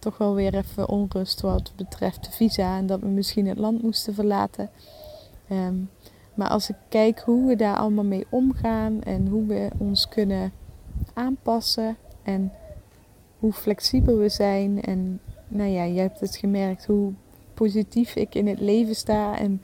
toch 0.00 0.18
wel 0.18 0.34
weer 0.34 0.54
even 0.54 0.88
onrust 0.88 1.40
wat 1.40 1.72
betreft 1.76 2.24
de 2.24 2.30
visa. 2.30 2.76
En 2.76 2.86
dat 2.86 3.00
we 3.00 3.06
misschien 3.06 3.46
het 3.46 3.58
land 3.58 3.82
moesten 3.82 4.14
verlaten. 4.14 4.70
Um, 5.50 5.90
maar 6.34 6.48
als 6.48 6.70
ik 6.70 6.76
kijk 6.88 7.20
hoe 7.20 7.46
we 7.46 7.56
daar 7.56 7.76
allemaal 7.76 8.04
mee 8.04 8.26
omgaan 8.30 9.02
en 9.02 9.26
hoe 9.26 9.46
we 9.46 9.70
ons 9.78 10.08
kunnen 10.08 10.52
aanpassen 11.14 11.96
en 12.22 12.52
hoe 13.38 13.52
flexibel 13.52 14.16
we 14.16 14.28
zijn. 14.28 14.82
En 14.82 15.20
nou 15.48 15.70
ja, 15.70 15.82
je 15.82 16.00
hebt 16.00 16.20
het 16.20 16.36
gemerkt 16.36 16.86
hoe 16.86 17.12
positief 17.54 18.14
ik 18.14 18.34
in 18.34 18.46
het 18.46 18.60
leven 18.60 18.94
sta. 18.94 19.38
En 19.38 19.62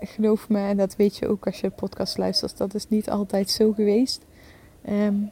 geloof 0.00 0.48
me, 0.48 0.58
en 0.58 0.76
dat 0.76 0.96
weet 0.96 1.16
je 1.16 1.28
ook 1.28 1.46
als 1.46 1.60
je 1.60 1.70
podcast 1.70 2.18
luistert, 2.18 2.56
dat 2.56 2.74
is 2.74 2.88
niet 2.88 3.10
altijd 3.10 3.50
zo 3.50 3.72
geweest. 3.72 4.24
Um, 4.88 5.30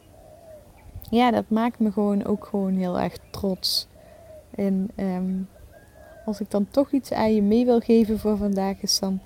ja, 1.11 1.31
dat 1.31 1.49
maakt 1.49 1.79
me 1.79 1.93
gewoon 1.93 2.25
ook 2.25 2.47
gewoon 2.47 2.75
heel 2.75 3.01
erg 3.01 3.19
trots. 3.31 3.89
En 4.59 4.91
um, 4.97 5.49
als 6.25 6.41
ik 6.41 6.51
dan 6.51 6.67
toch 6.71 6.91
iets 6.91 7.13
aan 7.13 7.35
je 7.35 7.43
mee 7.43 7.65
wil 7.65 7.81
geven 7.81 8.19
voor 8.19 8.37
vandaag, 8.37 8.77
is 8.81 8.99
dan 8.99 9.21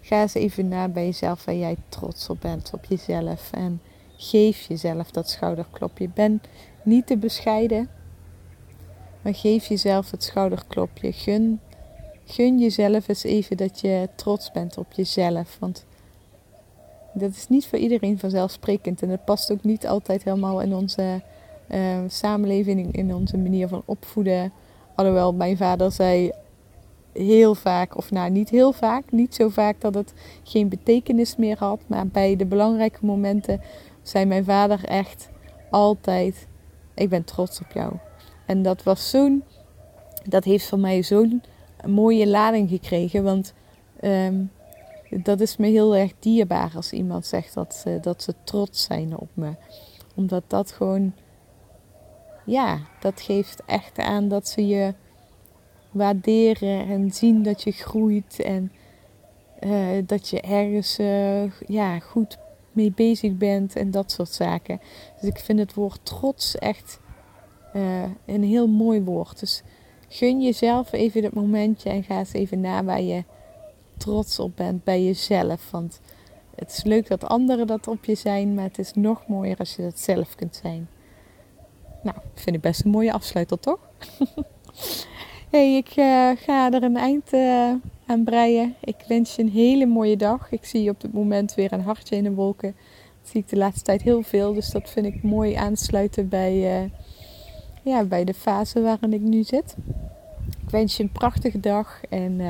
ga 0.00 0.20
eens 0.20 0.34
even 0.34 0.68
na 0.68 0.88
bij 0.88 1.04
jezelf 1.04 1.44
waar 1.44 1.54
jij 1.54 1.76
trots 1.88 2.28
op 2.28 2.40
bent, 2.40 2.70
op 2.74 2.84
jezelf. 2.84 3.52
En 3.52 3.80
geef 4.16 4.60
jezelf 4.60 5.10
dat 5.10 5.30
schouderklopje. 5.30 6.08
Ben 6.08 6.42
niet 6.82 7.06
te 7.06 7.16
bescheiden, 7.16 7.88
maar 9.22 9.34
geef 9.34 9.66
jezelf 9.66 10.10
het 10.10 10.24
schouderklopje. 10.24 11.12
Gun, 11.12 11.60
gun 12.24 12.58
jezelf 12.58 13.08
eens 13.08 13.24
even 13.24 13.56
dat 13.56 13.80
je 13.80 14.08
trots 14.14 14.52
bent 14.52 14.78
op 14.78 14.92
jezelf. 14.92 15.56
Want 15.60 15.84
dat 17.12 17.30
is 17.30 17.48
niet 17.48 17.66
voor 17.66 17.78
iedereen 17.78 18.18
vanzelfsprekend. 18.18 19.02
En 19.02 19.08
het 19.08 19.24
past 19.24 19.52
ook 19.52 19.64
niet 19.64 19.86
altijd 19.86 20.24
helemaal 20.24 20.60
in 20.60 20.74
onze 20.74 21.22
uh, 21.70 21.98
samenleving, 22.08 22.96
in 22.96 23.14
onze 23.14 23.38
manier 23.38 23.68
van 23.68 23.82
opvoeden. 23.84 24.52
Alhoewel 24.94 25.32
mijn 25.32 25.56
vader 25.56 25.92
zei 25.92 26.32
heel 27.12 27.54
vaak, 27.54 27.96
of 27.96 28.10
nou 28.10 28.30
niet 28.30 28.50
heel 28.50 28.72
vaak, 28.72 29.12
niet 29.12 29.34
zo 29.34 29.48
vaak 29.48 29.80
dat 29.80 29.94
het 29.94 30.14
geen 30.42 30.68
betekenis 30.68 31.36
meer 31.36 31.58
had. 31.58 31.80
Maar 31.86 32.06
bij 32.06 32.36
de 32.36 32.46
belangrijke 32.46 33.06
momenten 33.06 33.60
zei 34.02 34.24
mijn 34.24 34.44
vader 34.44 34.84
echt 34.84 35.28
altijd: 35.70 36.46
Ik 36.94 37.08
ben 37.08 37.24
trots 37.24 37.60
op 37.60 37.72
jou. 37.72 37.92
En 38.46 38.62
dat 38.62 38.82
was 38.82 39.10
zo'n, 39.10 39.44
dat 40.28 40.44
heeft 40.44 40.66
van 40.66 40.80
mij 40.80 41.02
zo'n 41.02 41.42
mooie 41.86 42.26
lading 42.26 42.68
gekregen. 42.68 43.24
Want 43.24 43.54
um, 44.00 44.50
dat 45.22 45.40
is 45.40 45.56
me 45.56 45.66
heel 45.66 45.96
erg 45.96 46.12
dierbaar 46.18 46.72
als 46.76 46.92
iemand 46.92 47.26
zegt 47.26 47.54
dat 47.54 47.74
ze, 47.74 47.98
dat 48.00 48.22
ze 48.22 48.34
trots 48.44 48.82
zijn 48.82 49.18
op 49.18 49.28
me. 49.34 49.54
Omdat 50.14 50.44
dat 50.46 50.72
gewoon, 50.72 51.14
ja, 52.44 52.78
dat 53.00 53.20
geeft 53.20 53.62
echt 53.66 53.98
aan 53.98 54.28
dat 54.28 54.48
ze 54.48 54.66
je 54.66 54.94
waarderen 55.90 56.86
en 56.86 57.10
zien 57.10 57.42
dat 57.42 57.62
je 57.62 57.72
groeit 57.72 58.40
en 58.40 58.72
uh, 59.60 60.02
dat 60.06 60.28
je 60.28 60.40
ergens 60.40 60.98
uh, 60.98 61.50
ja, 61.66 61.98
goed 61.98 62.38
mee 62.72 62.92
bezig 62.92 63.36
bent 63.36 63.76
en 63.76 63.90
dat 63.90 64.10
soort 64.10 64.32
zaken. 64.32 64.80
Dus 65.20 65.28
ik 65.28 65.38
vind 65.38 65.58
het 65.58 65.74
woord 65.74 66.00
trots 66.02 66.58
echt 66.58 67.00
uh, 67.76 68.02
een 68.26 68.42
heel 68.42 68.66
mooi 68.66 69.02
woord. 69.02 69.40
Dus 69.40 69.62
gun 70.08 70.42
jezelf 70.42 70.92
even 70.92 71.22
dat 71.22 71.32
momentje 71.32 71.90
en 71.90 72.02
ga 72.02 72.18
eens 72.18 72.32
even 72.32 72.60
na 72.60 72.84
waar 72.84 73.02
je 73.02 73.24
trots 73.96 74.38
op 74.38 74.56
bent 74.56 74.84
bij 74.84 75.04
jezelf. 75.04 75.70
Want 75.70 76.00
het 76.54 76.70
is 76.70 76.82
leuk 76.82 77.08
dat 77.08 77.24
anderen 77.24 77.66
dat 77.66 77.88
op 77.88 78.04
je 78.04 78.14
zijn, 78.14 78.54
maar 78.54 78.64
het 78.64 78.78
is 78.78 78.92
nog 78.94 79.26
mooier 79.26 79.58
als 79.58 79.76
je 79.76 79.82
dat 79.82 79.98
zelf 79.98 80.34
kunt 80.34 80.60
zijn. 80.62 80.88
Nou, 82.04 82.16
vind 82.34 82.56
ik 82.56 82.62
best 82.62 82.84
een 82.84 82.90
mooie 82.90 83.12
afsluiter, 83.12 83.58
toch? 83.58 83.78
hey, 85.50 85.76
ik 85.76 85.88
uh, 85.96 86.30
ga 86.36 86.72
er 86.72 86.82
een 86.82 86.96
eind 86.96 87.32
uh, 87.32 87.72
aan 88.06 88.24
breien. 88.24 88.74
Ik 88.80 89.04
wens 89.08 89.36
je 89.36 89.42
een 89.42 89.50
hele 89.50 89.86
mooie 89.86 90.16
dag. 90.16 90.52
Ik 90.52 90.64
zie 90.64 90.90
op 90.90 91.00
dit 91.00 91.12
moment 91.12 91.54
weer 91.54 91.72
een 91.72 91.82
hartje 91.82 92.16
in 92.16 92.24
de 92.24 92.32
wolken. 92.32 92.74
Dat 93.20 93.30
zie 93.30 93.40
ik 93.40 93.48
de 93.48 93.56
laatste 93.56 93.82
tijd 93.82 94.02
heel 94.02 94.22
veel, 94.22 94.54
dus 94.54 94.70
dat 94.70 94.90
vind 94.90 95.06
ik 95.06 95.22
mooi 95.22 95.54
aansluiten 95.54 96.28
bij, 96.28 96.82
uh, 96.82 96.90
ja, 97.82 98.04
bij 98.04 98.24
de 98.24 98.34
fase 98.34 98.80
waarin 98.80 99.12
ik 99.12 99.20
nu 99.20 99.42
zit. 99.42 99.76
Ik 100.64 100.70
wens 100.70 100.96
je 100.96 101.02
een 101.02 101.12
prachtige 101.12 101.60
dag 101.60 102.00
en 102.08 102.40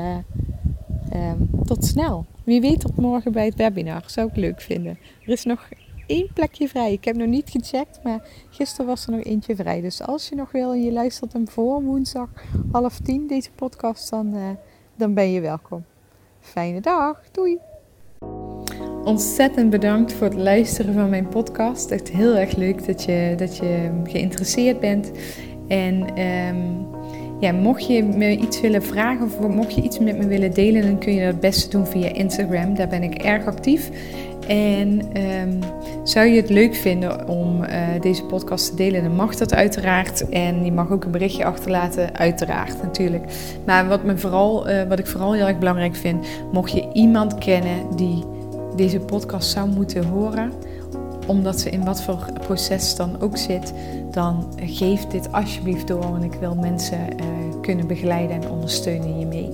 Um, 1.13 1.49
tot 1.65 1.85
snel. 1.85 2.25
Wie 2.43 2.61
weet 2.61 2.79
tot 2.79 2.95
morgen 2.95 3.31
bij 3.31 3.45
het 3.45 3.55
webinar. 3.55 4.03
Zou 4.05 4.27
ik 4.27 4.35
leuk 4.35 4.61
vinden. 4.61 4.97
Er 5.25 5.29
is 5.31 5.43
nog 5.43 5.69
één 6.05 6.29
plekje 6.33 6.67
vrij. 6.67 6.91
Ik 6.91 7.05
heb 7.05 7.15
nog 7.15 7.27
niet 7.27 7.49
gecheckt, 7.49 7.99
maar 8.03 8.27
gisteren 8.49 8.85
was 8.85 9.05
er 9.05 9.11
nog 9.11 9.23
eentje 9.23 9.55
vrij. 9.55 9.81
Dus 9.81 10.01
als 10.01 10.29
je 10.29 10.35
nog 10.35 10.51
wil 10.51 10.71
en 10.71 10.83
je 10.83 10.91
luistert 10.91 11.33
hem 11.33 11.47
voor 11.47 11.83
woensdag 11.83 12.29
half 12.71 12.99
tien, 12.99 13.27
deze 13.27 13.51
podcast, 13.51 14.09
dan, 14.09 14.35
uh, 14.35 14.41
dan 14.95 15.13
ben 15.13 15.31
je 15.31 15.41
welkom. 15.41 15.85
Fijne 16.39 16.81
dag. 16.81 17.21
Doei. 17.31 17.57
Ontzettend 19.03 19.69
bedankt 19.69 20.13
voor 20.13 20.27
het 20.27 20.37
luisteren 20.37 20.93
van 20.93 21.09
mijn 21.09 21.27
podcast. 21.27 21.91
Echt 21.91 22.09
heel 22.09 22.35
erg 22.35 22.55
leuk 22.55 22.85
dat 22.85 23.03
je, 23.03 23.33
dat 23.37 23.57
je 23.57 24.01
geïnteresseerd 24.03 24.79
bent. 24.79 25.11
En 25.67 26.19
um, 26.19 26.87
ja, 27.39 27.51
mocht 27.51 27.87
je 27.87 28.03
me 28.03 28.37
iets 28.37 28.61
willen 28.61 28.83
vragen 28.83 29.25
of 29.25 29.39
mocht 29.47 29.75
je 29.75 29.81
iets 29.81 29.99
met 29.99 30.17
me 30.17 30.27
willen 30.27 30.53
delen, 30.53 30.81
dan 30.81 30.99
kun 30.99 31.13
je 31.13 31.19
dat 31.19 31.31
het 31.31 31.39
beste 31.39 31.69
doen 31.69 31.87
via 31.87 32.13
Instagram. 32.13 32.75
Daar 32.75 32.87
ben 32.87 33.03
ik 33.03 33.13
erg 33.13 33.45
actief. 33.45 33.89
En 34.47 35.01
um, 35.41 35.59
zou 36.03 36.27
je 36.27 36.41
het 36.41 36.49
leuk 36.49 36.75
vinden 36.75 37.27
om 37.27 37.63
uh, 37.63 37.69
deze 38.01 38.23
podcast 38.23 38.69
te 38.69 38.75
delen, 38.75 39.03
dan 39.03 39.15
mag 39.15 39.35
dat 39.35 39.53
uiteraard. 39.53 40.29
En 40.29 40.65
je 40.65 40.71
mag 40.71 40.91
ook 40.91 41.03
een 41.03 41.11
berichtje 41.11 41.45
achterlaten, 41.45 42.15
uiteraard 42.15 42.83
natuurlijk. 42.83 43.25
Maar 43.65 43.87
wat, 43.87 44.03
me 44.03 44.17
vooral, 44.17 44.69
uh, 44.69 44.83
wat 44.83 44.99
ik 44.99 45.07
vooral 45.07 45.33
heel 45.33 45.47
erg 45.47 45.59
belangrijk 45.59 45.95
vind, 45.95 46.25
mocht 46.51 46.71
je 46.71 46.89
iemand 46.93 47.37
kennen 47.37 47.95
die 47.95 48.23
deze 48.75 48.99
podcast 48.99 49.49
zou 49.51 49.69
moeten 49.69 50.05
horen, 50.05 50.51
omdat 51.27 51.59
ze 51.59 51.69
in 51.69 51.85
wat 51.85 52.01
voor 52.01 52.25
proces 52.41 52.95
dan 52.95 53.21
ook 53.21 53.37
zit, 53.37 53.73
dan 54.11 54.53
geef 54.61 55.05
dit 55.05 55.31
alsjeblieft 55.31 55.87
door. 55.87 56.15
En 56.15 56.23
ik 56.23 56.33
wil 56.39 56.55
mensen 56.55 56.99
uh, 56.99 57.25
kunnen 57.61 57.87
begeleiden 57.87 58.41
en 58.41 58.49
ondersteunen 58.49 59.13
hiermee. 59.13 59.49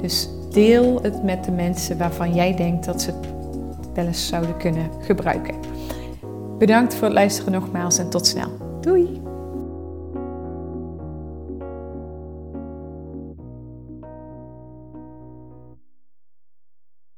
Dus 0.00 0.28
deel 0.50 0.98
het 1.02 1.22
met 1.22 1.44
de 1.44 1.50
mensen 1.50 1.98
waarvan 1.98 2.34
jij 2.34 2.56
denkt 2.56 2.84
dat 2.84 3.02
ze 3.02 3.12
wel 3.96 4.06
eens 4.06 4.26
zouden 4.26 4.56
kunnen 4.56 4.90
gebruiken. 5.00 5.54
Bedankt 6.58 6.94
voor 6.94 7.04
het 7.04 7.12
luisteren 7.12 7.52
nogmaals 7.52 7.98
en 7.98 8.10
tot 8.10 8.26
snel. 8.26 8.78
Doei! 8.80 9.25